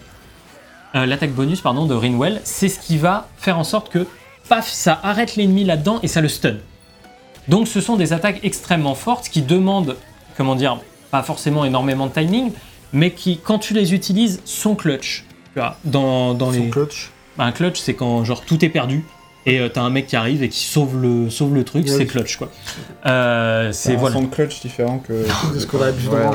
[0.94, 4.06] euh, l'attaque bonus, pardon, de Rinwell, c'est ce qui va faire en sorte que,
[4.46, 6.56] paf, ça arrête l'ennemi là-dedans et ça le stun.
[7.48, 9.96] Donc, ce sont des attaques extrêmement fortes qui demandent,
[10.36, 10.80] comment dire,
[11.10, 12.52] pas forcément énormément de timing,
[12.92, 15.24] mais qui, quand tu les utilises, sont clutch.
[15.54, 16.68] Tu vois, dans, dans les...
[16.68, 17.10] clutch.
[17.38, 19.04] Bah, un clutch, c'est quand genre tout est perdu
[19.46, 21.92] et euh, t'as un mec qui arrive et qui sauve le, sauve le truc, Ouais,
[21.96, 22.50] c'est clutch quoi.
[23.06, 24.16] Euh, c'est un voilà.
[24.16, 25.24] son de clutch différent que.
[25.54, 25.90] de ce qu'on a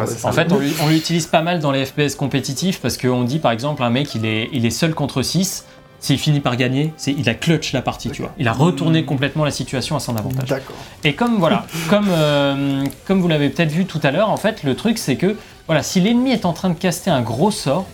[0.07, 3.51] c'est En fait, on, l'utilise pas mal dans les FPS compétitifs parce qu'on dit par
[3.51, 5.65] exemple un mec il est, il est seul contre 6,
[5.99, 8.31] s'il finit par gagner, c'est il a clutch la partie, tu vois.
[8.37, 10.49] Il a retourné complètement la situation à son avantage.
[10.49, 10.75] D'accord.
[11.03, 14.63] Et comme voilà, comme, euh, comme vous l'avez peut-être vu tout à l'heure, en fait,
[14.63, 15.35] le truc c'est que
[15.67, 17.85] voilà, si l'ennemi est en train de caster un gros sort,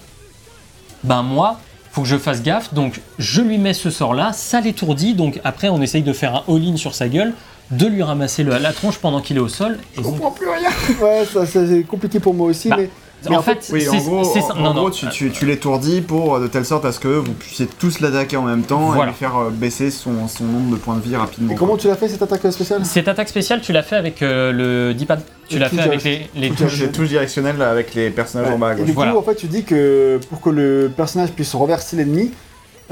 [1.04, 1.60] ben moi,
[2.00, 2.74] faut que je fasse gaffe.
[2.74, 5.14] Donc je lui mets ce sort-là, ça l'étourdit.
[5.16, 7.34] Donc après, on essaye de faire un all-in sur sa gueule,
[7.72, 9.78] de lui ramasser le- la tronche pendant qu'il est au sol.
[9.98, 10.70] Et donc, comprends plus rien.
[11.02, 12.90] Ouais, ça, c'est compliqué pour moi aussi, Bah, mais.
[13.28, 14.54] Mais en en fait, Oui, en gros, en, ça.
[14.54, 14.90] en Non, gros, non.
[14.92, 18.00] tu, tu, tu l'étourdis pour euh, de telle sorte à ce que vous puissiez tous
[18.00, 19.04] l'attaquer en même temps Voilà.
[19.04, 21.52] et lui faire euh, baisser son, son nombre de points de vie rapidement.
[21.52, 22.86] Et comment tu l'as fait cette attaque spéciale?
[22.86, 25.22] Cette attaque spéciale, tu l'as fait avec euh, le D-pad.
[25.50, 26.04] Tu l'as fait avec
[26.36, 26.74] les, touches.
[26.76, 28.54] j'ai touche directionnelle là, avec les personnages Ouais.
[28.54, 28.86] en bas à Et gauche.
[28.86, 29.18] du coup, Voilà.
[29.18, 32.32] en fait, tu dis que pour que le personnage puisse renverser l'ennemi,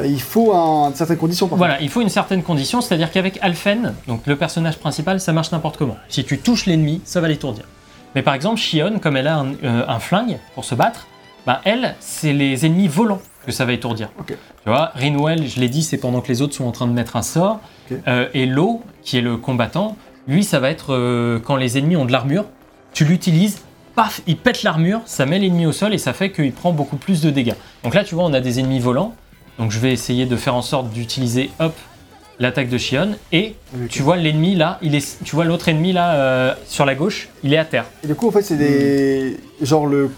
[0.03, 1.47] il faut un, certaines conditions.
[1.47, 5.33] Par Voilà, il faut une certaine condition, c'est-à-dire qu'avec Alphen, donc le personnage principal, ça
[5.33, 5.97] marche n'importe comment.
[6.09, 7.63] Si tu touches l'ennemi, ça va l'étourdir.
[8.17, 11.05] Mais par exemple, Shion, comme elle a un, euh, un flingue pour se battre,
[11.45, 14.09] bah elle, c'est les ennemis volants que ça va étourdir.
[14.25, 14.33] Tu
[14.65, 17.15] vois, Rinwell, je l'ai dit, c'est pendant que les autres sont en train de mettre
[17.15, 17.59] un sort.
[18.07, 19.97] Euh, et Lo, qui est le combattant,
[20.27, 22.45] lui, ça va être euh, quand les ennemis ont de l'armure,
[22.91, 23.61] tu l'utilises,
[23.93, 26.97] paf, il pète l'armure, ça met l'ennemi au sol et ça fait qu'il prend beaucoup
[26.97, 27.53] plus de dégâts.
[27.83, 29.13] Donc là, tu vois, on a des ennemis volants.
[29.59, 31.75] Donc je vais essayer de faire en sorte d'utiliser, hop,
[32.39, 33.11] l'attaque de Shion.
[33.31, 33.55] Et
[33.89, 37.29] tu vois l'ennemi là, il est, tu vois l'autre ennemi là euh, sur la gauche,
[37.43, 37.85] il est à terre.
[38.03, 39.37] Et du coup, en fait, c'est des.
[39.61, 40.09] Genre le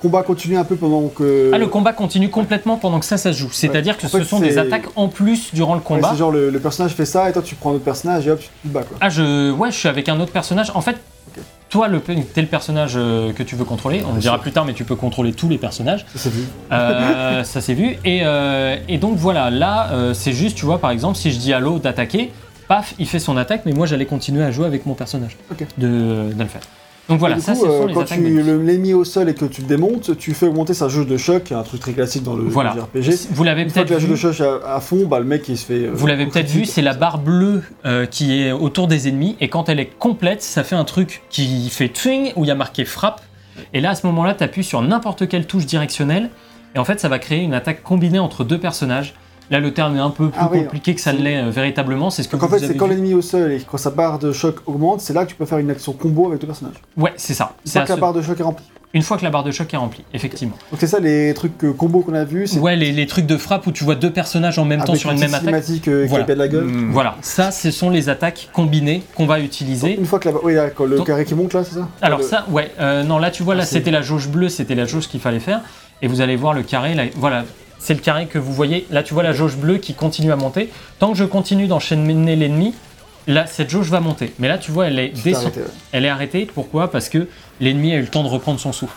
[0.00, 1.50] combat continue un peu pendant que.
[1.52, 3.50] Ah, le combat continue complètement pendant que ça, ça se joue.
[3.52, 6.10] C'est-à-dire que En ce fait, sont des attaques en plus durant le Ouais, combat.
[6.12, 8.30] c'est genre le, le personnage fait ça et toi tu prends un autre personnage et
[8.30, 8.96] hop, tu te bats quoi.
[9.00, 10.70] Ah, je, ouais, je suis avec un autre personnage.
[10.74, 10.96] En fait.
[11.68, 14.02] Toi, le, t'es le personnage euh, que tu veux contrôler.
[14.08, 16.06] On le dira plus tard, mais tu peux contrôler tous les personnages.
[16.14, 16.44] Ça c'est vu.
[16.72, 17.96] Euh, ça s'est vu.
[18.04, 21.38] Et, euh, et donc voilà, là, euh, c'est juste, tu vois, par exemple, si je
[21.38, 22.32] dis à l'eau d'attaquer,
[22.68, 25.36] paf, il fait son attaque, mais moi j'allais continuer à jouer avec mon personnage
[25.78, 26.62] de le faire.
[27.08, 28.18] Donc voilà, Et du ça, coup, ce sont euh, les quand attaques.
[28.18, 28.44] tu bonus.
[28.46, 31.06] le- l'as mis au sol et que tu le démontes, tu fais augmenter sa jauge
[31.06, 32.74] de choc, un truc très classique dans le Voilà.
[32.74, 33.28] jeu RPG.
[33.30, 34.12] Vous l'avez peut-être que la jauge vu.
[34.14, 35.86] de choc à, à fond, bah, le mec il se fait.
[35.86, 39.36] euh, Vous l'avez peut-être vu, c'est la barre bleue euh, qui est autour des ennemis
[39.40, 42.50] et quand elle est complète, ça fait un truc qui fait twing où il y
[42.50, 43.22] a marqué frappe.
[43.72, 46.30] Et là, à ce moment-là, tu appuies sur n'importe quelle touche directionnelle
[46.74, 49.14] et en fait, ça va créer une attaque combinée entre deux personnages.
[49.50, 51.50] Là, le terme est un peu plus Ah oui, compliqué que ça ne l'est euh,
[51.50, 52.10] véritablement.
[52.10, 52.92] C'est ce que Donc en fait, c'est quand vu.
[52.94, 55.36] l'ennemi est au sol et quand sa barre de choc augmente, c'est là que tu
[55.36, 56.76] peux faire une action combo avec deux personnages.
[56.96, 57.52] Ouais, c'est ça.
[57.64, 58.64] Une C'est fois que la barre de choc est remplie.
[58.94, 60.54] Une fois que la barre de choc est remplie, effectivement.
[60.70, 62.46] Donc c'est ça les trucs euh, combos qu'on a vus.
[62.46, 64.94] c'est Ouais, les, les trucs de frappe où tu vois deux personnages en même temps
[64.94, 65.40] sur une même attaque.
[65.40, 66.24] cinématique euh, qui Voilà.
[66.24, 66.64] pète la gueule.
[66.64, 66.90] Hmm.
[66.90, 69.94] Voilà, ça, ce sont les attaques combinées qu'on va utiliser.
[69.98, 71.86] Une fois que la oui, là, quand le Donc- carré qui monte là, c'est ça
[72.00, 74.48] Alors Le- ça, ouais, euh, non, là tu vois, là Ah, c'était la jauge bleue,
[74.48, 75.60] c'était la jauge qu'il fallait faire.
[76.00, 77.44] Et vous allez voir le carré, là, voilà,
[77.78, 78.86] c'est le carré que vous voyez.
[78.90, 80.70] Là tu vois la jauge bleue qui continue à monter.
[80.98, 82.74] Tant que je continue d'enchaîner l'ennemi,
[83.26, 84.32] là cette jauge va monter.
[84.38, 85.66] Mais là tu vois, elle est, tu t'es descend- arrêté, ouais.
[85.92, 86.48] elle est arrêtée.
[86.54, 86.90] Pourquoi?
[86.90, 87.28] Parce que
[87.60, 88.94] l'ennemi a eu le temps de reprendre son souffle.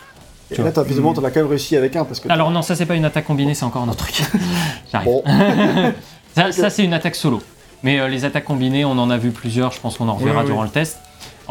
[0.49, 2.29] Et Tu là, t'as visiblement, t'en as quand même réussi avec un parce que.
[2.29, 4.21] Alors non, ça c'est pas une attaque combinée, c'est encore un autre truc.
[4.91, 5.05] J'arrive.
[5.07, 5.23] Bon,
[6.35, 7.41] Ça, ça, c'est une attaque solo.
[7.83, 10.37] Mais euh, les attaques combinées, on en a vu plusieurs, je pense qu'on en reverra
[10.39, 10.51] Oui, oui.
[10.51, 10.99] durant le test.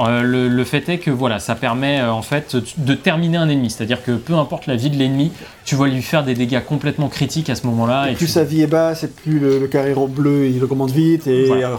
[0.01, 3.49] Euh, le, le fait est que voilà, ça permet euh, en fait de terminer un
[3.49, 5.31] ennemi, c'est-à-dire que peu importe la vie de l'ennemi,
[5.65, 8.09] tu vas lui faire des dégâts complètement critiques à ce moment-là.
[8.09, 10.63] et Et plus tu- sa vie est basse, et plus le, le carré bleu il
[10.65, 11.79] augmente vite et Voilà.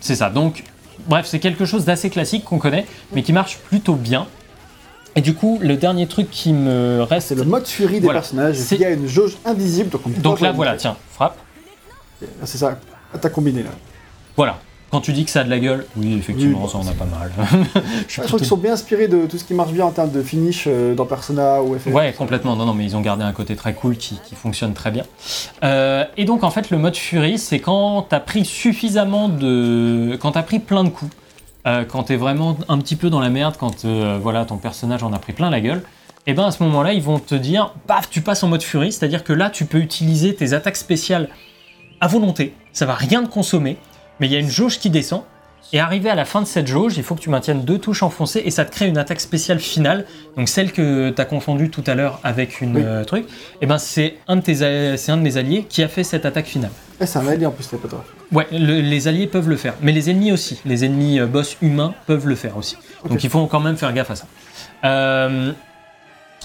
[0.00, 0.30] C'est ça.
[0.30, 0.64] Donc,
[1.06, 4.26] bref, c'est quelque chose d'assez classique qu'on connaît, mais qui marche plutôt bien.
[5.16, 8.20] Et du coup, le dernier truc qui me reste, C'est le mode furie des Voilà.
[8.20, 8.56] personnages.
[8.56, 9.90] C'est- Il y a une jauge invisible.
[9.90, 11.36] Donc, on peut donc pas là, voilà, tiens, frappe.
[12.22, 12.78] Ah, C'est ça.
[13.20, 13.70] T'as combiné là.
[14.36, 14.58] Voilà.
[14.90, 16.92] Quand tu dis que ça a de la gueule, oui, effectivement, Oui, ça en a
[16.92, 17.30] pas mal.
[18.08, 20.10] je Je trouve qu'ils sont bien inspirés de tout ce qui marche bien en termes
[20.10, 21.92] de finish euh, dans Persona ou FF.
[21.92, 22.56] Ouais, complètement.
[22.56, 25.04] Non, non, mais ils ont gardé un côté très cool qui, qui fonctionne très bien.
[25.62, 30.16] Euh, et donc, en fait, le mode Fury, c'est quand t'as pris suffisamment de.
[30.20, 31.12] Quand t'as pris plein de coups,
[31.66, 35.02] euh, quand t'es vraiment un petit peu dans la merde, quand euh, voilà, ton personnage
[35.02, 35.82] en a pris plein la gueule,
[36.26, 38.92] et ben à ce moment-là, ils vont te dire, paf, tu passes en mode Fury,
[38.92, 41.28] c'est-à-dire que là, tu peux utiliser tes attaques spéciales
[42.00, 43.76] à volonté, ça va rien te consommer,
[44.20, 45.22] mais il y a une jauge qui descend.
[45.74, 48.02] Et arrivé à la fin de cette jauge, il faut que tu maintiennes deux touches
[48.02, 50.06] enfoncées et ça te crée une attaque spéciale finale.
[50.38, 52.82] Donc celle que tu as confondue tout à l'heure avec une Oui.
[52.82, 53.26] euh, truc,
[53.60, 56.04] et ben c'est un, de tes a- c'est un de mes alliés qui a fait
[56.04, 56.70] cette attaque finale.
[57.02, 58.02] Eh, c'est un allié en plus, t'es pas toi.
[58.32, 60.58] Ouais, le- les alliés peuvent le faire, mais les ennemis aussi.
[60.64, 62.76] Les ennemis euh, boss humains peuvent le faire aussi.
[63.06, 64.24] Donc il faut quand même faire gaffe à ça.
[64.84, 65.52] Euh,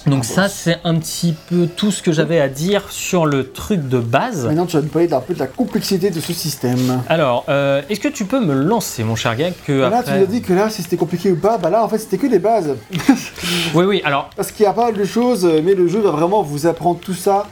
[0.06, 3.88] donc ça c'est un petit peu tout ce que j'avais à dire sur le truc
[3.88, 4.46] de base.
[4.46, 7.02] Maintenant, tu vas nous parler d'un peu de la complexité de ce système.
[7.08, 10.24] Alors, euh, est-ce que tu peux me lancer, mon cher Gag, que Là, tu nous
[10.24, 12.28] as dit que là, si c'était compliqué ou pas, bah là, en fait, c'était que
[12.28, 12.76] les bases.
[13.74, 14.02] Oui, oui.
[14.04, 16.42] Alors, Parce qu'il y a pas mal de choses, euh, mais le jeu va vraiment
[16.44, 17.48] vous apprendre tout ça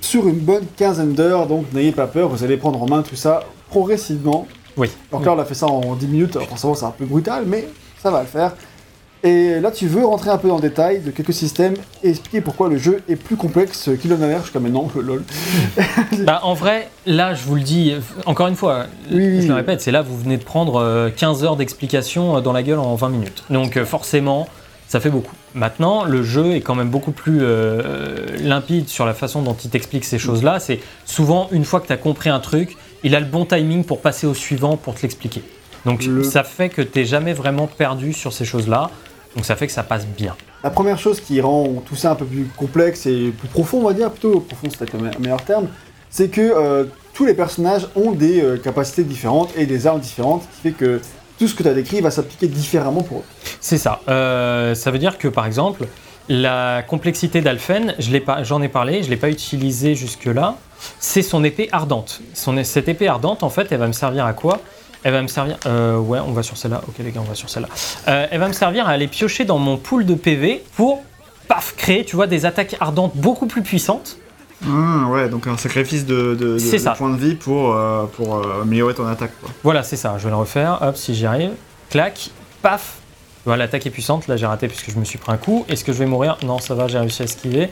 [0.00, 3.16] sur une bonne quinzaine d'heures, donc n'ayez pas peur, vous allez prendre en main tout
[3.16, 4.46] ça progressivement.
[4.76, 4.88] oui.
[5.10, 7.68] Donc là, on a fait ça en 10 minutes, forcément, c'est un peu brutal, mais
[8.02, 8.52] ça va le faire.
[9.24, 12.40] Et là, tu veux rentrer un peu dans le détail de quelques systèmes et expliquer
[12.40, 15.22] pourquoi le jeu est plus complexe qu'il en a l'air jusqu'à maintenant, lol.
[16.26, 19.54] Bah, en vrai, là, je vous le dis, euh, encore une fois, Oui, je le
[19.54, 22.80] répète, c'est là, vous venez de prendre euh, 15 heures d'explication euh, dans la gueule
[22.80, 23.44] en 20 minutes.
[23.50, 24.48] Donc, euh, forcément,
[24.88, 25.36] ça fait beaucoup.
[25.54, 29.70] Maintenant, le jeu est quand même beaucoup plus euh, limpide sur la façon dont il
[29.70, 30.58] t'explique ces choses-là.
[30.58, 33.84] C'est souvent, une fois que tu as compris un truc, il a le bon timing
[33.84, 35.42] pour passer au suivant pour te l'expliquer.
[35.86, 38.90] Donc, Le- ça fait que tu jamais vraiment perdu sur ces choses-là.
[39.34, 40.36] Donc, ça fait que ça passe bien.
[40.62, 43.88] La première chose qui rend tout ça un peu plus complexe et plus profond, on
[43.88, 45.68] va dire, plutôt profond c'est peut-être le me- meilleur terme,
[46.10, 50.42] c'est que euh, tous les personnages ont des euh, capacités différentes et des armes différentes,
[50.42, 51.00] ce qui fait que
[51.38, 53.24] tout ce que tu as décrit va s'appliquer différemment pour eux.
[53.60, 54.00] C'est ça.
[54.08, 55.86] Euh, ça veut dire que par exemple,
[56.28, 60.56] la complexité d'Alphen, j'en ai parlé, je ne l'ai pas utilisée jusque-là,
[61.00, 62.20] c'est son épée ardente.
[62.34, 64.60] Son, cette épée ardente, en fait, elle va me servir à quoi?
[65.04, 65.56] Elle va me servir.
[65.66, 66.80] euh, ouais, on va sur celle-là.
[66.88, 67.68] Ok, les gars, on va sur celle-là.
[68.08, 71.02] Euh, elle va me servir à aller piocher dans mon pool de PV pour,
[71.48, 74.16] paf, créer, tu vois, des attaques ardentes beaucoup plus puissantes.
[74.64, 78.94] Ah, ouais, donc un sacrifice de, de, de- points de vie pour, euh, pour améliorer
[78.94, 79.32] ton attaque.
[79.40, 79.50] Quoi.
[79.64, 80.14] Voilà, c'est ça.
[80.18, 80.78] Je vais le refaire.
[80.82, 81.50] Hop, si j'y arrive.
[81.90, 82.30] Clac,
[82.62, 82.98] paf.
[83.44, 84.28] Voilà, l'attaque est puissante.
[84.28, 85.64] Là, j'ai raté puisque je me suis pris un coup.
[85.68, 86.36] Est-ce que je vais mourir?
[86.44, 87.70] Non, ça va, j'ai réussi à esquiver.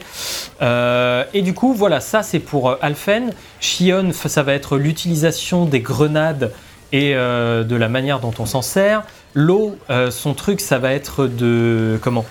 [0.61, 3.31] Euh, et du coup, voilà, ça c'est pour Alphen.
[3.61, 6.51] Shion, ça va être l'utilisation des grenades
[6.91, 9.03] et euh, de la manière dont on s'en sert.
[9.33, 11.97] L'eau, euh, son truc, ça va être de.
[12.01, 12.25] Comment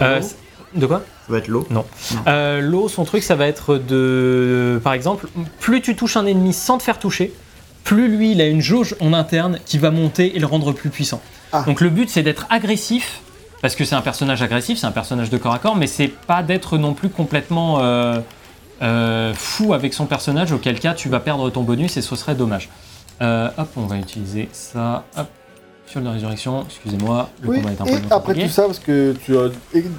[0.00, 0.20] Euh,
[0.74, 1.66] De quoi Ça va être l'eau.
[2.26, 4.80] euh, L'eau, son truc, ça va être de.
[4.84, 5.28] Par exemple,
[5.60, 7.32] plus tu touches un ennemi sans te faire toucher,
[7.84, 10.90] plus lui, il a une jauge en interne qui va monter et le rendre plus
[10.90, 11.20] puissant.
[11.52, 11.62] Ah.
[11.66, 13.20] Donc le but, c'est d'être agressif,
[13.62, 16.08] parce que c'est un personnage agressif, c'est un personnage de corps à corps, mais c'est
[16.08, 17.78] pas d'être non plus complètement
[19.34, 22.68] fou avec son personnage, auquel cas tu vas perdre ton bonus et ce serait dommage.
[23.22, 25.04] Euh, hop, on va utiliser ça.
[25.16, 25.26] Hop,
[25.86, 28.46] fiole de résurrection, excusez-moi, le Oui, combat est un et peu après compliqué.
[28.48, 29.50] tout ça, parce que tu as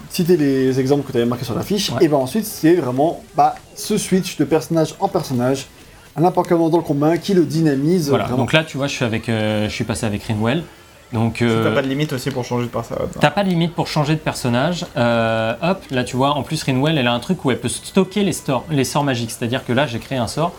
[0.09, 2.03] cité les exemples que tu avais marqués sur la fiche, Ouais.
[2.05, 5.67] et ben ensuite c'est vraiment bah, ce switch de personnage en personnage,
[6.15, 8.39] à n'importe quel moment dans le combat, qui le dynamise Voilà, vraiment.
[8.39, 10.63] donc là, tu vois, je suis, avec, euh, je suis passé avec Rinwell.
[11.11, 13.07] Donc, euh, T'as pas de limite aussi pour changer de personnage.
[13.19, 14.84] T'as pas de limite pour changer de personnage.
[14.97, 17.67] Euh, hop, là tu vois, en plus Rinwell, elle a un truc où elle peut
[17.69, 19.30] stocker les, stores- les sorts magiques.
[19.30, 20.53] C'est-à-dire que là, j'ai créé un sort,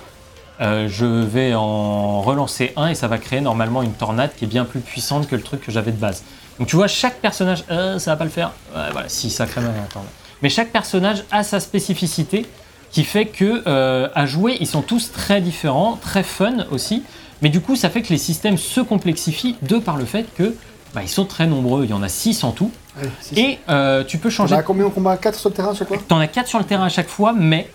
[0.60, 4.48] euh, je vais en relancer un et ça va créer normalement une tornade qui est
[4.48, 6.22] bien plus puissante que le truc que j'avais de base.
[6.58, 8.52] Donc tu vois, chaque personnage, euh, ça va pas le faire.
[8.74, 10.10] Ouais, voilà, si, ça crée même un tornade.
[10.42, 12.46] Mais chaque personnage a sa spécificité
[12.90, 17.02] qui fait que euh, à jouer, ils sont tous très différents, très fun aussi.
[17.42, 20.54] Mais du coup, ça fait que les systèmes se complexifient de par le fait que
[20.94, 21.84] bah, ils sont très nombreux.
[21.84, 22.70] Il y en a 6 en tout.
[23.02, 23.08] Ouais.
[23.36, 24.54] Et euh, tu peux On changer.
[24.54, 25.16] a combien on combat?
[25.16, 25.98] 4 sur le terrain à chaque fois?
[26.06, 27.68] T'en as 4 sur le terrain à chaque fois, mais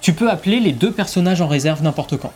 [0.00, 2.32] tu peux appeler les deux personnages en réserve n'importe quand.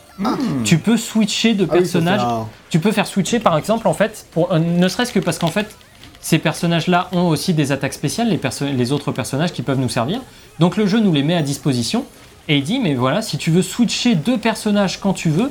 [0.64, 1.86] Tu peux switcher de Ah oui,
[2.22, 5.38] un- Tu peux faire switcher par exemple en fait, pour, euh, ne serait-ce que parce
[5.38, 5.74] qu'en fait,
[6.20, 9.88] ces personnages-là ont aussi des attaques spéciales, les, perso- les autres personnages qui peuvent nous
[9.88, 10.20] servir.
[10.58, 12.04] Donc le jeu nous les met à disposition.
[12.48, 15.50] Et il dit mais voilà, si tu veux switcher deux personnages quand tu veux,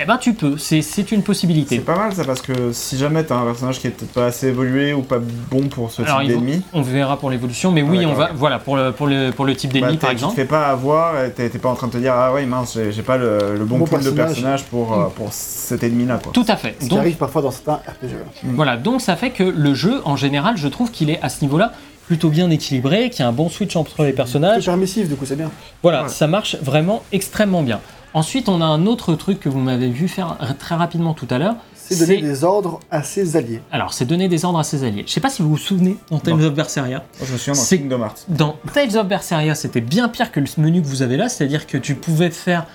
[0.00, 1.78] eh ben tu peux, c'est c'est une C'est possibilité.
[1.80, 4.48] pas mal ça parce que si jamais t'as un personnage qui est peut-être pas assez
[4.48, 5.18] évolué ou pas
[5.50, 8.16] bon pour ce Alors, type d'ennemi, On verra pour l'évolution, mais Ah, oui, on d'accord,
[8.16, 10.32] va, voilà, pour le, pour le, pour le type d'ennemi bah, par exemple.
[10.34, 12.78] tu te fais pas avoir, t'es pas en train de te dire ah ouais mince
[12.90, 14.64] j'ai pas le, le bon, Bon pool de personnage.
[14.64, 16.32] pour, euh, pour cet ennemi là quoi.
[16.32, 16.74] Tout à fait.
[16.78, 18.14] Ce qui Donc, arrive parfois dans certains RPG.
[18.44, 21.42] Voilà, donc ça fait que le jeu, en général, je trouve qu'il est à ce
[21.42, 21.72] niveau-là
[22.06, 24.64] plutôt bien équilibré, qu'il y a un bon switch entre les C'est personnages.
[24.64, 25.50] permissif, du coup, c'est bien.
[25.82, 26.08] Voilà, Ouais.
[26.08, 27.80] ça marche vraiment extrêmement bien.
[28.14, 31.38] Ensuite, on a un autre truc que vous m'avez vu faire très rapidement tout à
[31.38, 31.54] l'heure.
[31.74, 33.60] C'est donner des ordres à ses alliés.
[33.72, 35.04] Alors, c'est donner des ordres à ses alliés.
[35.06, 36.46] Je sais pas si vous vous souvenez dans Tales Non.
[36.46, 36.98] of Berseria.
[37.18, 38.24] Moi, je me souviens dans C'est- Kingdom Hearts.
[38.28, 41.66] Dans Tales of Berseria, c'était bien pire que le menu que vous avez là, c'est-à-dire
[41.66, 42.66] que tu pouvais faire,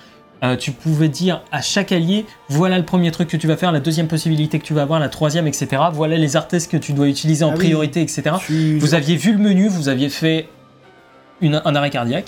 [0.44, 3.72] euh, tu pouvais dire à chaque allié, voilà le premier truc que tu vas faire,
[3.72, 5.82] la deuxième possibilité que tu vas avoir, la troisième, etc.
[5.92, 7.58] Voilà les arthès que tu dois utiliser en Ah oui.
[7.64, 8.22] priorité, etc.
[8.40, 10.48] Tu- Vous aviez vu le menu, vous aviez fait
[11.40, 12.26] une- un arrêt cardiaque.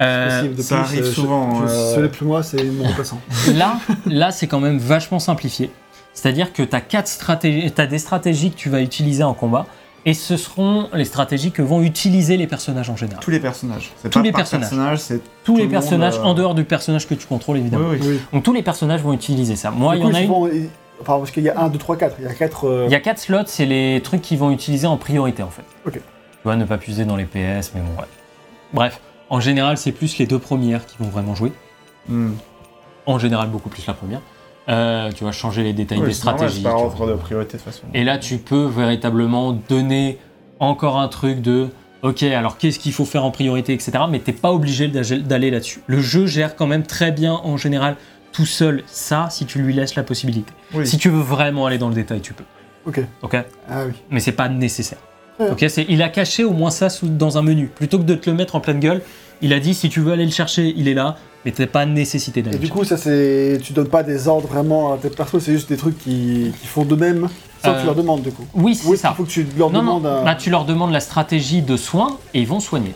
[0.00, 2.62] Euh, possible, ça plus, arrive euh, je- souvent, je- euh, Ce n'est plus moi, c'est
[2.64, 3.20] mon remplaçant.
[3.54, 5.70] là, là c'est quand même vachement simplifié.
[6.14, 9.66] C'est-à-dire que tu as, quatre stratégies, t'as des stratégies que tu vas utiliser en combat,
[10.04, 13.22] et ce seront les stratégies que vont utiliser les personnages en général.
[13.22, 13.92] Tous les personnages.
[14.02, 14.68] Tous pas les par personnages.
[14.68, 17.26] personnage, c'est Tous tout les le monde, personnages, euh, en dehors du personnage que tu
[17.26, 17.88] contrôles évidemment.
[17.90, 18.06] Oui, oui.
[18.10, 18.20] Oui.
[18.32, 19.70] Donc tous les personnages vont utiliser ça.
[19.70, 20.68] Moi, il y coup, en a une.
[21.00, 22.16] Enfin, parce qu'il y a 1, 2, 3, 4.
[22.20, 22.66] Il y a 4.
[22.68, 25.50] euh, Il y a quatre slots, c'est les trucs qu'ils vont utiliser en priorité en
[25.50, 25.62] fait.
[25.86, 25.94] Ok.
[25.94, 26.00] Tu
[26.44, 28.06] vois, ne pas puiser dans les PS, mais bon, ouais.
[28.72, 29.00] Bref,
[29.30, 31.52] en général, c'est plus les deux premières qui vont vraiment jouer.
[32.08, 32.32] Hmm.
[33.06, 34.20] En général, beaucoup plus la première.
[34.68, 36.62] Euh, tu vas changer les détails Oui, des normal, stratégies.
[36.62, 37.82] De priorité de toute façon.
[37.94, 40.18] Et là, tu peux véritablement donner
[40.60, 41.68] encore un truc de
[42.02, 43.92] OK, alors qu'est-ce qu'il faut faire en priorité, etc.
[44.10, 45.82] Mais t'es pas obligé d'aller là-dessus.
[45.86, 47.96] Le jeu gère quand même très bien en général
[48.32, 50.52] tout seul ça si tu lui laisses la possibilité.
[50.74, 50.86] Oui.
[50.86, 52.44] Si tu veux vraiment aller dans le détail, tu peux.
[52.86, 53.00] Ok.
[53.22, 53.36] OK?
[53.68, 53.92] Ah oui.
[54.10, 54.98] Mais c'est pas nécessaire.
[55.50, 58.14] OK, c'est il a caché au moins ça sous- dans un menu plutôt que de
[58.14, 59.02] te le mettre en pleine gueule.
[59.40, 61.84] Il a dit si tu veux aller le chercher, il est là, mais t'as pas
[61.84, 63.58] nécessité d'aller Et du coup, ça c'est.
[63.62, 66.66] Tu donnes pas des ordres vraiment à tes persos, c'est juste des trucs qui, qui
[66.66, 67.28] font d'eux-mêmes
[67.64, 68.44] sans que Euh, tu leur demandes du coup.
[68.54, 69.08] Oui, Ou c'est ça.
[69.08, 71.62] qu'il faut que tu leur Non, non, demandes un- bah, tu leur demandes la stratégie
[71.62, 72.92] de soins et ils vont soigner.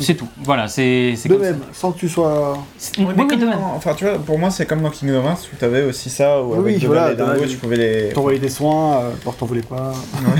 [0.00, 0.28] C'est tout.
[0.42, 1.44] Voilà, c'est c'est comme ça.
[1.52, 2.54] d'eux-mêmes, sans que tu sois.
[2.98, 3.50] Oui, Oui, mais de comme même.
[3.50, 6.40] dans- Enfin, tu vois, pour moi, c'est comme dans Kingdom Hearts où t'avais aussi ça,
[6.42, 8.08] où Oui, avec oui, voilà, et dingos, voilà, tu pouvais les.
[8.12, 9.92] T'envoyer des soins, euh, alors t'en voulais pas.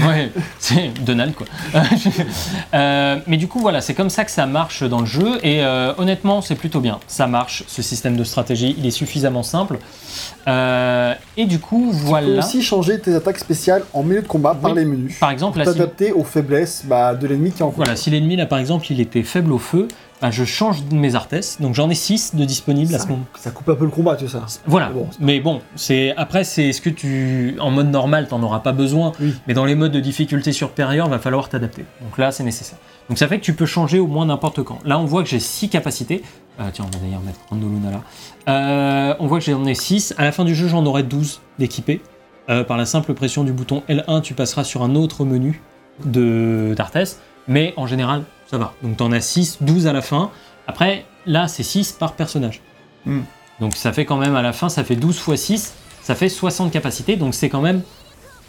[0.07, 1.47] Ouais, c'est Donald quoi.
[2.75, 5.63] Euh, mais du coup voilà, c'est comme ça que ça marche dans le jeu et
[5.65, 6.99] euh, honnêtement c'est plutôt bien.
[7.09, 9.79] Ça marche, ce système de stratégie, il est suffisamment simple.
[10.49, 12.39] Euh, et du coup Tu peux voilà.
[12.39, 14.79] aussi changer tes attaques spéciales en milieu de combat par Oui.
[14.79, 15.19] les menus.
[15.19, 17.85] Par exemple, là, si, T'adapter aux faiblesses bah, de l'ennemi qui est en combat.
[17.85, 19.89] voilà, si l'ennemi là par exemple il était faible au feu,
[20.21, 21.61] bah, je change mes arthès.
[21.61, 23.25] Donc j'en ai 6 de disponibles à Ça, ce moment.
[23.39, 24.45] ça coupe un peu le combat, tu sais ça.
[24.67, 24.91] Voilà.
[24.91, 28.73] Bon, mais bon, c'est après c'est ce que tu en mode normal t'en auras pas
[28.73, 29.35] besoin, Oui.
[29.49, 31.85] mais dans les modes de difficulté supérieure va falloir t'adapter.
[32.03, 32.79] Donc là c'est nécessaire.
[33.09, 34.79] Donc ça fait que tu peux changer au moins n'importe quand.
[34.85, 36.23] Là on voit que j'ai 6 capacités.
[36.61, 38.01] Euh, tiens on va d'ailleurs mettre Luna là.
[38.49, 40.15] Euh, on voit que j'en ai 6.
[40.19, 42.01] À la fin du jeu j'en aurai 12 d'équipés.
[42.49, 45.63] Euh, par la simple pression du bouton L1 tu passeras sur un autre menu
[46.05, 47.19] de d'Arthès.
[47.49, 48.75] Mais en général ça va.
[48.83, 50.31] Donc t'en as 6, 12 à la fin.
[50.67, 52.61] Après là c'est 6 par personnage.
[53.07, 53.21] Hmm.
[53.61, 55.73] Donc ça fait quand même à la fin, ça fait 12 x 6,
[56.03, 57.83] ça fait 60 capacités, donc c'est quand même...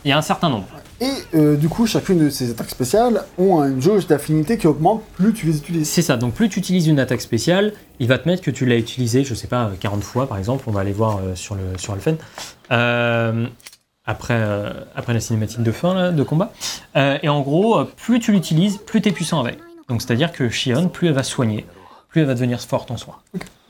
[0.04, 0.66] Il y a un certain nombre.
[1.00, 5.04] Et euh, du coup, chacune de ces attaques spéciales ont une jauge d'affinité qui augmente
[5.14, 5.88] plus tu les utilises.
[5.88, 8.66] C'est ça, donc plus tu utilises une attaque spéciale, il va te mettre que tu
[8.66, 11.54] l'as utilisé, je sais pas, 40 fois par exemple, on va aller voir euh, sur,
[11.54, 12.18] le, sur Alphen,
[12.72, 13.46] euh,
[14.06, 14.42] après,
[14.96, 16.52] après la cinématique de fin là, de combat.
[16.96, 19.60] Et en gros, plus tu l'utilises, plus tu es puissant avec.
[19.92, 21.66] Donc c'est-à-dire que Shion, plus elle va soigner,
[22.08, 23.22] plus elle va devenir forte en soi.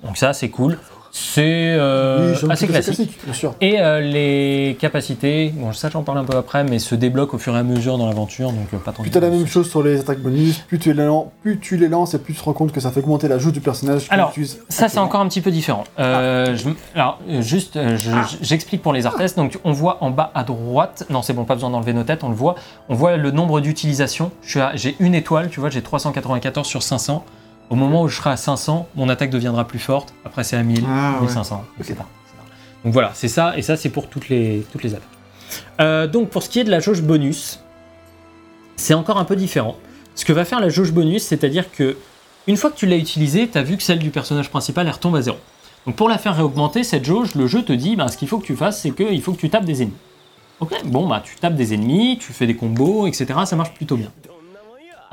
[0.03, 0.77] Donc ça c'est cool,
[1.11, 3.19] c'est euh, Oui, assez classique.
[3.23, 3.53] bien sûr.
[3.61, 7.39] Et euh, les capacités, bon ça j'en parle un peu après, mais se débloquent au
[7.39, 9.69] fur et à mesure dans l'aventure, donc euh, pas tant de- t'as la même chose
[9.69, 12.39] sur les attaques bonus, plus tu les lances, plus tu les lances et plus tu
[12.39, 14.07] te rends compte que ça fait augmenter la jauge du personnage.
[14.09, 14.33] Alors,
[14.69, 15.83] Ça, c'est encore un petit peu différent.
[15.97, 18.27] Je- alors, juste, je- Ah.
[18.41, 19.35] j'explique pour les arthès.
[19.35, 21.05] Donc, on voit en bas à droite.
[21.09, 22.23] Non, c'est bon, pas besoin d'enlever nos têtes.
[22.23, 22.55] On le voit.
[22.89, 24.31] On voit le nombre d'utilisations.
[24.75, 25.49] J'ai une étoile.
[25.49, 27.23] Tu vois, j'ai 394 sur 500.
[27.69, 30.13] Au moment où je serai à 500, mon attaque deviendra plus forte.
[30.25, 31.21] Après, c'est à 1000, Ah, ouais.
[31.21, 31.95] 1500, etc.
[32.83, 33.57] Donc voilà, c'est ça.
[33.57, 35.07] Et ça, c'est pour toutes les, toutes les attaques.
[35.79, 37.59] Euh, donc, pour ce qui est de la jauge bonus,
[38.75, 39.77] c'est encore un peu différent.
[40.15, 41.97] Ce que va faire la jauge bonus, c'est-à-dire que
[42.47, 44.93] une fois que tu l'as utilisée, tu as vu que celle du personnage principal, elle
[44.93, 45.37] retombe à zéro.
[45.85, 48.39] Donc pour la faire réaugmenter, cette jauge, le jeu te dit, ben, ce qu'il faut
[48.39, 49.95] que tu fasses, c'est qu'il faut que tu tapes des ennemis.
[50.59, 53.27] Ok, bon, bah tu tapes des ennemis, tu fais des combos, etc.
[53.45, 54.11] Ça marche plutôt bien.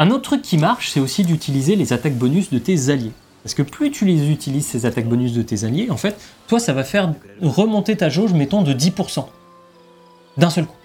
[0.00, 3.10] Un autre truc qui marche, c'est aussi d'utiliser les attaques bonus de tes alliés.
[3.42, 6.16] Parce que plus tu les utilises, ces attaques bonus de tes alliés, en fait,
[6.46, 7.12] toi, ça va faire
[7.42, 9.26] remonter ta jauge, mettons, de 10%.
[10.36, 10.76] D'un seul coup.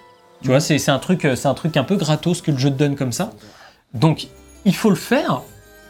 [0.42, 2.96] Tu vois, c'est un, truc, un truc un peu gratos que le jeu te donne
[2.96, 3.32] comme ça.
[3.94, 4.26] Donc,
[4.64, 5.42] il faut le faire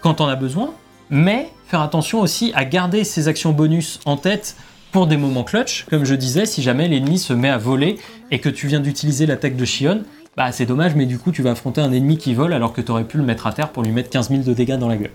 [0.03, 0.75] quand on a besoin,
[1.09, 4.57] mais faire attention aussi à garder ces actions bonus en tête
[4.93, 5.87] pour des moments clutch.
[5.89, 7.99] Comme je disais, si jamais l'ennemi se met à voler
[8.31, 10.03] et que tu viens d'utiliser l'attaque de Shion,
[10.37, 12.81] bah c'est dommage, mais du coup tu vas affronter un ennemi qui vole alors que
[12.81, 14.89] tu aurais pu le mettre à terre pour lui mettre 15 000 de dégâts dans
[14.89, 15.13] la gueule.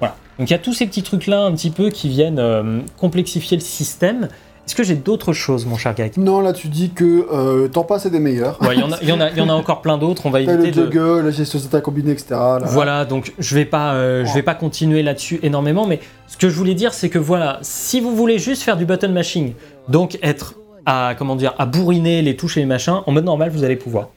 [0.00, 0.16] Voilà.
[0.38, 2.80] Donc il y a tous ces petits trucs là un petit peu qui viennent euh,
[2.98, 4.28] complexifier le système
[4.66, 7.84] Est-ce que j'ai d'autres choses, mon cher Gag Non, là tu dis que euh, t'en
[7.84, 8.60] passes des meilleurs.
[8.60, 10.26] Ouais, il y, en a- il y en a- y en a encore plein d'autres,
[10.26, 10.82] on va éviter le de...
[10.92, 12.26] juggle, la gestion d'état combinée, etc.
[12.32, 12.58] là.
[12.64, 16.48] Voilà, donc je vais pas, euh, je vais pas continuer là-dessus énormément, mais ce que
[16.48, 19.52] je voulais dire, c'est que voilà, si vous voulez juste faire du button mashing,
[19.88, 23.50] donc être à comment dire, à bourriner les touches et les machins, en mode normal,
[23.50, 24.08] vous allez pouvoir,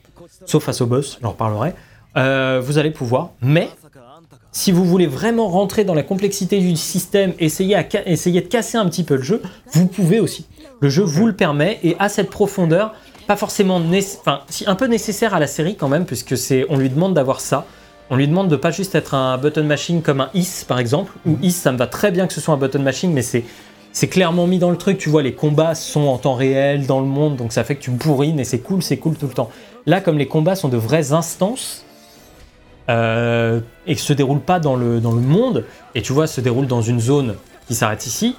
[0.45, 1.73] sauf face au boss, j'en reparlerai.
[2.17, 3.69] euh, vous allez pouvoir, mais
[4.51, 8.85] si vous voulez vraiment rentrer dans la complexité du système, essayer, à de casser un
[8.87, 9.41] petit peu le jeu,
[9.73, 10.47] vous pouvez aussi.
[10.79, 12.93] Le jeu vous le permet et a cette profondeur,
[13.27, 13.79] pas forcément,
[14.19, 17.13] enfin, si, un peu nécessaire à la série quand même, puisque c'est, on lui demande
[17.13, 17.65] d'avoir ça.
[18.09, 21.11] On lui demande de pas juste être un button mashing comme un is par exemple,
[21.27, 23.43] ou is ça me va très bien que ce soit un button mashing, mais c'est
[23.91, 24.97] c'est clairement mis dans le truc.
[24.97, 27.81] Tu vois, les combats sont en temps réel dans le monde, donc ça fait que
[27.81, 29.51] tu bourrines et c'est cool, c'est cool tout le temps.
[29.85, 31.83] Là, comme les combats sont de vraies instances
[32.89, 35.65] euh, et que se déroulent pas dans le dans le monde,
[35.95, 37.35] et tu vois, se déroulent dans une zone
[37.67, 38.35] qui s'arrête ici.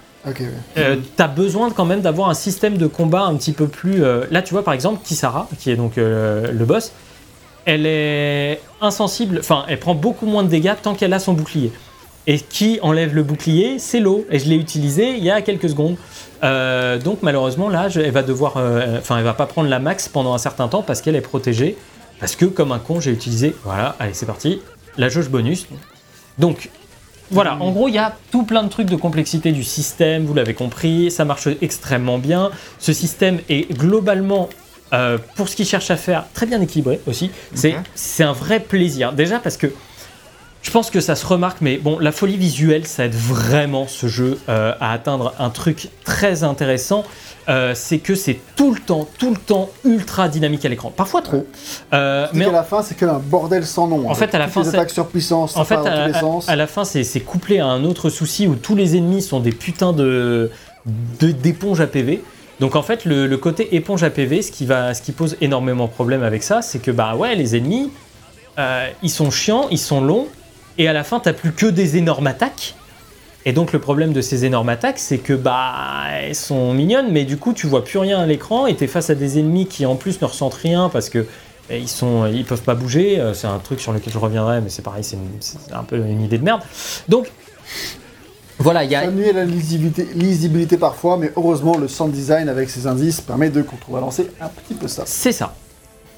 [0.77, 0.83] Ouais.
[0.83, 4.05] Euh, T'as besoin quand même d'avoir un système de combat un petit peu plus.
[4.05, 6.93] euh, Là, tu vois, par exemple, Kisara, qui est donc euh, le boss,
[7.65, 11.73] elle est insensible, enfin, elle prend beaucoup moins de dégâts tant qu'elle a son bouclier.
[12.27, 14.27] Et qui enlève le bouclier, c'est l'eau.
[14.31, 15.97] Et je l'ai utilisé il y a quelques secondes.
[16.43, 19.79] Euh, donc malheureusement, là, je- elle va devoir, euh, enfin, elle va pas prendre la
[19.79, 21.77] max pendant un certain temps parce qu'elle est protégée.
[22.21, 23.55] Parce que comme un con, j'ai utilisé.
[23.65, 24.61] Voilà, allez, c'est parti.
[24.99, 25.67] La jauge bonus.
[26.39, 26.71] Donc
[27.31, 30.35] voilà, en gros, il y a tout plein de trucs de complexité du système, vous
[30.35, 32.51] l'avez compris, ça marche extrêmement bien.
[32.81, 34.49] Ce système est globalement,
[34.93, 37.31] euh, pour ce qu'il cherche à faire, très bien équilibré aussi.
[37.55, 39.13] C'est c'est un vrai plaisir.
[39.13, 39.69] Déjà parce que
[40.62, 44.07] je pense que ça se remarque, mais bon, la folie visuelle, ça aide vraiment ce
[44.09, 47.05] jeu euh, à atteindre un truc très intéressant.
[47.49, 50.93] Euh, c'est que c'est tout le temps, tout le temps ultra dynamique à l'écran.
[50.95, 51.47] Parfois trop.
[51.95, 54.09] Euh, Mais à la fin, c'est qu'un bordel sans nom.
[54.09, 57.20] En fait, à la fin, c'est- attaques sur puissance, en fait, à, la fin, c'est
[57.20, 60.51] couplé à un autre souci où tous les ennemis sont des putains de
[61.19, 62.23] de- d'éponges à PV.
[62.61, 65.37] Donc en fait, le, le côté éponge à PV, ce qui, va, ce qui pose
[65.41, 67.91] énormément de problème avec ça, c'est que bah ouais, les ennemis,
[68.59, 70.27] euh, ils sont chiants, ils sont longs,
[70.81, 72.74] et à la fin, t'as plus que des énormes attaques.
[73.44, 77.24] Et donc le problème de ces énormes attaques, c'est que bah elles sont mignonnes, mais
[77.24, 79.85] du coup tu vois plus rien à l'écran et t'es face à des ennemis qui
[79.85, 81.27] en plus ne ressentent rien parce que
[81.69, 83.20] eh, ils sont, ils peuvent pas bouger.
[83.20, 85.19] Euh, C'est un truc sur lequel je reviendrai, mais c'est pareil, c'est
[85.73, 86.62] un peu une idée de merde.
[87.09, 87.31] Donc
[88.59, 92.12] voilà, il y a, Ça nuit à la lisibilité, lisibilité parfois, mais heureusement, le sound
[92.12, 95.02] design avec ses indices permet de contrebalancer un petit peu ça.
[95.07, 95.55] c'est ça.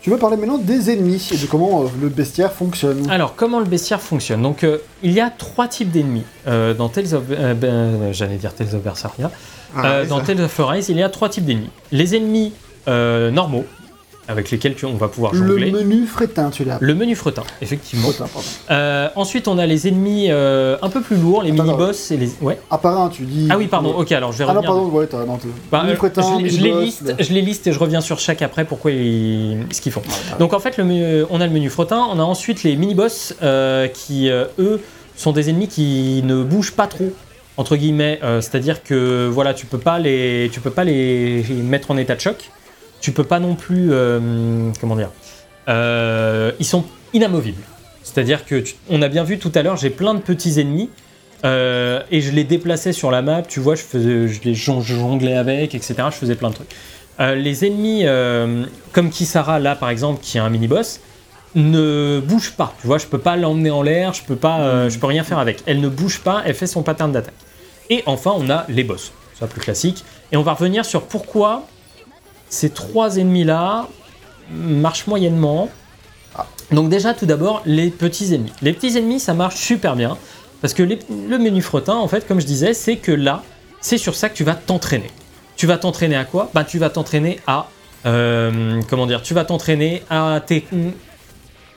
[0.02, 3.08] Tu veux parler maintenant des ennemis et de comment euh, le bestiaire fonctionne.
[3.08, 4.42] Alors, comment le bestiaire fonctionne?
[4.42, 6.24] Donc, euh, il y a trois types d'ennemis.
[6.48, 7.22] Euh, dans Tales of...
[7.28, 9.30] ben, J'allais dire Tales of Berseria.
[9.76, 10.26] Ah, dans ça.
[10.26, 11.70] Tales of Arise, il y a trois types d'ennemis.
[11.92, 12.52] Les ennemis
[12.88, 13.64] normaux,
[14.28, 15.70] avec lesquels tu- on va pouvoir le jongler.
[15.72, 16.78] menu fretin, tu l'as.
[16.80, 18.08] Le menu fretin, effectivement.
[18.08, 18.26] Fretin.
[18.70, 22.30] Euh, ensuite, on a les ennemis euh, un peu plus lourds, les mini-boss et les...
[22.40, 22.58] Ouais.
[22.82, 23.48] Part un, tu dis.
[23.50, 24.70] Ah oui, pardon, ok, alors je vais Ah non, revenir.
[24.74, 25.24] pardon, ouais, t'as.
[25.24, 25.38] Non,
[25.70, 28.00] Bah, menu fretin, je, les- je les liste, le- je les liste et je reviens
[28.00, 30.02] sur chaque après pourquoi ils, ce qu'ils font.
[30.38, 33.34] Donc en fait, le menu- on a le menu fretin, on a ensuite les mini-boss
[33.42, 34.80] euh, qui, eux,
[35.16, 37.12] sont des ennemis qui ne bougent pas trop,
[37.56, 38.20] entre guillemets.
[38.40, 42.20] C'est-à-dire que voilà, tu peux pas les, tu peux pas les mettre en état de
[42.20, 42.50] choc.
[43.02, 45.10] Tu peux pas non plus, euh, comment dire,
[45.68, 47.62] euh, ils sont inamovibles.
[48.04, 50.88] C'est-à-dire que on a bien vu tout à l'heure, j'ai plein de petits ennemis.
[51.44, 55.34] euh, et je les déplaçais sur la map, tu vois, je, faisais, je les jonglais
[55.34, 55.94] avec, etc.
[56.06, 56.74] Je faisais plein de trucs.
[57.18, 58.04] Les ennemis,
[58.92, 61.00] comme Kisara là par exemple, qui est un mini-boss,
[61.56, 62.72] ne bouge pas.
[62.80, 65.40] Tu vois, je peux pas l'emmener en l'air, je peux pas, je peux rien faire
[65.40, 65.62] avec.
[65.66, 67.34] Elle ne bouge pas, elle fait son pattern d'attaque.
[67.90, 70.04] Et enfin, on a les boss, ça plus classique.
[70.30, 71.66] Et on va revenir sur pourquoi
[72.52, 73.88] ces trois ennemis-là
[74.50, 75.70] marchent moyennement.
[76.70, 78.52] Donc déjà, tout d'abord, les petits ennemis.
[78.60, 80.18] Les petits ennemis, ça marche super bien.
[80.60, 80.98] Parce que les-
[81.28, 83.42] le menu fretin, en fait, comme je disais, c'est que là,
[83.80, 85.10] c'est sur ça que tu vas t'entraîner.
[85.56, 86.50] Tu vas t'entraîner à quoi?
[86.54, 87.68] Ben, tu vas t'entraîner à...
[88.04, 90.64] euh, comment dire Tu vas t'entraîner à tes,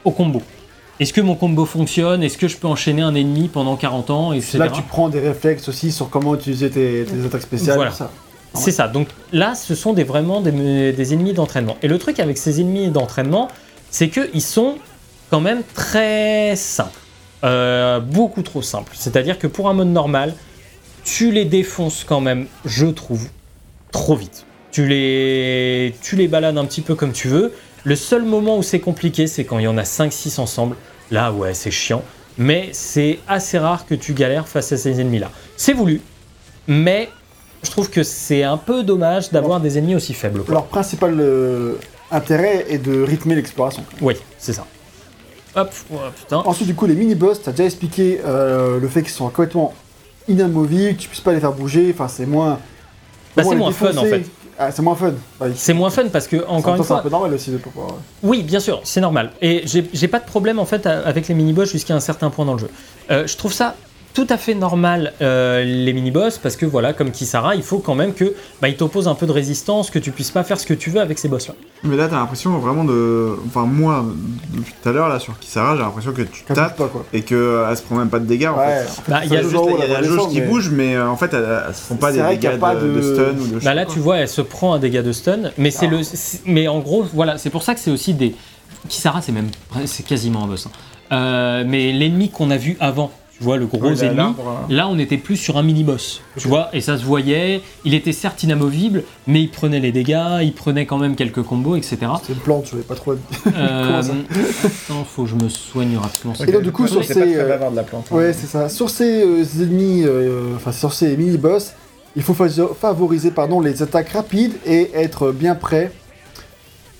[0.03, 0.41] au combo.
[0.99, 2.21] Est-ce que mon combo fonctionne?
[2.21, 4.49] Est-ce que je peux enchaîner un ennemi pendant 40 ans etc.
[4.53, 7.75] C'est là que tu prends des réflexes aussi sur comment utiliser tes, tes attaques spéciales.
[7.75, 7.91] Voilà.
[7.91, 8.11] ça.
[8.55, 8.87] C'est ça.
[8.87, 11.77] Donc là, ce sont des, vraiment des, des ennemis d'entraînement.
[11.81, 13.49] Et le truc avec ces ennemis d'entraînement,
[13.89, 14.75] c'est qu'ils sont
[15.29, 16.99] quand même très simples.
[17.43, 18.93] Euh, beaucoup trop simples.
[18.95, 20.33] C'est-à-dire que pour un mode normal,
[21.03, 23.27] tu les défonces quand même, je trouve,
[23.91, 24.45] trop vite.
[24.71, 27.53] Tu les, tu les balades un petit peu comme tu veux.
[27.83, 30.75] Le seul moment où c'est compliqué, c'est quand il y en a 5-6 ensemble.
[31.11, 32.03] Là, ouais, c'est chiant.
[32.37, 35.29] Mais c'est assez rare que tu galères face à ces ennemis-là.
[35.55, 36.01] C'est voulu,
[36.67, 37.09] mais
[37.63, 40.43] je trouve que c'est un peu dommage d'avoir des ennemis aussi faibles.
[40.43, 40.53] quoi.
[40.53, 41.73] Leur principal euh,
[42.11, 43.83] intérêt est de rythmer l'exploration.
[44.01, 44.65] Oui, c'est ça.
[45.55, 46.37] Hop, oh, putain.
[46.37, 49.73] Ensuite, du coup, les mini-boss, t'as déjà expliqué euh, le fait qu'ils sont complètement
[50.27, 52.59] inamovibles, tu puisses pas les faire bouger, enfin, c'est moins.
[53.35, 54.23] Bah, Bon, c'est moins fun, en fait.
[54.57, 55.13] Ah, c'est moins fun.
[55.55, 57.51] C'est moins fun parce que, encore en une temps, c'est un fois, peu normal aussi
[57.51, 57.95] de pouvoir.
[58.23, 59.31] Oui, bien sûr, c'est normal.
[59.41, 62.53] Et j'ai pas de problème en fait avec les mini-boss jusqu'à un certain point dans
[62.53, 62.69] le jeu.
[63.11, 63.75] Euh, je trouve ça
[64.15, 67.93] tout à fait normal euh, les mini-boss parce que voilà, comme Kisara, il faut quand
[67.93, 70.65] même que bah, il t'oppose un peu de résistance, que tu puisses pas faire ce
[70.65, 71.53] que tu veux avec ces boss-là.
[71.83, 73.35] Mais là, t'as l'impression vraiment de.
[73.45, 74.03] Enfin, moi,
[74.53, 77.05] depuis tout à l'heure, là, sur Kisara, j'ai l'impression que tu Qu'elle tapes pas, quoi.
[77.13, 77.37] et qu'elle
[77.77, 78.47] se prend même pas de dégâts.
[78.47, 78.87] En fait.
[79.07, 80.69] Bah, il y a juste toujours il y a la la jauge qui mais- bouge,
[80.71, 82.51] mais euh, en fait, elles, elles se font pas C'est des vrai qu'il y a
[82.51, 83.59] dégâts pas de, de- de stun ou de.
[83.63, 85.87] Bah là, je sais tu vois, elle se prend un dégât de stun, mais c'est
[85.87, 88.33] le, c'est- mais en gros, voilà, c'est pour ça que c'est aussi des.
[88.87, 89.49] Kisara, c'est même,
[89.85, 90.67] c'est quasiment un boss.
[90.67, 90.71] hein.
[91.11, 93.79] Euh, mais l'ennemi qu'on a vu avant, tu vois, le gros.
[93.81, 94.19] Ouais, ennemi.
[94.21, 94.35] hein.
[94.69, 97.61] Là, on était plus sur un mini-boss, tu vois, et ça se voyait.
[97.83, 101.75] Il était certes inamovible, mais il prenait les dégâts, il prenait quand même quelques combos,
[101.75, 101.97] etc.
[102.25, 103.13] C'est une plante, je voulais pas trop.
[103.57, 104.13] Euh, Comment ça
[104.89, 106.33] attends, faut que je me soigne rapidement.
[106.47, 108.05] Et donc, du coup, sur c'est pas ces, très euh, la plante.
[108.11, 108.15] hein.
[108.15, 108.69] Ouais, c'est ça.
[108.69, 111.73] Sur ces euh, ennemis, euh, enfin sur ces mini-boss,
[112.15, 112.47] il faut fa-
[112.79, 115.91] favoriser pardon, les attaques rapides et être bien prêt.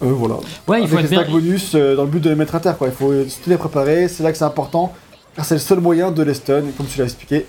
[0.03, 0.35] Euh, voilà.
[0.67, 1.19] Ouais, il Avec faut les être bien.
[1.21, 2.77] attaques bonus euh, dans le but de les mettre à terre.
[2.77, 2.87] Quoi.
[2.87, 4.93] Il faut se les préparer, c'est là que c'est important.
[5.43, 7.45] C'est le seul moyen de les stun, comme tu l'as expliqué.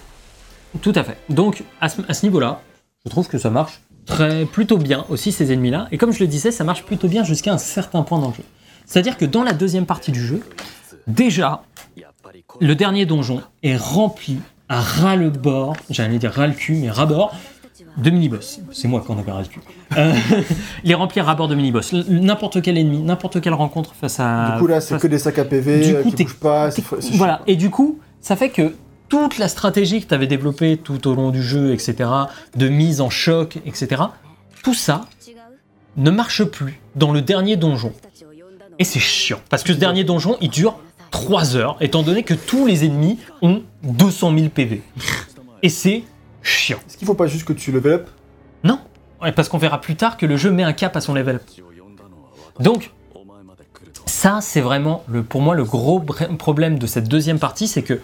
[0.83, 1.17] Tout à fait.
[1.29, 2.61] Donc, à ce, à ce niveau-là,
[3.05, 5.89] je trouve que ça marche très, plutôt bien aussi, ces ennemis-là.
[5.93, 8.35] Et comme je le disais, ça marche plutôt bien jusqu'à un certain point dans le
[8.35, 8.45] jeu.
[8.87, 10.41] C'est-à-dire que dans la deuxième partie du jeu,
[11.07, 11.63] déjà,
[12.61, 14.39] le dernier donjon est rempli
[14.69, 17.35] à ras le bord, j'allais dire ras le cul, mais ras bord,
[17.97, 18.61] de mini-boss.
[18.73, 19.61] C'est moi qui en avais ras le cul.
[19.97, 20.15] Euh,
[20.85, 21.93] il est rempli à bord de mini-boss.
[22.09, 24.53] N'importe quel ennemi, n'importe quelle rencontre face à.
[24.53, 26.35] du coup, là, c'est face- que des sacs à PV Du euh, coup, qui bougent
[26.35, 26.69] pas.
[27.15, 28.75] Voilà, et du coup, ça fait que
[29.09, 32.11] toute la stratégie que tu avais développée tout au long du jeu, etc.,
[32.57, 34.03] de mise en choc, etc.,
[34.63, 35.03] tout ça
[35.97, 37.93] ne marche plus dans le dernier donjon.
[38.79, 40.79] Et c'est chiant, parce que ce dernier donjon, il dure
[41.11, 44.83] 3 heures, étant donné que tous les ennemis ont 200 000 PV.
[45.63, 46.05] Et c'est
[46.47, 46.79] chiant.
[46.87, 48.09] Est-ce qu'il faut pas juste que tu level up?
[48.65, 48.81] Non,
[49.23, 51.41] Ouais, parce qu'on verra plus tard que le jeu met un cap à son level.
[52.61, 52.91] Donc,
[54.05, 56.01] ça, c'est vraiment, le, pour moi, le gros
[56.39, 58.01] problème de cette deuxième partie, c'est que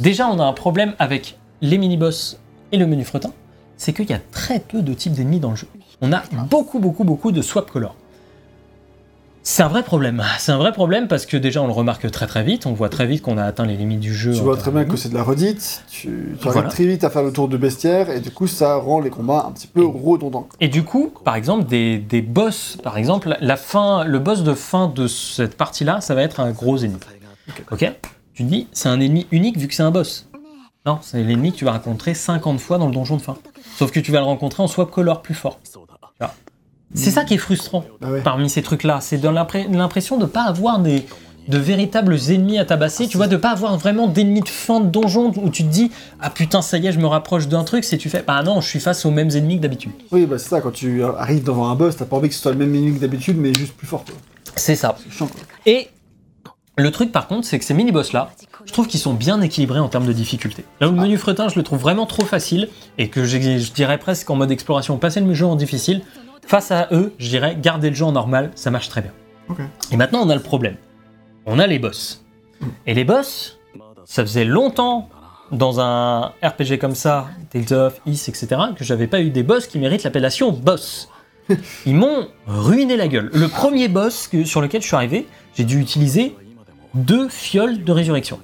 [0.00, 2.38] déjà, on a un problème avec les mini-boss
[2.72, 3.32] et le menu frottant,
[3.76, 5.68] c'est qu'il y a très peu de types d'ennemis dans le jeu.
[6.00, 7.94] On a beaucoup, beaucoup, beaucoup de swap color.
[9.48, 10.24] C'est un vrai problème.
[10.40, 12.66] C'est un vrai problème parce que déjà, on le remarque très très vite.
[12.66, 14.32] On voit très vite qu'on a atteint les limites du jeu.
[14.32, 15.84] Tu vois très bien que c'est de la redite.
[15.88, 16.58] Tu, tu Voilà.
[16.62, 19.08] arrives très vite à faire le tour de bestiaire et du coup, ça rend les
[19.08, 20.48] combats un petit peu redondants.
[20.60, 24.52] Et du coup, par exemple, des, des boss, par exemple, la fin, le boss de
[24.52, 26.98] fin de cette partie-là, ça va être un gros ennemi.
[27.70, 27.88] Ok?
[28.34, 30.28] Tu te dis, c'est un ennemi unique vu que c'est un boss.
[30.86, 33.36] Non, c'est l'ennemi que tu vas rencontrer 50 fois dans le donjon de fin.
[33.76, 35.60] Sauf que tu vas le rencontrer en swap color plus fort.
[36.96, 38.22] C'est ça qui est frustrant Ah ouais.
[38.22, 38.98] parmi ces trucs-là.
[39.00, 41.06] C'est dans l'impression de ne pas avoir des,
[41.48, 43.06] de véritables ennemis à tabasser.
[43.06, 45.90] Tu vois, de pas avoir vraiment d'ennemis de fin de donjon où tu te dis
[46.20, 47.84] Ah putain, ça y est, je me rapproche d'un truc.
[47.84, 49.92] C'est tu fais Bah non, je suis face aux mêmes ennemis que d'habitude.
[50.10, 52.40] Oui, bah c'est ça, quand tu arrives devant un boss, t'as pas envie que ce
[52.40, 54.04] soit le même ennemi que d'habitude, mais juste plus fort.
[54.56, 54.96] C'est ça.
[55.10, 55.28] Chiant.
[55.66, 55.88] Et
[56.78, 58.30] le truc par contre, c'est que ces mini-boss là,
[58.66, 60.64] je trouve qu'ils sont bien équilibrés en termes de difficulté.
[60.80, 62.68] Là où le menu fretin, je le trouve vraiment trop facile
[62.98, 63.38] et que je
[63.72, 66.02] dirais presque en mode exploration, passer le jeu en difficile.
[66.46, 69.12] Face à eux, je dirais garder le jeu en normal, ça marche très bien.
[69.92, 70.76] Et maintenant, on a le problème.
[71.46, 72.24] On a les boss.
[72.86, 73.58] Et les boss,
[74.04, 75.08] ça faisait longtemps
[75.52, 79.68] dans un RPG comme ça, Tales of, Is, etc., que j'avais pas eu des boss
[79.68, 81.08] qui méritent l'appellation boss.
[81.86, 83.30] Ils m'ont ruiné la gueule.
[83.32, 86.34] Le premier boss que- sur lequel je suis arrivé, j'ai dû utiliser
[86.94, 88.40] deux fioles de résurrection.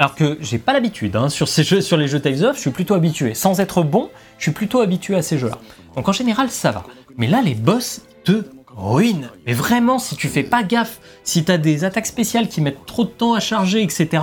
[0.00, 2.62] Alors que j'ai pas l'habitude, hein, sur, ces jeux, sur les jeux Tales of, je
[2.62, 3.34] suis plutôt habitué.
[3.34, 4.08] Sans être bon,
[4.38, 5.58] je suis plutôt habitué à ces jeux-là.
[5.94, 6.84] Donc en général, ça va.
[7.18, 8.44] Mais là, les boss te
[8.74, 9.28] ruinent.
[9.46, 13.04] Mais vraiment, si tu fais pas gaffe, si t'as des attaques spéciales qui mettent trop
[13.04, 14.22] de temps à charger, etc.,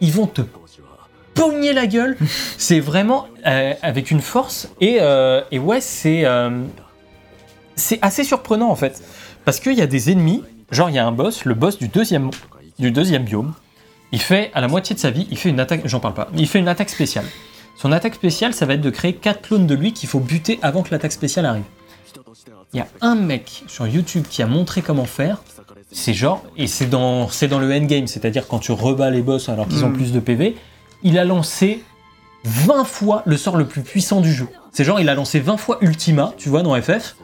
[0.00, 0.42] ils vont te
[1.34, 2.16] pogner la gueule.
[2.58, 4.70] c'est vraiment euh, avec une force.
[4.80, 6.64] Et, euh, et ouais, c'est euh,
[7.76, 9.00] c'est assez surprenant en fait.
[9.44, 10.42] Parce qu'il y a des ennemis,
[10.72, 12.32] genre il y a un boss, le boss du deuxième,
[12.80, 13.54] du deuxième biome,
[14.12, 16.28] il fait à la moitié de sa vie, il fait une attaque, j'en parle pas,
[16.36, 17.24] il fait une attaque spéciale.
[17.76, 20.58] Son attaque spéciale, ça va être de créer 4 clones de lui qu'il faut buter
[20.62, 21.64] avant que l'attaque spéciale arrive.
[22.74, 25.42] Il y a un mec sur YouTube qui a montré comment faire.
[25.90, 29.48] C'est genre, et c'est dans, c'est dans le endgame, c'est-à-dire quand tu rebats les boss
[29.48, 29.96] alors qu'ils ont Mhm.
[29.96, 30.56] plus de PV.
[31.02, 31.82] Il a lancé
[32.44, 34.48] 20 fois le sort le plus puissant du jeu.
[34.72, 37.16] C'est genre, il a lancé 20 fois Ultima, tu vois, dans FF.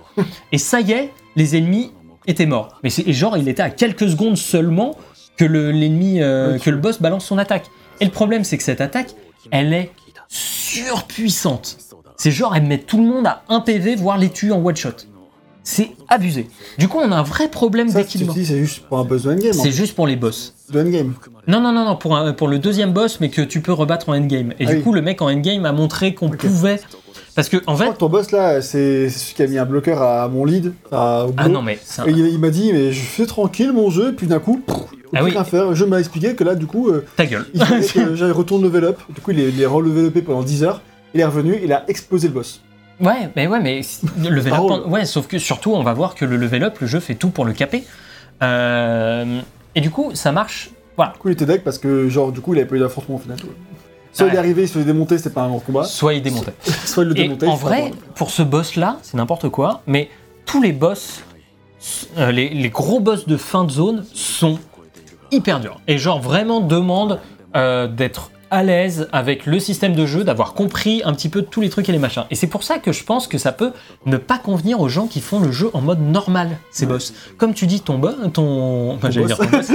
[0.53, 1.93] Et ça y est, les ennemis
[2.27, 2.79] étaient morts.
[2.83, 4.97] Mais c'est genre, il était à quelques secondes seulement
[5.39, 7.67] que le, l'ennemi, euh, que le boss balance son attaque.
[8.01, 9.15] Et le problème, c'est que cette attaque,
[9.51, 9.91] elle est
[10.29, 11.79] surpuissante.
[12.17, 14.77] C'est genre, elle met tout le monde à 1 PV, voire les tue en one
[14.77, 14.91] shot.
[15.63, 16.49] C'est abusé.
[16.79, 18.35] Du coup, on a un vrai problème d'équilibre.
[18.35, 19.53] c'est juste pour un boss de endgame.
[19.53, 20.55] C'est juste pour les boss.
[20.71, 21.15] De endgame.
[21.47, 24.09] Non, non, non, non, pour, un- pour le deuxième boss, mais que tu peux rebattre
[24.09, 24.53] en endgame.
[24.59, 24.83] Et Ah du oui.
[24.83, 26.81] coup, le mec en endgame a montré qu'on pouvait.
[27.39, 27.93] Parce que, en Je crois fait.
[27.93, 30.73] que ton boss là, c'est celui qui a mis un bloqueur à mon lead.
[30.91, 31.49] À, Ah boulot.
[31.55, 34.13] non, mais c'est un- Et il, il m'a dit, mais je fais tranquille mon jeu,
[34.13, 34.77] puis d'un coup, pff,
[35.15, 35.31] Ah oui.
[35.31, 35.73] rien faire.
[35.73, 37.47] Je m'a expliqué que là, du coup, euh, ta gueule.
[37.55, 37.61] il
[37.93, 38.99] que retourne level up.
[39.15, 40.81] Du coup, il est, il est relevé pendant 10 heures.
[41.15, 42.61] Il est revenu, il a explosé le boss.
[43.01, 43.83] Ouais, mais ouais, mais
[44.21, 44.65] le level Ça up.
[44.65, 47.15] en- Ouais, sauf que surtout, on va voir que le level up, le jeu fait
[47.15, 47.85] tout pour le caper.
[48.43, 49.41] Euh,
[49.75, 50.71] et du coup, ça marche.
[50.97, 51.13] Voilà.
[51.13, 53.15] Du coup, il était deck parce que, genre, du coup, il avait pas eu d'affrontement
[53.17, 53.39] au final.
[54.13, 55.85] Soit il est arrivé, il se faisait démonter, c'était pas un grand combat.
[55.85, 56.55] Soit il démontait.
[56.87, 57.47] Soit il le Et démontait.
[57.47, 60.09] en vrai, pour ce boss-là, c'est n'importe quoi, mais
[60.47, 61.23] tous les boss,
[62.17, 64.59] euh, les, les gros boss de fin de zone sont
[65.31, 65.81] hyper durs.
[65.87, 67.21] Et genre vraiment demandent
[67.55, 71.61] euh, d'être à l'aise avec le système de jeu, d'avoir compris un petit peu tous
[71.61, 72.25] les trucs et les machins.
[72.31, 73.73] Et c'est pour ça que je pense que ça peut
[74.07, 76.93] ne pas convenir aux gens qui font le jeu en mode normal, ces Ouais.
[76.93, 77.13] boss.
[77.37, 79.71] Comme tu dis, ton boss, ton, enfin, j'allais dire ton, boss,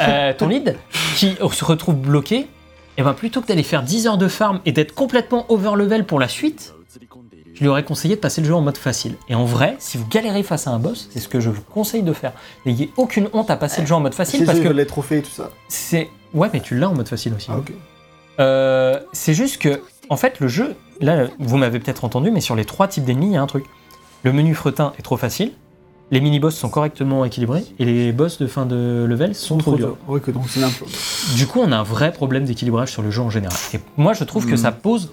[0.00, 0.74] euh, ton lead,
[1.14, 2.48] qui se retrouve bloqué,
[2.98, 6.18] et ben plutôt que d'aller faire 10 heures de farm et d'être complètement overlevel pour
[6.18, 6.74] la suite,
[7.54, 9.14] je lui aurais conseillé de passer le jeu en mode facile.
[9.28, 11.62] Et en vrai, si vous galérez face à un boss, c'est ce que je vous
[11.62, 12.32] conseille de faire.
[12.66, 15.22] N'ayez aucune honte à passer le jeu en mode facile parce que les trophées et
[15.22, 15.50] tout ça.
[15.68, 16.08] c'est.
[16.34, 17.50] Ouais, mais tu l'as en mode facile aussi.
[17.50, 17.60] Ah.
[18.40, 19.80] Euh, c'est juste que,
[20.10, 23.28] en fait, le jeu, là, vous m'avez peut-être entendu, mais sur les trois types d'ennemis,
[23.28, 23.64] il y a un truc.
[24.24, 25.52] Le menu fretin est trop facile,
[26.10, 29.96] les mini-boss sont correctement équilibrés, et les boss de fin de level sont trop durs.
[30.08, 30.60] Ouais, donc c'est.
[31.36, 33.56] Du coup, on a un vrai problème d'équilibrage sur le jeu en général.
[33.74, 34.58] Et moi, je trouve que Mm.
[34.58, 35.10] ça pose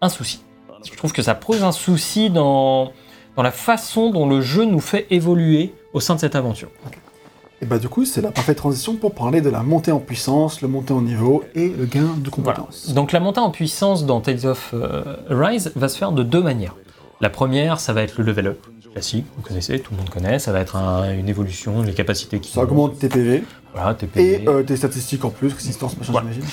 [0.00, 0.42] un souci.
[0.90, 2.92] Je trouve que ça pose un souci dans,
[3.36, 6.68] dans la façon dont le jeu nous fait évoluer au sein de cette aventure.
[7.62, 10.62] Et bah, du coup, c'est la parfaite transition pour parler de la montée en puissance,
[10.62, 12.56] le montée en niveau et le gain de Voilà.
[12.60, 12.94] compétences.
[12.94, 16.40] Donc la montée en puissance dans Tales of euh, Arise va se faire de deux
[16.42, 16.74] manières.
[17.20, 20.38] La première, ça va être le level up classique, vous connaissez, tout le monde connaît,
[20.38, 23.44] ça va être un- une évolution, les capacités qui Ça augmente tes PV
[23.74, 24.16] Voilà, TP.
[24.20, 26.28] et euh, tes statistiques en plus, résistance, machin, Voilà.
[26.32, 26.50] j'imagine.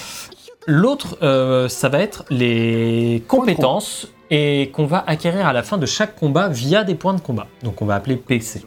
[0.68, 5.86] L'autre, euh, ça va être les compétences et qu'on va acquérir à la fin de
[5.86, 7.48] chaque combat via des points de combat.
[7.64, 8.62] Donc on va appeler PC.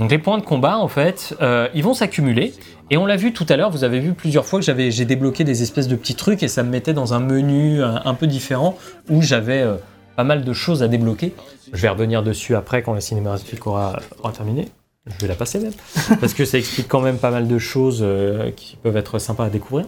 [0.00, 2.52] Donc les points de combat, en fait, euh, ils vont s'accumuler.
[2.90, 5.04] Et on l'a vu tout à l'heure, vous avez vu plusieurs fois que j'avais, j'ai
[5.04, 8.14] débloqué des espèces de petits trucs et ça me mettait dans un menu un, un
[8.14, 8.76] peu différent
[9.10, 9.76] où j'avais euh,
[10.18, 11.32] pas mal de choses à débloquer.
[11.72, 14.66] Je vais revenir dessus après quand la cinématique aura, aura terminé.
[15.06, 15.72] Je vais la passer même.
[16.20, 19.44] Parce que ça explique quand même pas mal de choses euh, qui peuvent être sympas
[19.44, 19.86] à découvrir.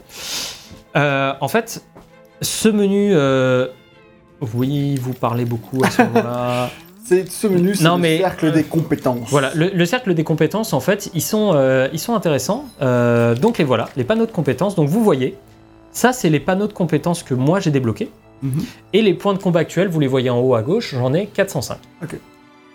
[0.95, 1.85] Euh, en fait,
[2.43, 3.67] ce menu, euh,
[4.55, 6.71] oui, vous parlez beaucoup à ce moment-là.
[7.05, 9.29] C'est ce menu, c'est le mais, cercle des compétences.
[9.31, 12.67] voilà, le, le cercle des compétences, en fait, ils sont, ils sont intéressants.
[12.81, 14.77] Donc les voilà, les panneaux de compétences.
[14.77, 15.37] Donc vous voyez,
[15.91, 18.11] ça c'est les panneaux de compétences que moi j'ai débloqués.
[18.43, 18.65] Mhm.
[18.93, 21.27] Et les points de combat actuels, vous les voyez en haut à gauche, j'en ai
[21.27, 21.79] 405.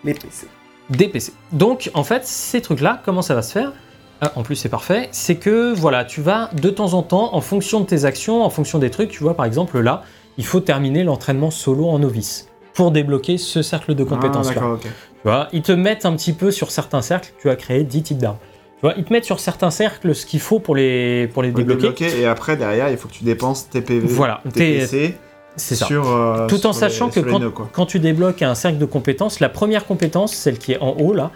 [0.03, 0.47] Les PC.
[0.91, 1.33] des PC.
[1.51, 3.73] Donc en fait, ces trucs-là, comment ça va se faire?
[4.21, 5.09] Ah, En plus, c'est parfait.
[5.11, 8.49] C'est que voilà, tu vas de temps en temps, en fonction de tes actions, en
[8.49, 10.03] fonction des trucs, tu vois, par exemple là,
[10.37, 14.47] il faut terminer l'entraînement solo en novice pour débloquer ce cercle de compétences.
[14.51, 14.55] Ah, là.
[14.61, 14.81] d'accord, ok.
[14.83, 14.89] Tu
[15.23, 18.17] vois, ils te mettent un petit peu sur certains cercles, tu as créé 10 types
[18.19, 18.37] d'armes.
[18.77, 21.51] Tu vois, ils te mettent sur certains cercles ce qu'il faut pour les, pour les
[21.51, 21.81] débloquer.
[21.81, 25.15] débloquer, et après, derrière, il faut que tu dépenses tes PV, Voilà, tes t'es- PC
[25.57, 25.87] C'est ça.
[25.91, 27.69] euh, Tout en les- sachant que quand, nœuds, quoi.
[27.71, 31.13] quand tu débloques un cercle de compétences, la première compétence, celle qui est en haut
[31.13, 31.31] là,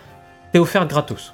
[0.51, 1.33] t'es offerte gratos.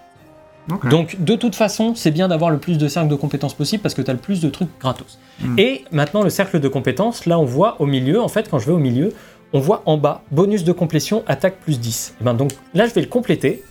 [0.89, 3.93] Donc de toute façon, c'est bien d'avoir le plus de cercles de compétences possible parce
[3.93, 5.19] que tu as le plus de trucs gratos.
[5.39, 5.59] Mm.
[5.59, 8.65] Et maintenant le cercle de compétences, là on voit au milieu, en fait quand je
[8.65, 9.13] vais au milieu,
[9.53, 12.15] on voit en bas, bonus de complétion, attaque plus 10.
[12.19, 13.63] Et ben donc là je vais le compléter,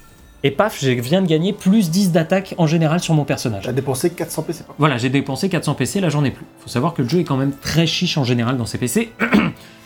[0.44, 3.64] et paf, je viens de gagner plus 10 d'attaque en général sur mon personnage.
[3.64, 4.64] T'as dépensé 400 PC.
[4.78, 6.44] Voilà, j'ai dépensé 400 PC, là j'en ai plus.
[6.60, 9.10] Faut savoir que le jeu est quand même très chiche en général dans ces PC.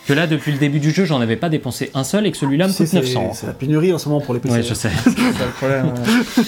[0.09, 2.37] que là, depuis le début du jeu, j'en avais pas dépensé un seul et que
[2.37, 3.29] celui-là me coûte c'est- 900.
[3.35, 4.55] C'est la pénurie en ce moment pour les PC.
[4.55, 4.89] Ouais, je sais.
[5.03, 5.93] c'est le problème.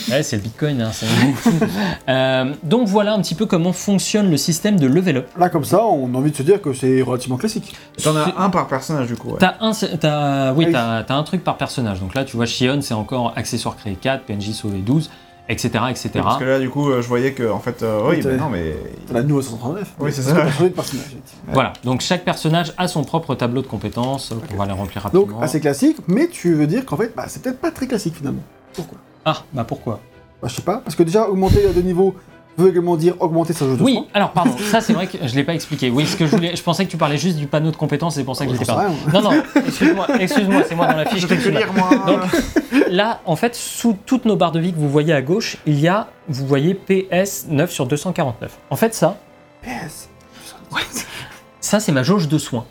[0.10, 0.82] ouais, c'est le bitcoin.
[0.82, 1.06] hein, c'est-
[2.10, 5.28] Euh, donc voilà un petit peu comment fonctionne le système de level up.
[5.38, 7.74] Là, comme ça, on a envie de se dire que c'est relativement classique.
[8.04, 9.30] T'en as un par personnage, du coup.
[9.30, 9.38] ouais.
[9.40, 10.72] T'as un, t'as- oui, Ah oui.
[10.74, 12.00] t'as, t'as un truc par personnage.
[12.00, 15.10] Donc là, tu vois, Shion, c'est encore accessoire créé 4, PNJ sauvé 12,
[15.50, 15.86] etc.
[15.90, 16.10] etc.
[16.16, 18.50] Parce que là, du coup, euh, je voyais que, en fait, euh, oui, mais non,
[18.50, 18.76] mais.
[19.08, 19.96] T'as la nouveau 139.
[20.00, 20.34] Oui, c'est ça.
[20.34, 21.16] de personnage.
[21.52, 24.34] Voilà, donc chaque personnage a son propre tableau de compétences.
[24.54, 25.26] On va les remplir rapidement.
[25.26, 28.16] Donc, assez classique, mais tu veux dire qu'en fait, bah, c'est peut-être pas très classique
[28.16, 28.44] finalement.
[28.74, 28.98] Pourquoi?
[29.26, 30.00] Ah, bah pourquoi?
[30.42, 32.16] Bah, je sais pas, parce que déjà, augmenter de niveau
[32.58, 35.36] veut également dire augmenter sa jauge de Oui, alors pardon, ça c'est vrai que je
[35.36, 35.90] l'ai pas expliqué.
[35.90, 38.16] Oui, ce que je voulais, je pensais que tu parlais juste du panneau de compétences,
[38.16, 38.88] c'est pour ça que l'ai sais pas.
[38.88, 38.96] rien.
[39.14, 41.22] Non, non, excuse-moi, excuse-moi, c'est moi dans la fiche.
[41.22, 41.90] Je que qui- lire, moi.
[42.06, 42.22] Donc,
[42.90, 45.80] Là, en fait, sous toutes nos barres de vie que vous voyez à gauche, il
[45.80, 48.52] y a, vous voyez PS 9 sur 249.
[48.70, 49.18] En fait, ça,
[49.62, 50.10] PS.
[51.60, 52.66] ça c'est ma jauge de soins.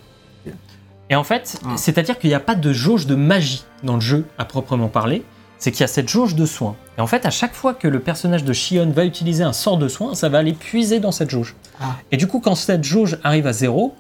[1.08, 1.70] Et en fait, Ah.
[1.76, 5.24] c'est-à-dire qu'il n'y a pas de jauge de magie dans le jeu à proprement parler.
[5.60, 6.74] C'est qu'il y a cette jauge de soins.
[6.98, 9.76] Et en fait, à chaque fois que le personnage de Shion va utiliser un sort
[9.76, 11.54] de soin, ça va aller puiser dans cette jauge.
[11.80, 11.96] Ah.
[12.10, 13.94] Et du coup, quand cette jauge arrive à zéro,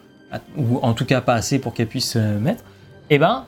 [0.56, 2.64] ou en tout cas pas assez pour qu'elle puisse euh, mettre,
[3.10, 3.44] eh ben,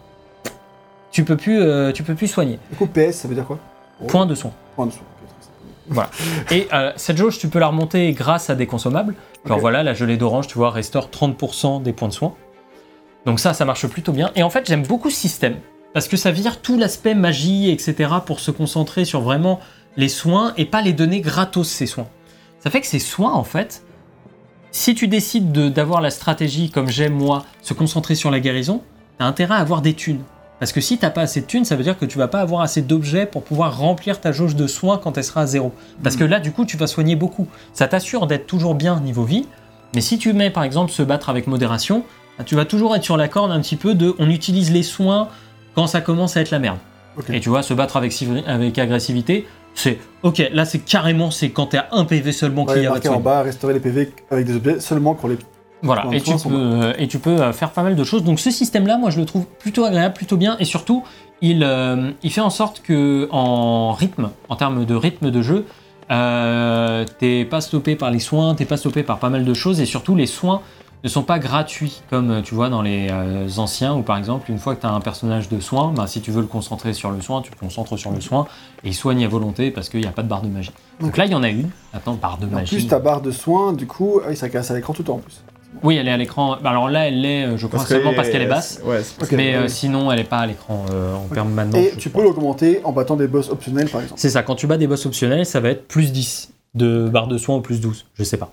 [1.11, 2.59] tu peux plus, euh, tu peux plus soigner.
[2.71, 3.59] Du coup, PS, ça veut dire quoi?
[4.07, 4.53] Point de soin.
[4.77, 6.07] Point de soin.
[6.47, 9.15] très Et euh, cette jauge, tu peux la remonter grâce à des consommables.
[9.47, 12.35] Genre voilà, la gelée d'orange, tu vois, restaure 30% des points de soin.
[13.25, 14.31] Donc ça, ça marche plutôt bien.
[14.35, 15.57] Et en fait, j'aime beaucoup ce système.
[15.95, 18.11] Parce que ça vire tout l'aspect magie, etc.
[18.25, 19.61] pour se concentrer sur vraiment
[19.97, 22.09] les soins et pas les donner gratos, ces soins.
[22.61, 23.83] Ça fait que ces soins, en fait,
[24.71, 28.81] si tu décides de- d'avoir la stratégie, comme j'aime moi, se concentrer sur la guérison,
[29.19, 30.23] t'as intérêt à avoir des thunes.
[30.61, 32.41] Parce que si t'as pas assez de thunes, ça veut dire que tu vas pas
[32.41, 35.73] avoir assez d'objets pour pouvoir remplir ta jauge de soins quand elle sera à zéro.
[36.05, 37.49] Parce que là, du coup, tu vas soigner beaucoup.
[37.75, 39.47] Ça t'assure d'être toujours bien niveau vie.
[39.95, 42.05] Mais si tu mets, par exemple, se battre avec modération,
[42.39, 44.85] bah, tu vas toujours être sur la corde un petit peu de on utilise les
[44.85, 45.29] soins
[45.75, 46.79] quand ça commence à être la merde.
[47.31, 48.15] Et tu vois, se battre avec,
[48.47, 52.75] avec agressivité, c'est ok, là c'est carrément c'est quand t'es à un PV seulement Ouais,
[52.75, 55.37] qu'il y a marqué en bas, restaurer les PV avec des objets seulement pour les.
[55.83, 58.05] voilà, Plein et tu, sont peux, euh, et tu peux euh, faire pas mal de
[58.05, 58.25] choses.
[58.25, 61.05] Donc ce système-là, moi je le trouve plutôt agréable, plutôt bien, et surtout,
[61.41, 65.67] il, euh, il fait en sorte que en rythme, en termes de rythme de jeu,
[66.11, 69.81] euh, t'es pas stoppé par les soins, t'es pas stoppé par pas mal de choses,
[69.81, 70.63] et surtout les soins
[71.05, 74.51] ne sont pas gratuits, comme euh, tu vois dans les euh, anciens, où par exemple,
[74.51, 76.93] une fois que tu as un personnage de soin, bah, si tu veux le concentrer
[76.93, 78.47] sur le soin, tu le concentres sur le soin,
[78.85, 80.71] et il soigne à volonté parce qu'il n'y a pas de barre de magie.
[81.01, 81.71] Donc là, il y en a une.
[81.93, 82.77] Attends, barre de En magie.
[82.77, 85.15] plus, ta barre de soins, du coup, ah ça casse à l'écran tout le temps
[85.17, 85.43] en plus.
[85.83, 86.59] Oui, elle est à l'écran.
[86.63, 88.81] Bah, alors là, elle l'est, euh, je crois, seulement parce qu'elle est basse.
[88.85, 89.37] Ouais, c'est parce Ok.
[89.37, 91.75] mais euh, sinon, elle n'est pas à l'écran euh, en permanence.
[91.75, 92.23] Et tu crois.
[92.23, 94.21] peux l'augmenter en battant des boss optionnels par exemple.
[94.21, 97.27] C'est ça, quand tu bats des boss optionnels, ça va être plus 10 de barre
[97.29, 98.07] de soins ou plus 12.
[98.15, 98.53] Je sais pas.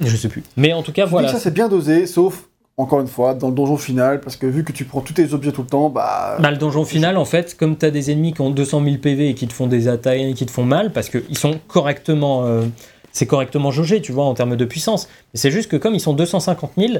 [0.00, 0.42] Je sais plus.
[0.56, 1.28] Mais en tout cas, voilà.
[1.28, 2.44] ça c'est bien dosé, sauf,
[2.76, 5.34] encore une fois, dans le donjon final, parce que vu que tu prends tous tes
[5.34, 6.36] objets tout le temps, bah.
[6.40, 8.96] Bah, le donjon final, en fait, comme tu as des ennemis qui ont 200 000
[8.98, 11.60] PV et qui te font des attaques et qui te font mal, parce qu'ils sont
[11.68, 12.46] correctement.
[12.46, 12.62] euh,
[13.12, 15.08] c'est correctement jaugé, tu vois, en termes de puissance.
[15.34, 16.94] Mais c'est juste que comme ils sont 250 000,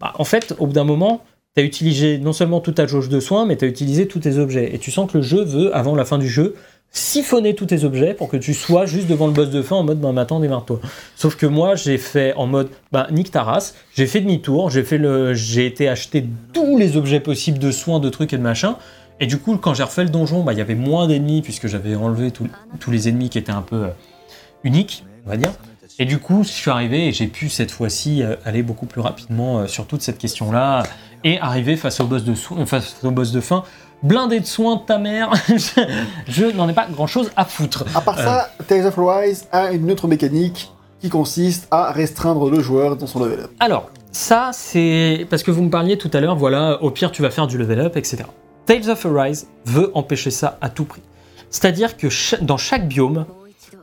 [0.00, 1.22] bah, en fait, au bout d'un moment,
[1.56, 4.20] tu as utilisé non seulement toute ta jauge de soins, mais tu as utilisé tous
[4.20, 4.74] tes objets.
[4.74, 6.54] Et tu sens que le jeu veut, avant la fin du jeu,
[6.90, 9.82] siphonner tous tes objets pour que tu sois juste devant le boss de fin en
[9.84, 10.80] mode bah m'attends démarre-toi.
[11.14, 14.82] Sauf que moi j'ai fait en mode bah nique ta race, j'ai fait demi-tour, j'ai
[14.82, 18.42] fait le j'ai été acheter tous les objets possibles de soins, de trucs et de
[18.42, 18.76] machin.
[19.20, 21.66] Et du coup quand j'ai refait le donjon, bah il y avait moins d'ennemis puisque
[21.66, 23.88] j'avais enlevé tous- les ennemis qui étaient un peu euh,
[24.64, 25.52] uniques, on va dire.
[25.98, 29.00] Et du coup, je suis arrivé et j'ai pu cette fois-ci euh, aller beaucoup plus
[29.00, 30.82] rapidement euh, sur toute cette question-là
[31.24, 32.34] et arriver face au boss de
[32.66, 33.64] face au boss de fin,
[34.02, 35.32] blindé de soins de ta mère.
[35.48, 35.80] je
[36.28, 37.84] je n'en ai pas grand-chose à foutre.
[37.94, 42.60] À part ça, Tales of Rise a une autre mécanique qui consiste à restreindre le
[42.60, 43.50] joueur dans son level up.
[43.60, 47.22] Alors, ça, c'est parce que vous me parliez tout à l'heure, voilà, au pire, tu
[47.22, 48.24] vas faire du level up, etc.
[48.64, 51.02] Tales of Arise veut empêcher ça à tout prix.
[51.50, 52.08] C'est-à-dire que
[52.42, 53.26] dans chaque biome,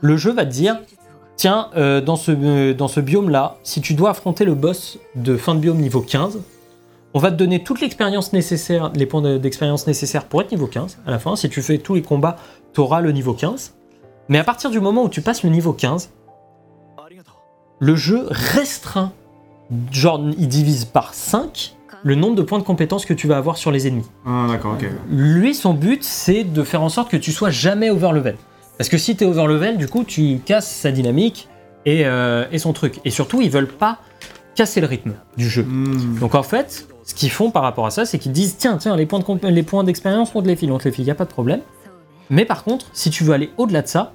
[0.01, 0.77] le jeu va te dire
[1.35, 5.37] tiens, euh, dans ce, euh, dans ce biome-là, si tu dois affronter le boss de
[5.37, 6.39] fin de biome niveau 15,
[7.13, 10.67] on va te donner toute l'expérience nécessaire, les points de- d'expérience nécessaires pour être niveau
[10.67, 11.35] 15 à la fin.
[11.35, 12.37] Si tu fais tous les combats,
[12.73, 13.73] tu auras le niveau 15.
[14.29, 16.09] Mais à partir du moment où tu passes le niveau 15,
[17.79, 19.11] le jeu restreint,
[19.91, 23.57] genre il divise par 5 le nombre de points de compétence que tu vas avoir
[23.57, 24.05] sur les ennemis.
[24.25, 24.85] Ah, d'accord, ok.
[25.09, 28.35] Lui, son but, c'est de faire en sorte que tu sois jamais overlevel.
[28.77, 31.47] Parce que si tu es overlevel, du coup, tu casses sa dynamique
[31.85, 32.99] et, euh, et son truc.
[33.05, 33.99] Et surtout, ils veulent pas
[34.55, 35.63] casser le rythme du jeu.
[35.63, 36.19] Hmm.
[36.19, 38.95] Donc en fait, ce qu'ils font par rapport à ça, c'est qu'ils disent tiens, tiens,
[38.95, 41.11] les points de les points d'expérience, on te les file, on te les file, y
[41.11, 41.59] a pas de problème.
[42.29, 44.13] Mais par contre, si tu veux aller au-delà de ça,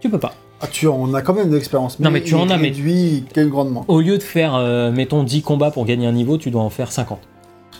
[0.00, 0.34] tu peux pas.
[0.60, 2.68] Ah, tu en as quand même de l'expérience, Non, mais tu il en as, mais-
[2.68, 3.84] réduit grandement?
[3.88, 6.70] Au lieu de faire, euh, mettons, 10 combats pour gagner un niveau, tu dois en
[6.70, 7.18] faire 50.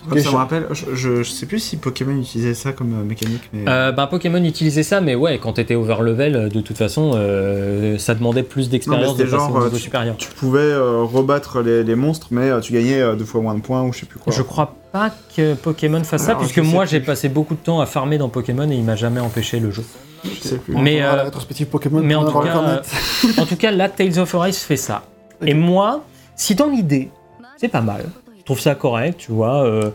[0.09, 2.93] Comme ça je- me rappelle, je, je, je sais plus si Pokémon utilisait ça comme
[2.93, 3.63] euh, mécanique, mais.
[3.67, 7.97] Euh, ben, Pokémon utilisait ça, mais ouais, quand t'étais overlevel, euh, de toute façon, euh,
[7.97, 10.15] ça demandait plus d'expérience de genre, au niveau euh, supérieur.
[10.17, 13.55] Tu pouvais euh, rebattre les, les monstres, mais euh, tu gagnais euh, deux fois moins
[13.55, 14.33] de points ou je sais plus quoi.
[14.33, 17.85] Je crois pas que Pokémon fasse ça, puisque moi j'ai passé beaucoup de temps à
[17.85, 19.83] farmer dans Pokémon et il m'a jamais empêché le jeu.
[20.23, 20.75] Je sais plus.
[20.75, 22.81] Mais, fera euh, la rétrospective Pokémon mais en tout cas.
[23.39, 25.03] En tout cas, là, Tales of Arise fait ça.
[25.45, 26.03] Et moi,
[26.35, 27.09] si dans l'idée,
[27.57, 28.05] c'est pas mal,
[28.43, 29.89] je trouve ça correct, tu vois, euh,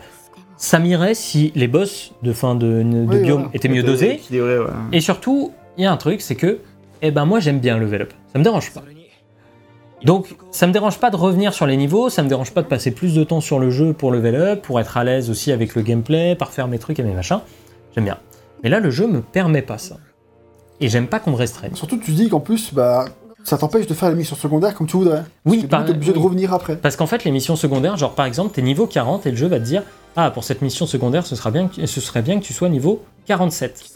[0.57, 3.49] ça m'irait si les boss de fin de, de Oui, biome voilà.
[3.53, 4.19] étaient mieux dosés.
[4.31, 4.57] ouais.
[4.91, 6.59] Et surtout, il y a un truc, c'est que,
[7.01, 8.13] eh ben moi j'aime bien le level up.
[8.33, 8.83] Ça me dérange pas.
[10.03, 12.67] Donc, ça me dérange pas de revenir sur les niveaux, ça me dérange pas de
[12.67, 15.51] passer plus de temps sur le jeu pour level up, pour être à l'aise aussi
[15.51, 17.41] avec le gameplay, par faire mes trucs et mes machins.
[17.93, 18.17] J'aime bien.
[18.63, 19.97] Mais là, le jeu me permet pas ça.
[20.79, 21.75] Et j'aime pas qu'on me restreigne.
[21.75, 23.05] Surtout, tu dis qu'en plus, bah,
[23.43, 25.23] ça t'empêche de faire les missions secondaires comme tu voudrais.
[25.45, 26.75] Oui, Parce que par- t'es obligé de revenir après.
[26.77, 29.47] Parce qu'en fait, les missions secondaires, genre par exemple, t'es niveau 40 et le jeu
[29.47, 29.83] va te dire
[30.15, 32.67] Ah, pour cette mission secondaire, ce, sera bien que- ce serait bien que tu sois
[32.69, 33.93] niveau 47.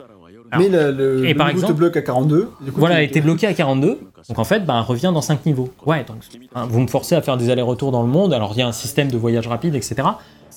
[0.57, 2.51] Mais le, le, Et le par niveau te bloque à 42.
[2.61, 3.99] du coup, Voilà, tu- elle était bloquée à 42.
[4.29, 5.69] Donc en fait, bah, revient dans 5 niveaux.
[5.85, 6.17] Ouais, donc
[6.53, 8.31] hein, vous me forcez à faire des allers-retours dans le monde.
[8.33, 9.95] Alors il y a un système de voyage rapide, etc.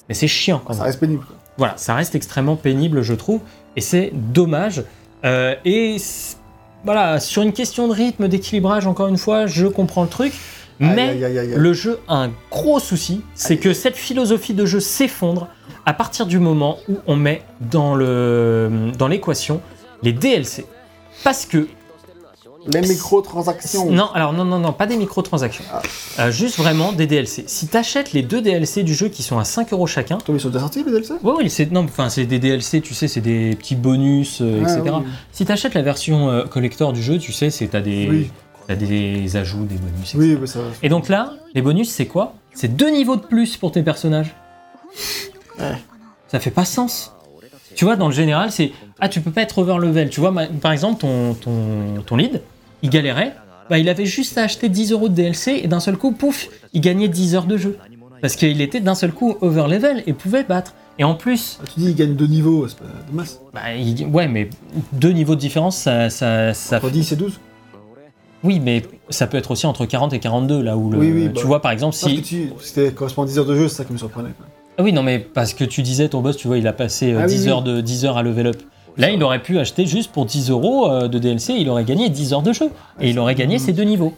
[0.08, 0.86] Mais c'est chiant quand Ça même.
[0.88, 1.24] reste pénible.
[1.56, 3.40] Voilà, ça reste extrêmement pénible, je trouve.
[3.74, 4.84] Et c'est dommage.
[5.24, 5.96] Euh, et
[6.86, 10.32] voilà, sur une question de rythme, d'équilibrage, encore une fois, je comprends le truc.
[10.78, 11.54] Mais aïe, aïe, aïe, aïe.
[11.56, 15.48] le jeu a un gros souci, c'est que cette philosophie de jeu s'effondre
[15.86, 19.62] à partir du moment où on met dans le dans l'équation
[20.02, 20.66] les DLC.
[21.24, 21.66] Parce que
[22.68, 23.90] Les microtransactions.
[23.90, 25.64] non, alors non, non, non, pas des microtransactions.
[25.72, 25.82] Ah.
[26.18, 27.44] Euh, juste vraiment des DLC.
[27.46, 30.40] Si t'achètes les deux DLC du jeu qui sont à 5 euros chacun, Toi, ils
[30.40, 33.08] sont déjà sortis, les DLC ouais, ouais, c'est non, enfin c'est des DLC, tu sais,
[33.08, 34.94] c'est des petits bonus, euh, Ah, etc.
[35.00, 35.06] oui.
[35.32, 38.30] Si t'achètes la version euh, collector du jeu, tu sais, c'est t'as des Oui.
[38.66, 40.14] t'as des ajouts, des bonus.
[40.14, 40.18] etc.
[40.18, 40.60] Oui, mais ça.
[40.82, 42.34] Et donc là, les bonus, c'est quoi?
[42.54, 44.34] C'est deux niveaux de plus pour tes personnages.
[45.58, 45.76] Ouais.
[46.28, 47.12] Ça fait pas sens.
[47.74, 50.08] Tu vois, dans le général, c'est ah, tu peux pas être over level.
[50.08, 52.40] Tu vois, ma- par exemple, ton, ton, ton lead,
[52.86, 53.34] il galérait.
[53.68, 56.48] Bah, il avait juste à acheter 10 euros de DLC et d'un seul coup, pouf,
[56.72, 57.76] il gagnait 10 heures de jeu.
[58.22, 60.74] Parce qu'il était d'un seul coup over level et pouvait battre.
[60.98, 63.40] Et en plus, Ah, Tu dis, ils gagnent deux niveaux, c'est pas de masse.
[63.52, 64.48] bah, il- ouais, mais
[64.92, 67.38] deux niveaux de différence, ça, ça, ça Entre 10 et 12
[68.44, 71.24] Oui, mais ça peut être aussi entre 40 et 42, là où le, Oui, oui,
[71.26, 72.50] tu bah, vois, par exemple, si.
[72.62, 74.30] C'était correspond à 10 heures de jeu, c'est ça qui me surprenait.
[74.78, 77.12] Ah oui, non, mais parce que tu disais, ton boss, tu vois, il a passé
[77.12, 77.48] euh, Ah oui, 10, oui.
[77.50, 78.62] Heures de, 10 heures à level up.
[78.98, 82.08] Là, il aurait pu acheter juste pour 10 euros euh, de DLC, il aurait gagné
[82.08, 82.70] 10 heures de jeu.
[83.00, 84.14] Et il aurait gagné ses deux niveaux.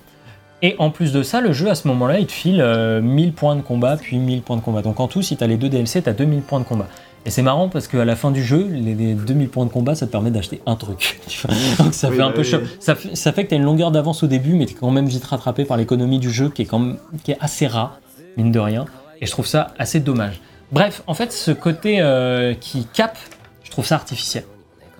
[0.62, 3.32] Et en plus de ça, le jeu, à ce moment-là, il te file euh, 1000
[3.32, 4.82] points de combat, puis 1000 points de combat.
[4.82, 6.86] Donc en tout, si tu as les deux DLC, tu as 2000 points de combat.
[7.26, 9.94] Et c'est marrant parce qu'à la fin du jeu, les, les 2000 points de combat,
[9.94, 11.20] ça te permet d'acheter un truc.
[11.78, 12.46] Donc ça Oui, fait un bah peu oui.
[12.46, 12.58] chaud.
[12.80, 14.76] Ça, fait- ça fait que tu as une longueur d'avance au début, mais tu es
[14.76, 17.66] quand même vite rattrapé par l'économie du jeu qui est, quand même, qui est assez
[17.66, 17.98] rare,
[18.36, 18.84] mine de rien.
[19.20, 20.40] Et je trouve ça assez dommage.
[20.72, 23.16] Bref, en fait, ce côté euh, qui cap,
[23.64, 24.44] je trouve ça artificiel.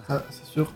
[0.09, 0.73] Ah, c'est sûr.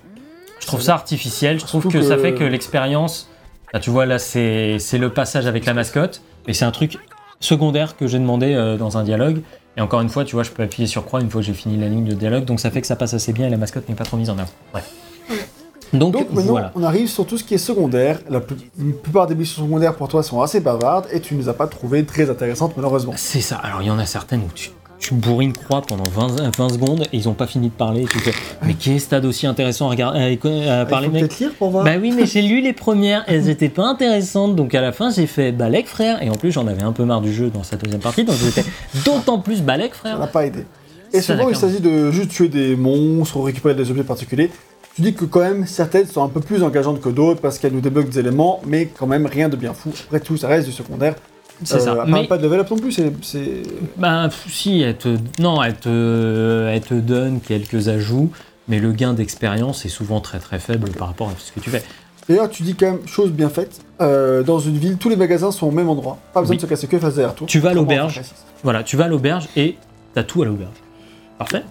[0.60, 1.58] Je trouve ça artificiel.
[1.58, 3.28] Je trouve que, ça fait que l'expérience.
[3.72, 6.22] Là, tu vois, là, c'est le passage avec la mascotte.
[6.46, 6.98] Et c'est un truc
[7.40, 9.42] secondaire que j'ai demandé euh, dans un dialogue.
[9.76, 11.54] Et encore une fois, tu vois, je peux appuyer sur croix une fois que j'ai
[11.54, 12.44] fini la ligne de dialogue.
[12.44, 14.28] Donc ça fait que ça passe assez bien et la mascotte n'est pas trop mise
[14.30, 14.36] en.
[14.72, 14.90] Bref.
[15.92, 16.72] Donc, Donc maintenant, voilà.
[16.74, 18.20] on arrive sur tout ce qui est secondaire.
[18.30, 18.56] La plus-
[19.02, 21.66] plupart des missions secondaires pour toi sont assez bavardes et tu ne les as pas
[21.66, 23.12] trouvées très intéressantes malheureusement.
[23.16, 23.56] C'est ça.
[23.56, 24.70] Alors, il y en a certaines où tu,
[25.02, 28.02] tu bourris une croix pendant 20, 20 secondes et ils ont pas fini de parler.
[28.02, 28.18] Et tu
[28.64, 30.38] mais quel stade aussi intéressant à, regarder,
[30.68, 31.84] à, à Ah, parler, il faut mec lire pour voir.
[31.84, 35.10] Bah oui, mais j'ai lu les premières, elles étaient pas intéressantes, donc à la fin
[35.10, 37.64] j'ai fait Balek frère, et en plus j'en avais un peu marre du jeu dans
[37.64, 38.64] sa deuxième partie, donc j'étais
[39.04, 40.30] d'autant plus Balek Ça n'a frère.
[40.30, 40.64] pas aidé.
[41.12, 44.50] Et souvent, il s'agit de juste tuer des monstres ou récupérer des objets particuliers.
[44.94, 47.72] Tu dis que quand même, certaines sont un peu plus engageantes que d'autres parce qu'elles
[47.72, 49.90] nous débloquent des éléments, mais quand même rien de bien fou.
[50.06, 51.14] Après tout, ça reste du secondaire.
[51.64, 51.94] C'est Euh, ça.
[51.96, 55.76] part Mais pas de level up non plus, c'est- pff, si, elle te, non, elle
[55.76, 58.30] te, elle te donne quelques ajouts,
[58.68, 61.70] mais le gain d'expérience est souvent très très faible par rapport à ce que tu
[61.70, 61.82] fais.
[62.28, 65.50] D'ailleurs, tu dis quand même, chose bien faite, euh, dans une ville, tous les magasins
[65.50, 66.18] sont au même endroit.
[66.32, 66.56] Pas besoin Oui.
[66.58, 67.46] de se casser que face derrière tout.
[67.46, 68.20] Tu vas à l'auberge.
[68.62, 69.76] Voilà, tu vas à l'auberge et
[70.14, 70.70] t'as tout à l'auberge.
[71.38, 71.64] Parfait.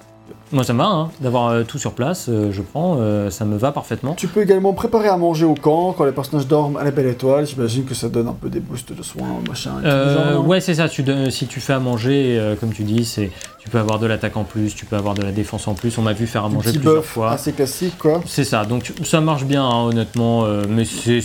[0.51, 3.45] Moi ça me va, hein, d'avoir euh, tout sur place, euh, je prends, euh, ça
[3.45, 4.13] me va parfaitement.
[4.15, 7.07] Tu peux également préparer à manger au camp quand les personnages dorment à la belle
[7.07, 7.45] étoile.
[7.47, 9.71] J'imagine que ça donne un peu des boosts de soins, machin.
[9.79, 10.89] et tout du genre, ouais, c'est ça.
[10.89, 14.07] Tu donnes- si tu fais à manger, comme tu dis, c'est tu peux avoir de
[14.07, 15.97] l'attaque en plus, tu peux avoir de la défense en plus.
[15.97, 17.31] On m'a vu faire à manger plusieurs fois.
[17.31, 18.21] assez classiques, quoi.
[18.25, 18.65] C'est ça.
[18.65, 20.45] Donc ça marche bien, hein, honnêtement.
[20.67, 21.21] mais c'est,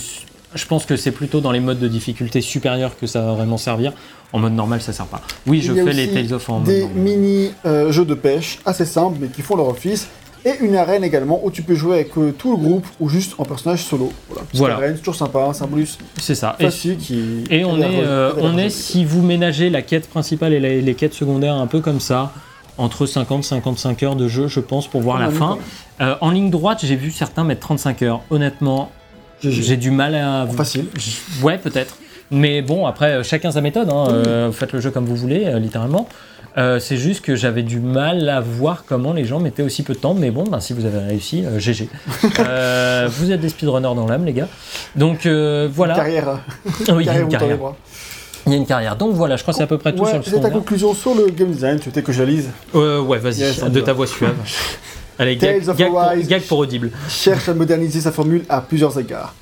[0.55, 3.57] je pense que c'est plutôt dans les modes de difficulté supérieurs que ça va vraiment
[3.57, 3.93] servir.
[4.33, 5.21] En mode normal, ça sert pas.
[5.45, 6.97] Oui, je fais les Tales of en mode Des normal.
[6.97, 10.07] mini euh, jeux de pêche assez simples mais qui font leur office.
[10.45, 13.33] Et une arène également où tu peux jouer avec euh, tout le groupe ou juste
[13.37, 14.11] en personnage solo.
[14.29, 14.75] Voilà, petite Voilà.
[14.75, 16.55] arène, c'est toujours sympa, c'est un bonus C'est ça.
[16.59, 17.43] Et, facile qui.
[17.49, 18.71] et on qui a est, l'air- euh, qui a l'air on est joli.
[18.71, 22.31] si vous ménagez la quête principale et les, les quêtes secondaires un peu comme ça.
[22.77, 25.57] Entre 50 55 heures de jeu, je pense, pour voir On la fin.
[25.99, 28.21] Euh, en ligne droite, j'ai vu certains mettre 35 heures.
[28.29, 28.91] Honnêtement.
[29.41, 30.47] J'ai du mal à.
[30.47, 30.85] Facile.
[31.41, 31.97] Ouais, peut-être.
[32.31, 33.89] Mais bon, après, euh, chacun sa méthode.
[33.89, 34.07] Hein.
[34.09, 36.07] Euh, faites le jeu comme vous voulez, euh, littéralement.
[36.57, 39.93] Euh, c'est juste que j'avais du mal à voir comment les gens mettaient aussi peu
[39.93, 40.15] de temps.
[40.15, 41.89] Mais bon, ben, si vous avez réussi, euh, GG.
[42.39, 44.47] Euh, vous êtes des speedrunners dans l'âme, les gars.
[44.95, 45.95] Donc euh, voilà.
[45.95, 46.39] Carrière, hein.
[46.89, 47.57] Oui, il y a carrière une carrière.
[48.45, 48.95] Il y a une carrière.
[48.95, 50.49] Donc voilà, je crois que c'est à peu près tout Ouais, sur le c'est ta
[50.49, 52.49] conclusion sur le game design, tu souhaitais que je la lise?
[52.75, 54.35] Euh, ouais, vas-y, Yes, de ta voix suave.
[55.19, 56.91] Allez, gag, Tales of gag pour, gag pour audible.
[57.09, 59.33] cherche à moderniser sa formule à plusieurs égards.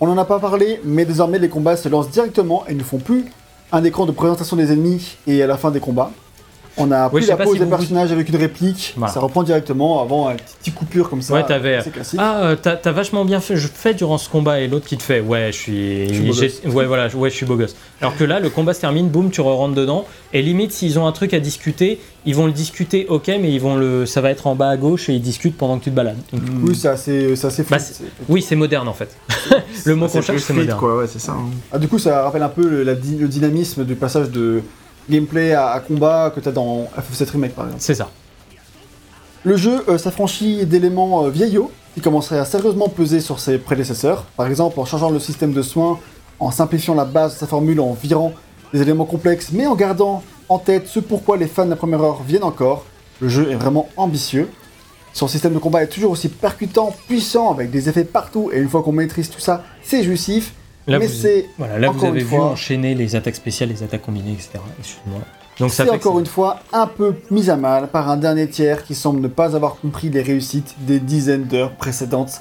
[0.00, 2.98] On n'en a pas parlé, mais désormais les combats se lancent directement et ne font
[2.98, 3.24] plus
[3.70, 6.10] un écran de présentation des ennemis et à la fin des combats.
[6.78, 8.94] On a pris je sais la pose si des vous vous- personnages avec une réplique.
[8.96, 9.12] Voilà.
[9.12, 11.34] Ça reprend directement avant une petite coupure comme ça.
[11.34, 11.80] Ouais, t'avais-.
[12.16, 15.02] Ah, euh, t'as vachement bien fait, je fais durant ce combat et l'autre qui te
[15.02, 16.74] fait, ouais, je suis, Je suis beau gosse.
[16.74, 17.76] ouais, voilà, ouais, je suis beau gosse.
[18.00, 21.06] Alors que là, le combat se termine, boum, tu rentres dedans, et limite, s'ils ont
[21.06, 24.30] un truc à discuter, ils vont le discuter, ok, mais ils vont le, ça va
[24.30, 26.18] être en bas à gauche et ils discutent pendant que tu te balades.
[26.32, 27.64] Donc, Oui, c'est assez, c'est assez.
[27.64, 29.16] Bah, c'est- oui, c'est moderne en fait.
[29.84, 30.78] le mot qu'on cherche, c'est moderne.
[30.78, 31.32] quoi, ouais, c'est ça.
[31.32, 31.46] hein.
[31.72, 34.62] Ah, du coup, ça rappelle un peu le, la di- le dynamisme du passage de
[35.10, 37.82] gameplay à, à combat que tu as dans FF7 Remake par exemple.
[37.82, 38.08] C'est ça.
[39.44, 44.22] Le jeu euh, s'affranchit d'éléments euh, vieillots qui commenceraient à sérieusement peser sur ses prédécesseurs,
[44.36, 45.98] par exemple en changeant le système de soins,
[46.38, 48.32] en simplifiant la base de sa formule, en virant
[48.72, 52.02] des éléments complexes, mais en gardant en tête ce pourquoi les fans de la première
[52.02, 52.84] heure viennent encore.
[53.20, 54.48] Le jeu est vraiment ambitieux.
[55.12, 58.68] Son système de combat est toujours aussi percutant, puissant, avec des effets partout, et une
[58.68, 60.54] fois qu'on maîtrise tout ça, c'est jouissif.
[60.86, 63.68] Là, mais vous, c'est voilà, là, vous avez une vu fois- enchaîner les attaques spéciales,
[63.68, 64.50] les attaques combinées, etc.
[64.78, 65.20] Excuse-moi.
[65.60, 68.94] Donc c'est encore une fois un peu mis à mal par un dernier tiers qui
[68.94, 72.40] semble ne pas avoir compris les réussites des dizaines d'heures précédentes.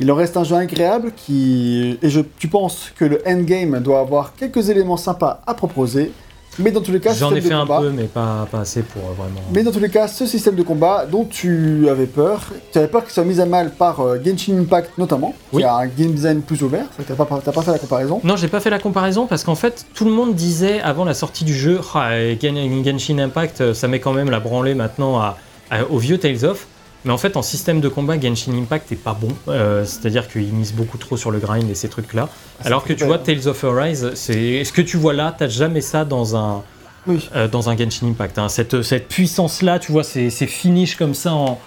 [0.00, 1.98] Il en reste un jeu agréable qui.
[2.02, 6.10] Et je, tu penses que le endgame doit avoir quelques éléments sympas à proposer,
[6.58, 8.04] mais dans tous les cas, ce J'en ai système de fait un combat- peu, mais
[8.04, 9.40] pas, pas assez pour euh, vraiment.
[9.54, 12.40] Mais dans tous les cas, ce système de combat dont tu avais peur,
[12.72, 15.62] tu avais peur qu'il soit mis à mal par euh, Genshin Impact notamment, Oui.
[15.62, 18.20] qui a un game design plus ouvert, t'as pas, pas fait la comparaison.
[18.24, 21.14] Non, j'ai pas fait la comparaison parce qu'en fait, tout le monde disait avant la
[21.14, 22.10] sortie du jeu, Ah,
[22.40, 25.36] Gen- Genshin Impact, euh, ça met quand même la branlée maintenant à,
[25.70, 26.66] à- au vieux Tales of.
[27.04, 29.28] Mais en fait, en système de combat, Genshin Impact est pas bon.
[29.48, 32.28] Euh, C'est-à-dire qu'il mise beaucoup trop sur le grind et ces trucs-là.
[32.64, 33.18] Alors que tu vois.
[33.18, 36.62] Tales of Arise, c'est ce que tu vois là, t'as jamais ça dans un,
[37.06, 37.28] Oui.
[37.36, 38.38] euh, dans un Genshin Impact.
[38.38, 38.48] hein?
[38.48, 41.58] Cette, cette puissance-là, tu vois, ces, ces finishes comme ça, en...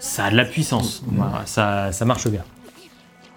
[0.00, 1.02] ça a de la puissance.
[1.06, 2.42] Voilà, ça, ça marche bien.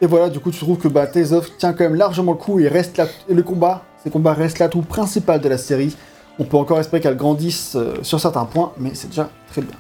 [0.02, 2.38] Et voilà, du coup, tu trouves que bah, Tales of tient quand même largement le
[2.38, 5.96] coup et reste là, et le combat, ces combats restent l'atout principal de la série.
[6.40, 9.76] On peut encore espérer qu'elle grandisse euh, sur certains points, mais c'est déjà très bien.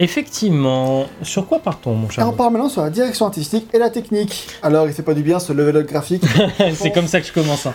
[0.00, 3.90] Effectivement, sur quoi partons, mon cher on part maintenant sur la direction artistique et la
[3.90, 4.48] technique.
[4.62, 6.24] Alors, il fait pas du bien ce level up graphique.
[6.74, 7.66] C'est comme ça que je commence.
[7.66, 7.72] hein.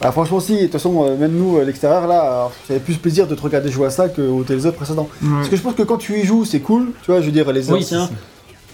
[0.00, 3.26] Ah, franchement, si, de toute façon, euh, même nous, à l'extérieur, là, j'avais plus plaisir
[3.28, 5.08] de te regarder jouer à ça qu'au Tales of précédent.
[5.20, 7.32] Parce que je pense que quand tu y joues, c'est cool, tu vois, je veux
[7.32, 8.14] dire, les Oui, anciens, c'est-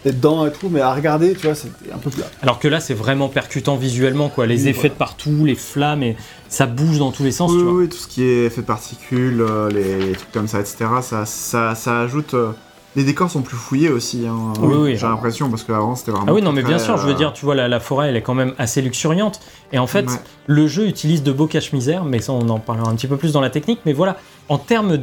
[0.02, 2.24] t'es dedans et tout, mais à regarder, tu vois, c'était un peu plat.
[2.42, 4.46] Alors que là, c'est vraiment percutant visuellement, quoi.
[4.46, 4.94] Les Oui, effets voilà.
[4.94, 6.16] de partout, les flammes, et
[6.48, 7.72] ça bouge dans tous les sens, Oui, tu vois.
[7.74, 10.86] oui, tout ce qui est effet de particules, euh, les, les trucs comme ça, etc.
[11.02, 12.32] Ça, ça, ça ajoute.
[12.32, 12.52] euh,
[12.96, 14.24] les décors sont plus fouillés aussi.
[14.26, 14.96] hein, Oui, oui.
[14.96, 16.26] J'ai l'impression parce qu'avant c'était vraiment.
[16.28, 18.08] Ah oui, non, mais bien sûr, je veux euh, dire, tu vois, la, la forêt,
[18.08, 19.40] elle est quand même assez luxuriante.
[19.72, 20.16] Et en fait, Ouais.
[20.46, 23.32] le jeu utilise de beaux cache-misères, mais ça, on en parlera un petit peu plus
[23.32, 23.80] dans la technique.
[23.86, 24.16] Mais voilà,
[24.48, 24.96] en termes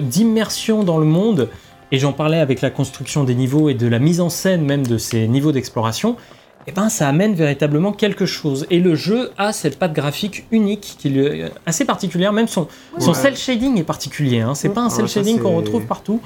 [0.00, 1.48] d'immersion dans le monde,
[1.92, 4.86] et j'en parlais avec la construction des niveaux et de la mise en scène même
[4.86, 6.16] de ces niveaux d'exploration,
[6.66, 8.66] eh ben, ça amène véritablement quelque chose.
[8.70, 12.32] Et le jeu a cette patte graphique unique, qui est assez particulière.
[12.32, 13.14] Même son, son Ouais.
[13.14, 14.40] cel shading est particulier.
[14.40, 14.54] Hein.
[14.54, 14.74] C'est Ouais.
[14.74, 16.20] pas un Ah cel ouais, ça, shading qu'on retrouve partout.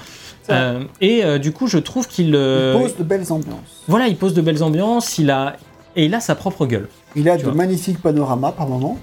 [0.50, 3.82] Euh, et euh, du coup, je trouve qu'il Il euh, pose de belles ambiances.
[3.86, 5.18] voilà, il pose de belles ambiances.
[5.18, 5.56] Il a
[5.96, 6.88] et il a sa propre gueule.
[7.16, 7.54] Il a Tu de vois.
[7.54, 8.98] magnifiques panoramas par moment.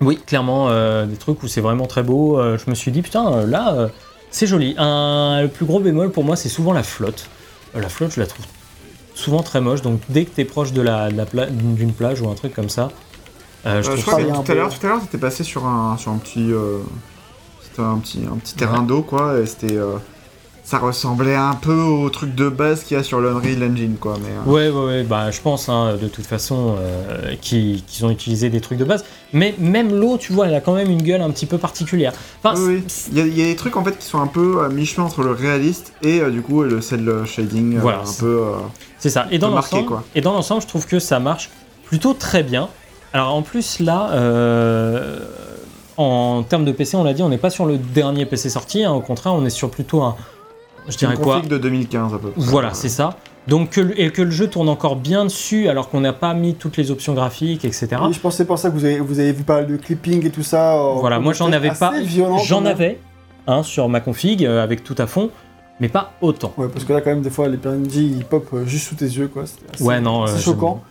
[0.00, 2.38] Oui, clairement, euh, des trucs où c'est vraiment très beau.
[2.38, 3.88] Euh, je me suis dit, putain, euh, là, euh,
[4.30, 4.74] c'est joli.
[4.78, 7.26] Un, le plus gros bémol pour moi, c'est souvent la flotte.
[7.76, 8.46] Euh, la flotte, je la trouve
[9.14, 9.82] souvent très moche.
[9.82, 12.54] Donc, dès que t'es proche de la, de la pla- d'une plage ou un truc
[12.54, 12.88] comme ça,
[13.66, 15.00] euh, je Euh, trouve je crois ça que bien tout à l'heure, tout à l'heure,
[15.02, 16.78] t'étais passé sur un, sur un petit, euh,
[17.62, 19.96] c'était un petit, un petit terrain d'eau quoi, et c'était, euh,
[20.70, 24.14] ça ressemblait un peu au truc de base qu'il y a sur l'Unreal Engine quoi,
[24.22, 24.28] mais.
[24.28, 28.50] euh, Ouais, ouais, ouais, bah, je pense, hein, de toute façon, euh, qu'ils ont utilisé
[28.50, 29.04] des trucs de base.
[29.32, 32.12] Mais même l'eau, tu vois, elle a quand même une gueule un petit peu particulière.
[32.42, 32.84] Enfin, Oui, oui.
[33.10, 34.68] Il y, a, il y a des trucs en fait qui sont un peu à
[34.68, 38.20] mi-chemin entre le réaliste et euh, du coup le cel shading euh, Voilà, un c'est-
[38.20, 38.26] peu.
[38.38, 38.52] euh,
[39.00, 39.26] C'est ça.
[39.32, 40.04] Et dans l'ensemble, quoi.
[40.14, 41.50] et dans l'ensemble, je trouve que ça marche
[41.84, 42.68] plutôt très bien.
[43.12, 45.18] Alors en plus là, euh,
[45.96, 48.84] en termes de PC, on l'a dit, on n'est pas sur le dernier PC sorti.
[48.84, 48.92] hein.
[48.92, 50.14] au contraire, on est sur plutôt un,
[50.90, 52.40] je une dirais quoi config de 2015 à peu près.
[52.40, 53.16] Voilà, c'est ça.
[53.48, 56.34] Donc que, le- et que le jeu tourne encore bien dessus, alors qu'on n'a pas
[56.34, 57.88] mis toutes les options graphiques, etc.
[58.02, 60.24] Oui, je pensais pour ça que vous avez, vous avez vu pas mal de clipping
[60.26, 60.74] et tout ça.
[60.76, 61.92] euh, Voilà, moi j'en avais pas.
[62.44, 62.98] J'en avais
[63.46, 65.30] un sur ma config euh, avec tout à fond,
[65.80, 66.52] mais pas autant.
[66.58, 68.94] Ouais, parce que là, quand même, des fois, les PNJ ils pop euh, juste sous
[68.94, 69.44] tes yeux, quoi.
[69.46, 70.82] C'est assez- Ouais, non, C'est euh, choquant.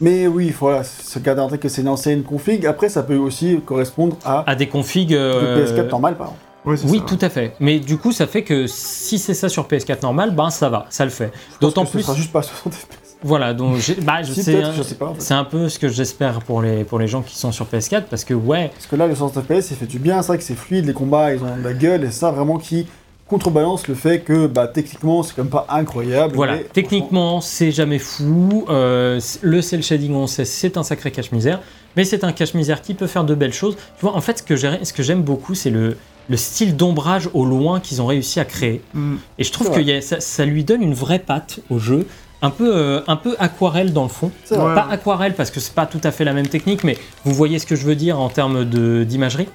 [0.00, 2.64] Mais oui, il faut voilà, se garder en tête que c'est une ancienne config.
[2.66, 5.12] Après, ça peut aussi correspondre à À des configs.
[5.12, 6.42] euh, PS4 normal, par exemple.
[6.76, 7.04] C'est Oui, ça.
[7.06, 7.54] tout à fait.
[7.60, 10.86] Mais du coup, ça fait que si c'est ça sur PS4 normal, ben ça va,
[10.90, 11.32] ça le fait.
[11.60, 12.00] D'autant plus.
[12.00, 12.88] Ce sera juste pas 60 FPS.
[13.24, 14.70] Voilà, donc bah, je Si, hein,
[15.00, 15.20] en fait.
[15.20, 18.02] c'est un peu ce que j'espère pour les, pour les gens qui sont sur PS4
[18.08, 20.22] parce que ouais, Parce que là, le 60 FPS, il fait du bien.
[20.22, 22.04] C'est vrai que c'est fluide, les combats, ils ont de la gueule.
[22.04, 22.86] Et c'est ça, vraiment, qui
[23.26, 26.34] contrebalance le fait que, bah, techniquement, c'est quand même pas incroyable.
[26.34, 28.64] voilà, mais techniquement c'est jamais fou.
[28.70, 31.60] euh, le cel shading, on sait, c'est un sacré cache-misère,
[31.96, 33.76] mais c'est un cache-misère qui peut faire de belles choses.
[33.98, 35.96] Tu vois, en fait, ce que j'aime beaucoup, c'est le
[36.28, 38.82] le style d'ombrage au loin qu'ils ont réussi à créer.
[38.94, 39.16] Mm.
[39.38, 42.06] Et je trouve que a- ça, ça lui donne une vraie patte au jeu,
[42.42, 44.30] un peu, euh, un peu aquarelle dans le fond.
[44.74, 47.58] Pas aquarelle parce que c'est pas tout à fait la même technique, mais vous voyez
[47.58, 48.64] ce que je veux dire en termes
[49.04, 49.48] d'imagerie.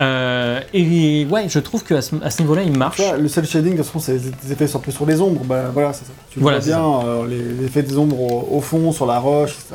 [0.00, 3.00] Euh, et ouais, je trouve qu'à ce, à ce niveau-là, il marche.
[3.18, 5.40] Le cel shading, de toute façon, c'est des effets un peu sur les ombres.
[5.44, 6.12] Bah, voilà, c'est ça.
[6.30, 9.18] Tu Voilà, vois bien euh, les, les effets des ombres au, au fond, sur la
[9.18, 9.74] roche, etc.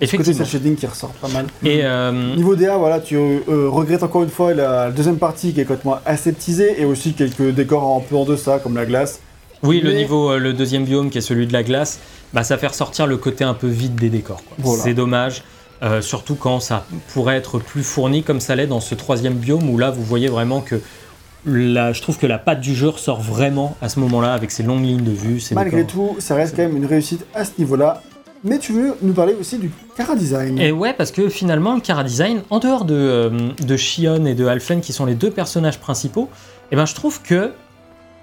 [0.00, 0.44] Ce côté Effectivement.
[0.46, 1.46] cel shading qui ressort pas mal.
[1.64, 5.60] Et euh, Niveau DA, voilà, tu euh, regrettes encore une fois la deuxième partie qui
[5.60, 9.20] est complètement aseptisée et aussi quelques décors un peu en deçà, comme la glace.
[9.64, 11.98] oui, le niveau, euh, le deuxième biome qui est celui de la glace,
[12.32, 14.42] bah, ça fait ressortir le côté un peu vide des décors.
[14.46, 14.56] quoi.
[14.58, 14.82] Voilà.
[14.84, 15.42] C'est dommage.
[15.82, 19.68] euh, surtout quand ça pourrait être plus fourni comme ça l'est dans ce troisième biome
[19.70, 20.80] où là vous voyez vraiment que
[21.46, 24.64] la, je trouve que la patte du jeu ressort vraiment à ce moment-là avec ses
[24.64, 25.40] longues lignes de vue.
[25.52, 26.14] Malgré décors.
[26.14, 28.02] tout, ça reste quand même une réussite à ce niveau-là.
[28.44, 30.58] Mais tu veux nous parler aussi du Cara Design.
[30.58, 34.34] Et ouais, parce que finalement, le Cara Design, en dehors de, euh, de Shion et
[34.34, 36.28] de Alphen, qui sont les deux personnages principaux,
[36.70, 37.52] eh ben, je trouve que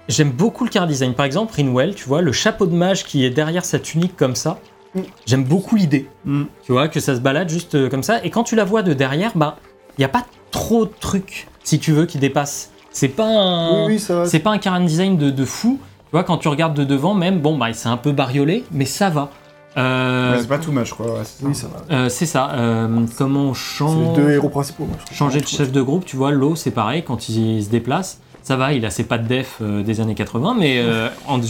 [0.08, 1.14] j'aime beaucoup le Cara Design.
[1.14, 4.36] Par exemple, Rinwell, tu vois, le chapeau de mage qui est derrière sa tunique comme
[4.36, 4.58] ça,
[4.96, 5.00] Mm.
[5.26, 6.08] j'aime beaucoup l'idée.
[6.24, 6.44] Mm.
[6.64, 8.24] Tu vois, que ça se balade juste euh, comme ça.
[8.24, 9.58] Et quand tu la vois de derrière, bah,
[9.96, 12.70] il n'y a pas trop de trucs, si tu veux, qui dépassent.
[12.90, 13.86] C'est pas un...
[13.86, 14.26] Oui, oui, ça va.
[14.26, 15.78] C'est pas un Cara Design de, de fou.
[16.06, 18.86] Tu vois, quand tu regardes de devant, même, bon, bah, c'est un peu bariolé, mais
[18.86, 19.30] ça va.
[19.76, 21.06] Euh, c'est pas too much, quoi.
[21.06, 21.46] ouais, c'est ça.
[21.48, 21.94] Oui, ça va.
[21.96, 22.50] euh, c'est ça.
[22.52, 24.84] euh, comment on C'est change les deux héros principaux.
[24.86, 24.96] moi.
[25.12, 28.56] Changer de chef de groupe, tu vois, l'eau c'est pareil, quand il se déplace, ça
[28.56, 31.42] va, il a ses pas de def euh, des années 80, mais euh, en,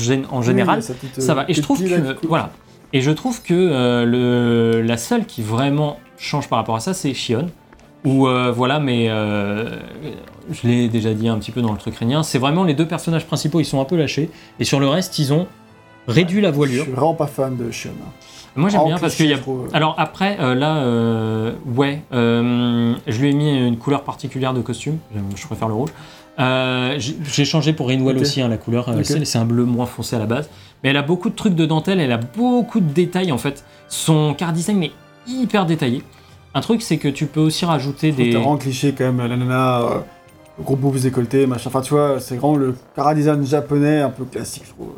[0.42, 1.44] général, petite, ça va.
[1.48, 2.50] Et je trouve que, voilà,
[2.92, 6.94] et je trouve que euh, le, la seule qui vraiment change par rapport à ça,
[6.94, 7.46] c'est Shion.
[8.04, 9.78] Ou euh, voilà, mais euh,
[10.52, 12.86] je l'ai déjà dit un petit peu dans le truc régnien, c'est vraiment les deux
[12.86, 14.30] personnages principaux, ils sont un peu lâchés,
[14.60, 15.48] et sur le reste, ils ont
[16.06, 16.82] réduit la Je voilure.
[16.84, 17.90] suis vraiment pas fan de hein.
[18.54, 19.68] Moi j'aime En bien parce qu'il y a je trouve.
[19.74, 24.62] alors après, euh, là, euh, ouais, euh, je lui ai mis une couleur particulière de
[24.62, 24.96] costume.
[25.34, 25.90] Je préfère le rouge.
[26.38, 28.22] Euh, j'ai changé pour Rinwell Ok.
[28.22, 28.88] aussi, hein, la couleur.
[29.04, 30.48] c'est c'est un bleu moins foncé à la base.
[30.82, 33.64] Mais elle a beaucoup de trucs de dentelle, elle a beaucoup de détails en fait.
[33.88, 34.92] Son car design est
[35.26, 36.02] hyper détaillé.
[36.54, 38.24] Un truc, c'est que tu peux aussi rajouter Des...
[38.24, 38.30] des.
[38.32, 39.88] vraiment cliché quand même, la nana, euh,
[40.58, 41.68] le gros boubs décolleté, machin.
[41.68, 44.88] Enfin, tu vois, c'est vraiment le Cara Design japonais un peu classique, je trouve.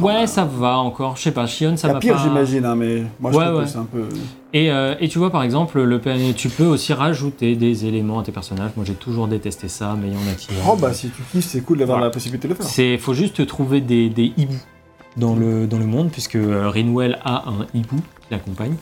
[0.00, 0.26] Ouais, même.
[0.26, 1.16] ça va encore.
[1.16, 2.22] Je sais pas, Shion, ça va pire, pas.
[2.22, 3.64] j'imagine, hein, mais moi je Ouais, trouve ouais.
[3.64, 4.04] que c'est un peu.
[4.52, 6.00] Et, euh, et tu vois, par exemple, le,
[6.34, 8.70] tu peux aussi rajouter des éléments à tes personnages.
[8.76, 10.48] Moi, j'ai toujours détesté ça, mais il y en a qui.
[10.68, 12.08] Oh bah si tu kiffes, c'est cool d'avoir Voilà.
[12.10, 12.66] la possibilité de le faire.
[12.66, 14.54] C'est faut juste trouver des, des hiboux
[15.16, 18.74] dans le, dans le monde, puisque euh, Rinwell a un hibou qui l'accompagne.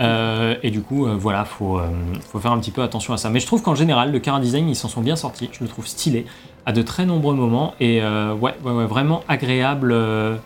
[0.00, 1.88] Euh, et du coup, euh, voilà, faut, euh,
[2.30, 3.30] faut faire un petit peu attention à ça.
[3.30, 5.48] Mais je trouve qu'en général, le Cara Design, ils s'en sont bien sortis.
[5.52, 6.26] Je le trouve stylé
[6.66, 7.74] à de très nombreux moments.
[7.80, 9.92] Et euh, ouais, ouais, ouais, vraiment agréable.
[9.92, 10.36] euh,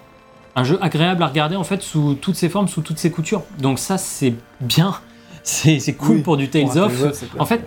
[0.57, 3.43] un jeu agréable à regarder, en fait, sous toutes ses formes, sous toutes ses coutures.
[3.59, 4.95] Donc ça, c'est bien.
[5.43, 7.01] C'est c'est cool Oui, pour du Tales of.
[7.01, 7.13] Tales.
[7.39, 7.67] En fait,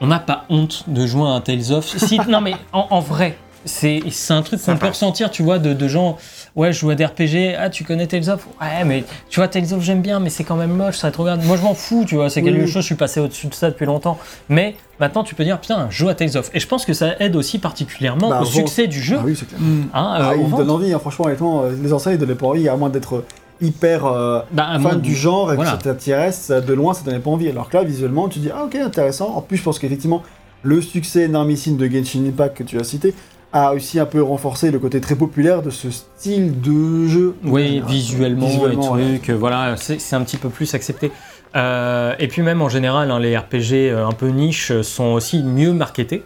[0.00, 1.84] on n'a pas honte de jouer à un Tales of.
[1.84, 5.58] Si, non, mais en, en vrai, c'est c'est un truc qu'on peut ressentir, tu vois,
[5.58, 6.16] de, de gens.
[6.56, 7.54] Ouais, je joue à des RPG.
[7.58, 8.46] Ah, tu connais Tales of?
[8.60, 11.18] Ouais, mais tu vois, Tales of, j'aime bien, mais c'est quand même moche, ça te
[11.20, 11.44] regarde.
[11.44, 13.70] Moi, je m'en fous, tu vois, c'est quelque chose, je suis passé au-dessus de ça
[13.70, 14.18] depuis longtemps.
[14.48, 16.50] Mais maintenant, tu peux dire, putain, joue à Tales of.
[16.54, 19.16] Et je pense que ça aide aussi particulièrement Bah, au succès du jeu.
[19.20, 19.60] Ah oui, c'est clair.
[19.60, 19.82] Mm.
[19.94, 22.46] hein, euh, Ah, il donne envie, hein, franchement, honnêtement, euh, les enseignes, ils donnaient pas
[22.46, 23.24] envie, à moins d'être
[23.60, 25.76] hyper euh, Bah, fan du genre et voilà.
[25.76, 27.48] que ça- de loin, ça donnait pas envie.
[27.48, 29.32] Alors que là, visuellement, tu dis, ah ok, intéressant.
[29.36, 30.22] En plus, je pense qu'effectivement,
[30.62, 33.14] le succès énormissime de Genshin Impact que tu as cité
[33.52, 37.34] a aussi un peu renforcé le côté très populaire de ce style de jeu.
[37.44, 41.10] Oui, Euh, visuellement, visuellement, et trucs, euh, voilà, c'est un petit peu plus accepté.
[41.56, 45.72] Euh, et puis même en général, hein, les RPG un peu niche sont aussi mieux
[45.72, 46.22] marketés.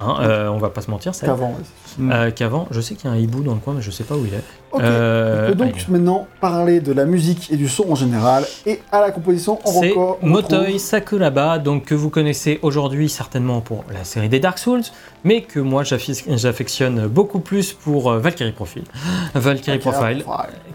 [0.00, 1.26] Hein, euh, on va pas se mentir, ça.
[1.26, 1.54] Qu'avant,
[1.98, 2.14] ouais.
[2.14, 2.66] Euh, qu'avant.
[2.70, 4.24] Je sais qu'il y a un hibou dans le coin, mais je sais pas où
[4.26, 4.42] il est.
[4.72, 4.82] Ok.
[4.84, 5.84] Euh, On peut donc allez.
[5.88, 8.44] maintenant parler de la musique et du son en général.
[8.66, 13.84] Et à la composition, on C'est Motoi Sakuraba, donc que vous connaissez aujourd'hui certainement pour
[13.92, 14.82] la série des Dark Souls,
[15.24, 18.84] mais que moi j'affectionne beaucoup plus pour euh, Valkyrie Profile.
[19.34, 20.24] Valkyrie Profile,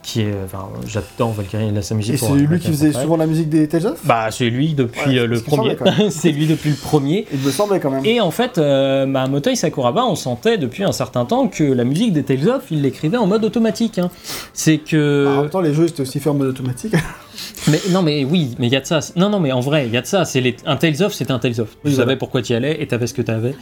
[0.03, 2.15] qui est, enfin, j'adore Valkyrie et sa musique.
[2.15, 3.01] Et c'est lui Valkyrie qui faisait Profile.
[3.03, 4.05] souvent la musique des Tales of?
[4.05, 5.77] Bah, c'est lui depuis Ouais, le premier.
[6.09, 7.25] c'est lui depuis le premier.
[7.31, 8.05] Il me semblait quand même.
[8.05, 11.85] Et en fait, euh, bah, Motoi Sakuraba, on sentait depuis un certain temps que la
[11.85, 13.99] musique des Tales of, il l'écrivait en mode automatique.
[13.99, 14.09] hein.
[14.51, 15.37] C'est Bah, en que.
[15.41, 16.93] même temps, les jeux étaient aussi faits en mode automatique.
[17.69, 18.99] Mais non, mais oui, mais il y a de ça.
[19.15, 20.23] Non, non, mais en vrai, il y a de ça.
[20.25, 20.55] C'est les...
[20.65, 21.69] Un Tales of, c'était un Tales of.
[21.71, 22.17] Tu Oui, savais voilà.
[22.17, 23.55] pourquoi tu y allais et t'avais ce que t'avais.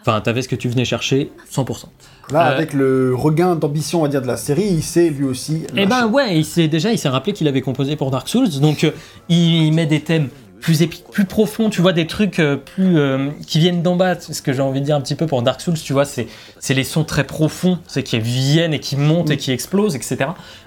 [0.00, 1.84] Enfin, t'avais ce que tu venais chercher, 100%.
[2.30, 5.24] Là, Euh, avec le regain d'ambition, on va dire, de la série, il s'est lui
[5.24, 5.64] aussi.
[5.76, 8.48] Eh ben ouais, il s'est déjà, il s'est rappelé qu'il avait composé pour Dark Souls,
[8.60, 8.92] donc euh,
[9.28, 10.28] il met des thèmes
[10.60, 11.70] plus épiques, plus profonds.
[11.70, 14.18] Tu vois des trucs euh, plus euh, qui viennent d'en bas.
[14.20, 16.26] Ce que j'ai envie de dire un petit peu pour Dark Souls, tu vois, c'est
[16.70, 20.16] les sons très profonds, c'est qui viennent et qui montent et qui explosent, etc.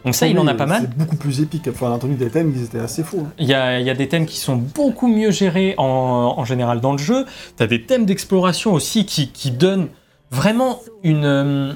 [0.06, 0.82] Donc ça, il en a pas mal.
[0.82, 1.68] C'est beaucoup plus épique.
[1.68, 3.26] Enfin, on a entendu des thèmes qui étaient assez fous.
[3.28, 3.34] hein.
[3.40, 6.80] Il y, a, y a des thèmes qui sont beaucoup mieux gérés en, en général
[6.82, 7.26] dans le jeu.
[7.58, 9.88] Tu as des thèmes d'exploration aussi qui, qui donnent
[10.32, 11.74] vraiment une euh,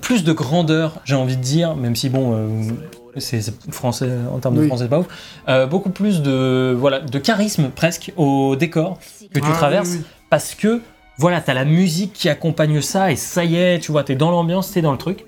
[0.00, 2.32] plus de grandeur, j'ai envie de dire, même si bon,
[3.18, 5.06] c'est français en termes de français, c'est pas ouf.
[5.48, 8.98] Euh, beaucoup plus de voilà de charisme presque au décor
[9.32, 10.04] que tu Ah, traverses oui, oui.
[10.30, 10.80] parce que
[11.18, 14.30] voilà, t'as la musique qui accompagne ça et ça y est, tu vois, t'es dans
[14.30, 15.24] l'ambiance, t'es dans le truc.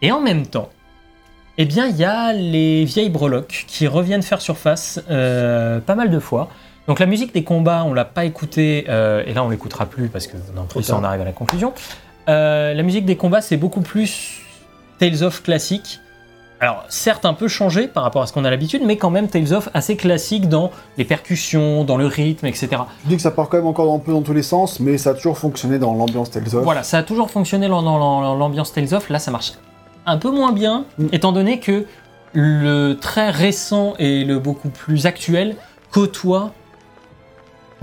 [0.00, 0.70] Et en même temps,
[1.58, 6.10] eh bien, il y a les vieilles breloques qui reviennent faire surface euh, pas mal
[6.10, 6.48] de fois.
[6.88, 10.08] Donc la musique des combats, on l'a pas écoutée, euh, et là on l'écoutera plus
[10.08, 11.72] parce que non, plus on arrive à la conclusion.
[12.28, 14.40] Euh, la musique des combats, c'est beaucoup plus
[14.98, 16.00] Tales of classique.
[16.62, 19.26] Alors certes un peu changé par rapport à ce qu'on a l'habitude, mais quand même
[19.26, 22.68] Tales of assez classique dans les percussions, dans le rythme, etc.
[23.02, 24.96] Je dis que ça part quand même encore un peu dans tous les sens, mais
[24.96, 26.62] ça a toujours fonctionné dans l'ambiance Tales of.
[26.62, 27.82] Voilà, ça a toujours fonctionné dans,
[28.36, 29.10] l'ambiance Tales of.
[29.10, 29.54] Là, ça marche
[30.06, 31.06] un peu moins bien, Mm.
[31.10, 31.84] étant donné que
[32.32, 35.56] le très récent et le beaucoup plus actuel
[35.90, 36.52] côtoient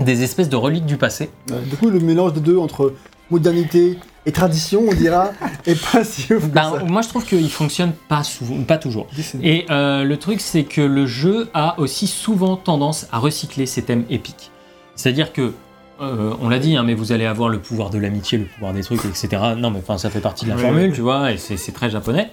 [0.00, 1.28] des espèces de reliques du passé.
[1.68, 2.94] Du coup, le mélange des deux entre
[3.30, 5.30] modernité et tradition, on dira,
[5.66, 6.84] est pas si ouf que Ben, ça.
[6.84, 9.06] moi, je trouve qu'il fonctionne pas souvent, pas toujours.
[9.42, 13.82] Et euh, le truc, c'est que le jeu a aussi souvent tendance à recycler ses
[13.82, 14.50] thèmes épiques.
[14.94, 15.54] C'est-à-dire que,
[16.02, 18.72] euh, on l'a dit, hein, mais vous allez avoir le pouvoir de l'amitié, le pouvoir
[18.74, 19.28] des trucs, etc.
[19.56, 20.94] Non, mais enfin, ça fait partie de la Oui, formule, oui.
[20.94, 22.30] tu vois, et c'est très japonais.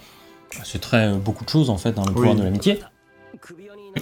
[0.64, 2.80] C'est très euh, beaucoup de choses en fait dans le pouvoir de l'amitié.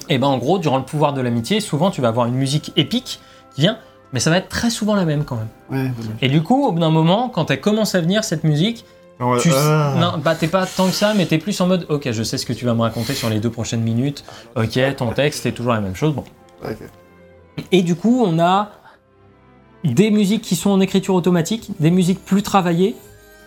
[0.08, 2.72] Et ben en gros, durant le pouvoir de l'amitié, souvent tu vas avoir une musique
[2.76, 3.20] épique
[3.54, 3.78] qui vient,
[4.12, 5.48] mais ça va être très souvent la même quand même.
[5.70, 5.90] Ouais,
[6.22, 8.84] Et du coup, au bout d'un moment, quand elle commence à venir cette musique,
[9.18, 9.50] Ouais, tu...
[9.54, 9.94] ah.
[9.98, 12.36] Non, bah t'es pas tant que ça, mais t'es plus en mode ok, je sais
[12.36, 14.24] ce que tu vas me raconter sur les deux prochaines minutes.
[14.56, 16.12] Ok, ton texte, c'est toujours la même chose.
[16.14, 16.24] Bon.
[17.72, 18.70] Et du coup, on a
[19.84, 22.94] des musiques qui sont en écriture automatique, des musiques plus travaillées,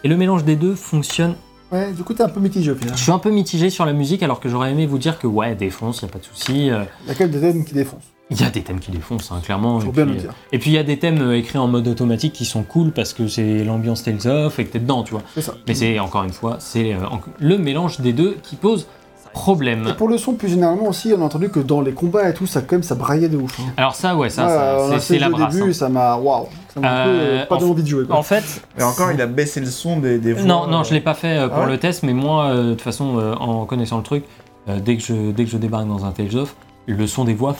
[0.03, 1.36] et le mélange des deux fonctionne.
[1.72, 2.98] Ouais, du coup, t'es un peu mitigé au final.
[2.98, 5.27] Je suis un peu mitigé sur la musique, alors que j'aurais aimé vous dire que
[5.27, 6.72] ouais, défonce, y a pas de souci.
[6.72, 6.84] euh,
[7.15, 9.80] quelques thèmes qui défoncent, Il y a des thèmes qui défoncent, hein, clairement.
[9.80, 10.34] faut et bien puis, le euh, dire.
[10.51, 12.91] Et puis il y a des thèmes euh, écrits en mode automatique qui sont cool
[12.91, 15.23] parce que c'est l'ambiance Tales of et que t'es dedans, tu vois.
[15.34, 15.53] C'est ça.
[15.68, 16.97] Mais c'est encore une fois, c'est euh,
[17.39, 18.88] le mélange des deux qui pose
[19.34, 19.88] problème.
[19.89, 22.34] Et pour le son, plus généralement aussi, on a entendu que dans les combats et
[22.34, 23.60] tout, ça quand même, ça braillait de ouf.
[23.60, 23.72] hein.
[23.77, 24.45] Alors ça, ouais, ça,
[24.88, 25.56] Ouais, ça, c'est- la jeu au brasse.
[25.56, 25.73] début hein.
[25.73, 26.15] ça m'a.
[26.15, 28.06] Waouh Ça m'a un peu, Euh, euh, pas envie de jouer.
[28.06, 28.15] Quoi.
[28.15, 28.43] En fait,
[28.77, 30.43] Et encore, il a baissé le son des, des voix.
[30.43, 32.64] non, non, je l'ai pas fait euh, pour Ah ouais le test, mais moi, euh,
[32.64, 34.23] de toute façon, euh, en connaissant le truc,
[34.68, 36.56] euh, dès que je dès que je débarque dans un Tales of,
[36.90, 37.56] le son des voix,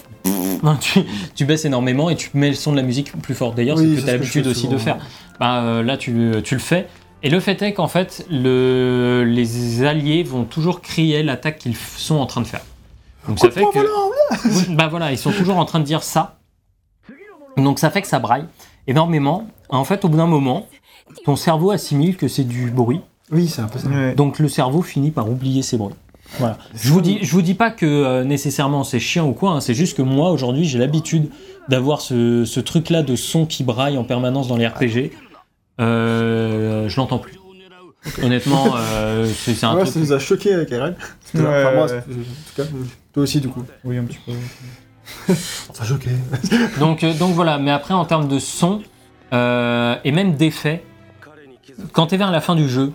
[0.64, 1.02] non, tu,
[1.36, 3.54] tu baisses énormément et tu mets le son de la musique plus fort.
[3.54, 4.98] D'ailleurs, Oui, c'est ce que tu as l'habitude aussi de faire.
[5.40, 6.88] Bah, euh, là, tu, tu le fais.
[7.22, 12.16] Et le fait est qu'en fait, le, les alliés vont toujours crier l'attaque qu'ils sont
[12.16, 12.62] en train de faire.
[13.28, 16.40] Donc ça fait que, bah voilà, ils sont toujours en train de dire ça.
[17.58, 18.46] Donc ça fait que ça braille
[18.88, 19.48] énormément.
[19.70, 20.68] En fait, au bout d'un moment,
[21.26, 23.02] ton cerveau assimile que c'est du bruit.
[23.32, 23.88] Oui, c'est un peu ça.
[23.90, 24.16] Ouais.
[24.16, 25.96] Donc le cerveau finit par oublier ces bruits.
[26.38, 26.58] Voilà.
[26.76, 29.52] Je vous dis, je vous dis pas que euh, nécessairement c'est chiant ou quoi.
[29.52, 31.30] hein, c'est juste que moi aujourd'hui j'ai l'habitude
[31.70, 35.12] d'avoir ce, ce truc-là de son qui braille en permanence dans les RPG.
[35.80, 37.34] Euh, je l'entends plus.
[38.24, 39.94] Honnêtement, euh, c'est un Ouais, truc.
[39.94, 40.96] ça nous a choqué avec Eren.
[41.34, 41.98] Ouais, enfin, moi, ouais.
[41.98, 42.64] en tout cas,
[43.14, 43.64] toi aussi, du coup.
[43.84, 44.32] Oui, un petit peu.
[45.70, 46.10] Enfin, choqué.
[46.80, 48.82] Donc, euh, donc voilà, mais après en termes de son
[49.34, 50.84] euh, et même d'effets,
[51.92, 52.94] quand tu es vers la fin du jeu,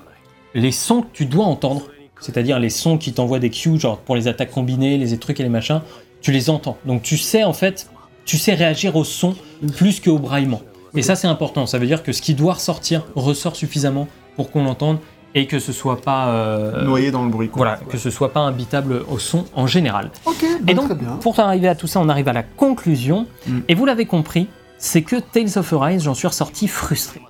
[0.55, 1.83] les sons que tu dois entendre,
[2.25, 5.43] c'est-à-dire les sons qui t'envoient des cues, genre pour les attaques combinées, les trucs et
[5.43, 5.83] les machins,
[6.23, 6.79] tu les entends.
[6.87, 7.91] Donc tu sais en fait,
[8.25, 9.35] tu sais réagir au son
[9.77, 10.63] plus qu'au braillement.
[10.97, 14.51] Et ça c'est important, ça veut dire que ce qui doit ressortir ressort suffisamment pour
[14.51, 14.99] qu'on l'entende
[15.35, 17.49] et que ce soit pas euh, Noyé dans le bruit.
[17.49, 17.59] Quoi.
[17.59, 20.11] voilà, que ce soit pas imbitable au son en général.
[20.25, 21.17] Ok, bah, Et donc, très bien.
[21.21, 23.27] pour arriver à tout ça, on arrive à la conclusion.
[23.47, 23.59] Mm.
[23.69, 24.47] Et vous l'avez compris,
[24.79, 27.21] c'est que Tales of Arise, j'en suis ressorti frustré.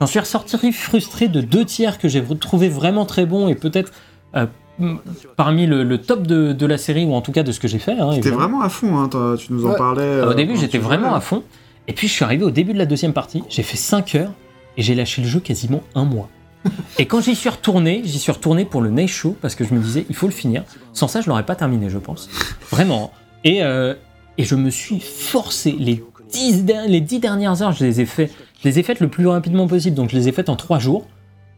[0.00, 3.92] J'en suis ressorti frustré de deux tiers que j'ai trouvé vraiment très bons et peut-être
[5.36, 7.68] parmi le, le top de, de la série, ou en tout cas de ce que
[7.68, 7.92] j'ai fait.
[7.98, 9.08] hein, vraiment à fond, hein,
[9.38, 9.76] tu nous en Ouais.
[9.76, 10.02] parlais.
[10.02, 11.42] Euh, Au euh, début, j'étais vraiment à fond.
[11.86, 13.42] Et puis, je suis arrivé au début de la deuxième partie.
[13.48, 14.32] J'ai fait 5 heures
[14.76, 16.28] et j'ai lâché le jeu quasiment un mois.
[16.98, 19.74] et quand j'y suis retourné, j'y suis retourné pour le Neige Show parce que je
[19.74, 20.64] me disais, il faut le finir.
[20.92, 22.28] Sans ça, je l'aurais pas terminé, je pense.
[22.70, 23.12] Vraiment.
[23.44, 23.94] Et, euh,
[24.38, 25.76] et je me suis forcé.
[25.78, 26.02] Les
[26.32, 28.30] 10, der- les 10 dernières heures, je les ai fait.
[28.62, 29.94] Je les ai faites le plus rapidement possible.
[29.94, 31.06] Donc, je les ai faites en 3 jours.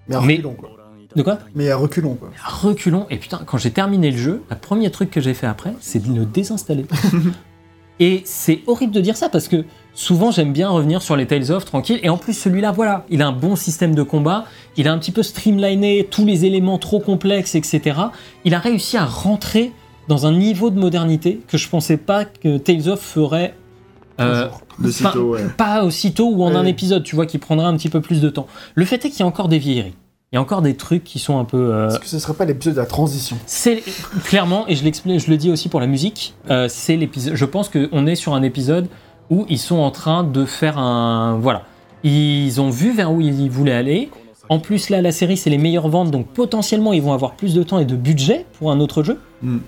[0.08, 0.70] Mais mais- quoi.
[1.16, 2.30] De quoi Mais à reculons, quoi.
[2.44, 3.06] reculons.
[3.10, 6.06] Et putain, quand j'ai terminé le jeu, le premier truc que j'ai fait après, c'est
[6.06, 6.84] de le désinstaller.
[8.01, 9.64] et c'est horrible de dire ça parce que
[9.94, 11.98] souvent j'aime bien revenir sur les Tales of tranquille.
[12.02, 14.44] Et en plus, celui-là, voilà, il a un bon système de combat.
[14.76, 17.98] Il a un petit peu streamliné tous les éléments trop complexes, etc.
[18.44, 19.72] Il a réussi à rentrer
[20.09, 23.55] dans un niveau de modernité que je pensais pas que Tales of ferait
[24.20, 24.48] Euh,
[24.78, 25.44] De Enfin, sitôt, ouais.
[25.56, 26.56] pas aussitôt ou en Ouais.
[26.56, 28.47] un épisode, tu vois, qui prendra un petit peu plus de temps.
[28.74, 29.94] Le fait est qu'il y a encore des vieilleries.
[30.32, 31.72] Il y a encore des trucs qui sont un peu.
[31.72, 33.82] euh, Est-ce que ce serait pas l'épisode de la transition C'est
[34.24, 37.36] clairement, et je l'explique, je le dis aussi pour la musique, euh, c'est l'épisode.
[37.36, 38.88] Je pense qu'on est sur un épisode
[39.30, 41.38] où ils sont en train de faire un.
[41.38, 41.62] Voilà.
[42.02, 44.10] Ils ont vu vers où ils voulaient aller.
[44.48, 47.54] En plus, là, la série, c'est les meilleures ventes, donc potentiellement, ils vont avoir plus
[47.54, 49.20] de temps et de budget pour un autre jeu.
[49.42, 49.58] Mm.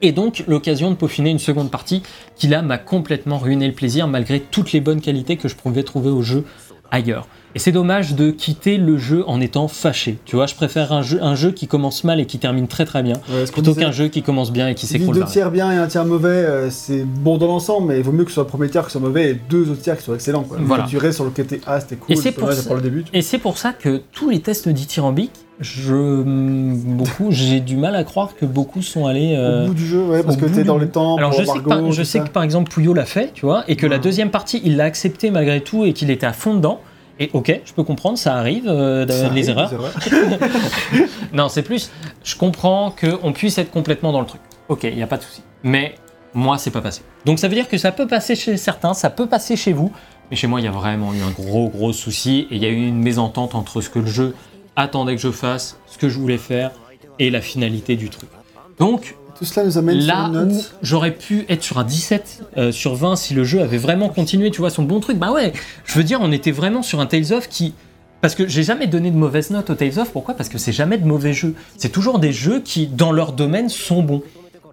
[0.00, 2.02] Et donc, l'occasion de peaufiner une seconde partie
[2.36, 5.82] qui, là, m'a complètement ruiné le plaisir, malgré toutes les bonnes qualités que je pouvais
[5.82, 6.44] trouver au jeu
[6.90, 7.26] ailleurs.
[7.54, 10.18] Et c'est dommage de quitter le jeu en étant fâché.
[10.24, 12.84] Tu vois, je préfère un jeu, un jeu qui commence mal et qui termine très
[12.86, 15.14] très bien, Ouais, plutôt qu'un jeu qui commence bien et qui s'écroule.
[15.14, 18.12] deux tiers bien et un tiers mauvais, euh, c'est bon dans l'ensemble, mais il vaut
[18.12, 20.04] mieux que ce soit le premier tiers qui soit mauvais et deux autres tiers qui
[20.04, 20.44] soient excellents.
[20.44, 20.58] Quoi.
[20.62, 20.84] Voilà.
[20.88, 23.04] Tu restes sur le côté Ah, c'était cool, Et c'est pour ça- pour le début.
[23.04, 27.94] tu- Et c'est pour ça que tous les tests dithyrambiques, je beaucoup, j'ai du mal
[27.94, 29.34] à croire que beaucoup sont allés.
[29.36, 31.16] euh, Au bout du jeu, ouais, parce que t'es dans les temps.
[31.16, 33.64] Alors je sais, que par, je sais que par exemple Pouillot l'a fait, tu vois,
[33.68, 36.54] et que la deuxième partie, il l'a accepté malgré tout et qu'il était à fond
[36.54, 36.80] dedans.
[37.18, 39.92] Et ok, je peux comprendre, ça arrive, euh, de- Ça les arrive, erreurs.
[40.10, 40.38] les erreurs.
[41.32, 41.90] Non, c'est plus,
[42.24, 44.40] je comprends qu'on puisse être complètement dans le truc.
[44.68, 45.42] Ok, il n'y a pas de souci.
[45.62, 45.94] Mais
[46.34, 47.02] moi, c'est pas passé.
[47.24, 49.92] Donc ça veut dire que ça peut passer chez certains, ça peut passer chez vous,
[50.30, 52.66] mais chez moi, il y a vraiment eu un gros, gros souci et il y
[52.66, 54.34] a eu une mésentente entre ce que le jeu
[54.76, 56.70] attendait que je fasse, ce que je voulais faire
[57.18, 58.30] et la finalité du truc.
[58.78, 60.74] Donc Tout cela nous amène là sur une note.
[60.82, 64.50] j'aurais pu être sur un 17 euh, sur 20 si le jeu avait vraiment continué,
[64.50, 65.52] tu vois, son bon truc, bah ouais,
[65.84, 67.74] je veux dire, on était vraiment sur un Tales of qui.
[68.20, 70.34] Parce que j'ai jamais donné de mauvaise note au Tales of, pourquoi?
[70.34, 71.54] Parce que c'est jamais de mauvais jeux.
[71.76, 74.22] C'est toujours des jeux qui, dans leur domaine, sont bons.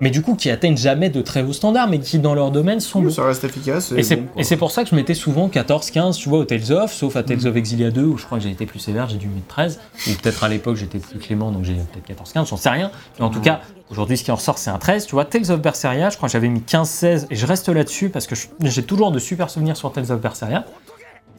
[0.01, 2.79] Mais du coup, qui atteignent jamais de très hauts standards, mais qui, dans leur domaine,
[2.79, 3.09] sont.
[3.09, 3.91] Ça reste efficace.
[3.91, 6.93] Et c'est bon, pour ça que je mettais souvent 14-15, tu vois, au Tales of,
[6.93, 9.17] sauf à Tales of Exilia 2, où je crois que j'ai été plus sévère, j'ai
[9.17, 12.57] dû mettre 13, ou peut-être à l'époque j'étais plus clément, donc j'ai peut-être 14-15, j'en
[12.57, 12.91] sais rien.
[13.19, 15.25] Mais en tout cas, aujourd'hui, ce qui en ressort, c'est un 13, tu vois.
[15.25, 18.35] Tales of Berseria, je crois que j'avais mis 15-16, et je reste là-dessus, parce que
[18.63, 20.65] j'ai toujours de super souvenirs sur Tales of Berseria.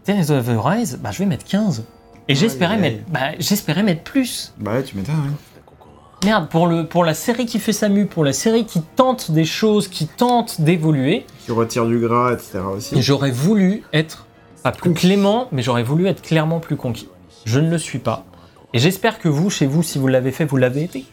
[0.05, 1.85] Tales of Rise, bah, je vais mettre 15.
[2.29, 4.53] Et j'espérais mettre, bah, j'espérais mettre plus.
[4.59, 5.33] Bah ouais, tu m'étonnes, oui.
[6.25, 9.31] Merde, pour, le, pour la série qui fait sa mue, pour la série qui tente
[9.31, 12.59] des choses, qui tente d'évoluer, Qui retire du gras, etc.
[12.77, 13.01] aussi.
[13.01, 14.27] J'aurais voulu être,
[14.63, 17.09] pas plus clément, mais j'aurais voulu être clairement plus conquis.
[17.47, 18.27] Je ne le suis pas.
[18.75, 21.05] Et j'espère que vous, chez vous, si vous l'avez fait, vous l'avez été.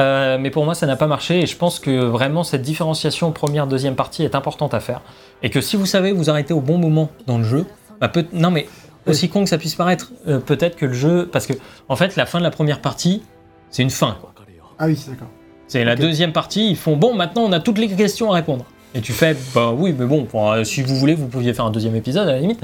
[0.00, 3.30] Euh, mais pour moi, ça n'a pas marché et je pense que vraiment cette différenciation
[3.32, 5.02] première, deuxième partie est importante à faire.
[5.42, 7.64] Et que si vous savez vous arrêter au bon moment dans le jeu,
[8.00, 8.68] bah peut non mais
[9.06, 11.54] aussi con que ça puisse paraître, euh, peut-être que le jeu, parce que
[11.88, 13.22] en fait la fin de la première partie,
[13.70, 14.16] c'est une fin.
[14.20, 14.32] quoi.
[14.78, 15.28] Ah oui, d'accord.
[15.66, 18.64] C'est la deuxième partie, ils font bon, maintenant on a toutes les questions à répondre.
[18.94, 21.66] Et tu fais bah oui, mais bon, pour, euh, si vous voulez, vous pouviez faire
[21.66, 22.60] un deuxième épisode à la limite.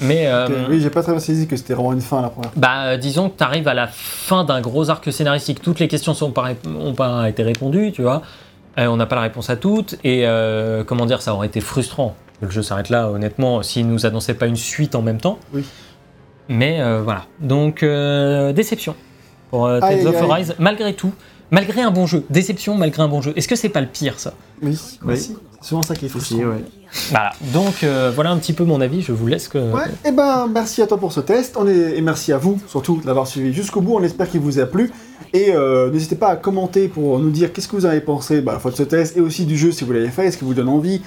[0.00, 2.50] Mais euh, Oui, j'ai pas très bien saisi que c'était vraiment une fin la première.
[2.56, 6.12] bah disons que tu arrives à la fin d'un gros arc scénaristique, toutes les questions
[6.12, 8.20] sont pas, ré- ont pas été répondues, tu vois.
[8.78, 11.60] Euh, on n'a pas la réponse à toutes et euh, comment dire, ça aurait été
[11.60, 12.14] frustrant.
[12.40, 15.38] que Le jeu s'arrête là, honnêtement, s'il nous annonçait pas une suite en même temps.
[15.54, 15.64] Oui.
[16.48, 17.22] Mais euh, voilà.
[17.40, 17.82] Donc
[18.54, 18.94] déception
[19.50, 20.30] pour Aïe, Tales of aïe, aïe.
[20.30, 21.12] Arise, malgré tout.
[21.50, 23.32] Malgré un bon jeu, déception malgré un bon jeu.
[23.36, 24.34] Est-ce que c'est pas le pire ça?
[24.62, 25.34] Oui, Oui.
[25.60, 26.38] souvent ça qui est frustrant.
[26.38, 26.64] Ouais.
[27.10, 29.58] Voilà, donc euh, voilà un petit peu mon avis, je vous laisse que...
[29.58, 32.58] Ouais, et ben merci à toi pour ce test, on est, et merci à vous
[32.68, 34.92] surtout d'avoir suivi jusqu'au bout, on espère qu'il vous a plu.
[35.32, 38.52] Et euh, n'hésitez pas à commenter pour nous dire qu'est-ce que vous avez pensé bah,
[38.52, 40.38] à la fois de ce test et aussi du jeu si vous l'avez fait, est-ce
[40.38, 41.02] qu'il vous donne envie,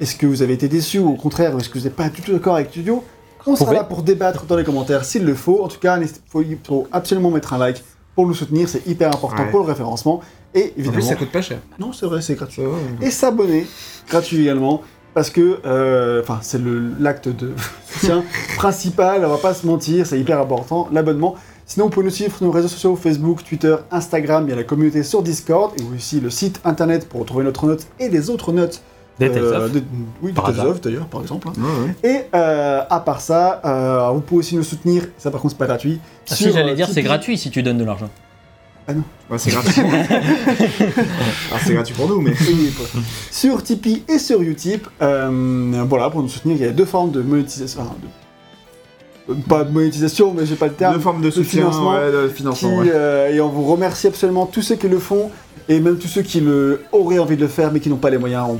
[0.00, 2.22] est-ce que vous avez été déçu ou au contraire, est-ce que vous n'êtes pas du
[2.22, 3.02] tout d'accord avec Studio?
[3.44, 5.64] On sera là pour débattre dans les commentaires s'il le faut.
[5.64, 7.82] En tout cas, il faut absolument mettre un like
[8.14, 9.50] pour nous soutenir, c'est hyper important Ouais.
[9.50, 10.20] pour le référencement.
[10.54, 11.58] Et En plus, évidemment, ça coûte pas cher.
[11.78, 13.06] non, c'est vrai, c'est gratuit ouais.
[13.06, 13.66] et s'abonner
[14.08, 14.82] gratuit également
[15.14, 16.60] parce que euh, c'est
[16.98, 17.52] l'acte de
[17.86, 18.24] soutien
[18.56, 21.34] principal on va pas se mentir c'est hyper important l'abonnement
[21.66, 24.56] sinon vous pouvez nous suivre sur nos réseaux sociaux Facebook Twitter Instagram il y a
[24.56, 28.30] la communauté sur Discord et aussi le site internet pour retrouver notre note et les
[28.30, 28.80] autres notes
[29.20, 29.72] euh, of.
[29.72, 29.82] de-
[30.22, 31.52] oui Par des d'ailleurs par exemple hein.
[31.58, 32.10] Ouais, ouais.
[32.10, 35.58] et euh, à part ça euh, vous pouvez aussi nous soutenir ça par contre c'est
[35.58, 37.04] pas gratuit Ah, si sur, j'allais euh, dire c'est Tipeee.
[37.04, 38.08] gratuit si tu donnes de l'argent.
[39.30, 39.80] Ouais, c'est gratuit.
[39.80, 42.32] Alors, c'est gratuit pour nous, mais.
[43.30, 44.88] Sur Tipeee et sur Utip.
[45.00, 47.82] euh, voilà, pour nous soutenir, il y a deux formes de monétisation.
[47.82, 47.94] enfin,
[49.28, 50.94] de- Pas de monétisation, mais j'ai pas le terme.
[50.94, 52.78] Deux formes de de soutien, financement ouais, de qui, financement.
[52.78, 52.90] ouais.
[52.92, 55.30] euh, et on vous remercie absolument tous ceux qui le font,
[55.68, 58.10] et même tous ceux qui le auraient envie de le faire, mais qui n'ont pas
[58.10, 58.46] les moyens.
[58.50, 58.58] On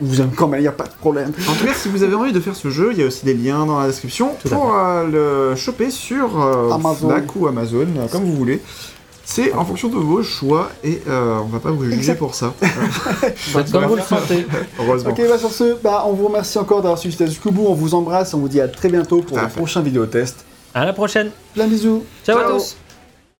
[0.00, 1.32] vous aime quand même, il n'y a pas de problème.
[1.48, 3.24] En tout cas, si vous avez envie de faire ce jeu, il y a aussi
[3.24, 7.08] des liens dans la description Tout pour euh, le choper sur euh, Amazon.
[7.08, 8.60] Fnac ou Amazon, euh, comme vous voulez.
[9.24, 12.18] C'est en fonction de vos choix et euh, on va pas vous juger Exact.
[12.18, 12.54] pour ça.
[13.36, 14.46] Faites comme vous le sentez.
[14.80, 15.10] Heureusement.
[15.10, 17.66] Ok, bah sur ce, bah, on vous remercie encore d'avoir suivi jusqu'au bout.
[17.68, 19.56] On vous embrasse, on vous dit à très bientôt pour le fait.
[19.58, 20.46] prochain vidéo test.
[20.72, 21.30] À la prochaine.
[21.52, 22.04] Plein de bisous.
[22.24, 22.76] Ciao, à tous.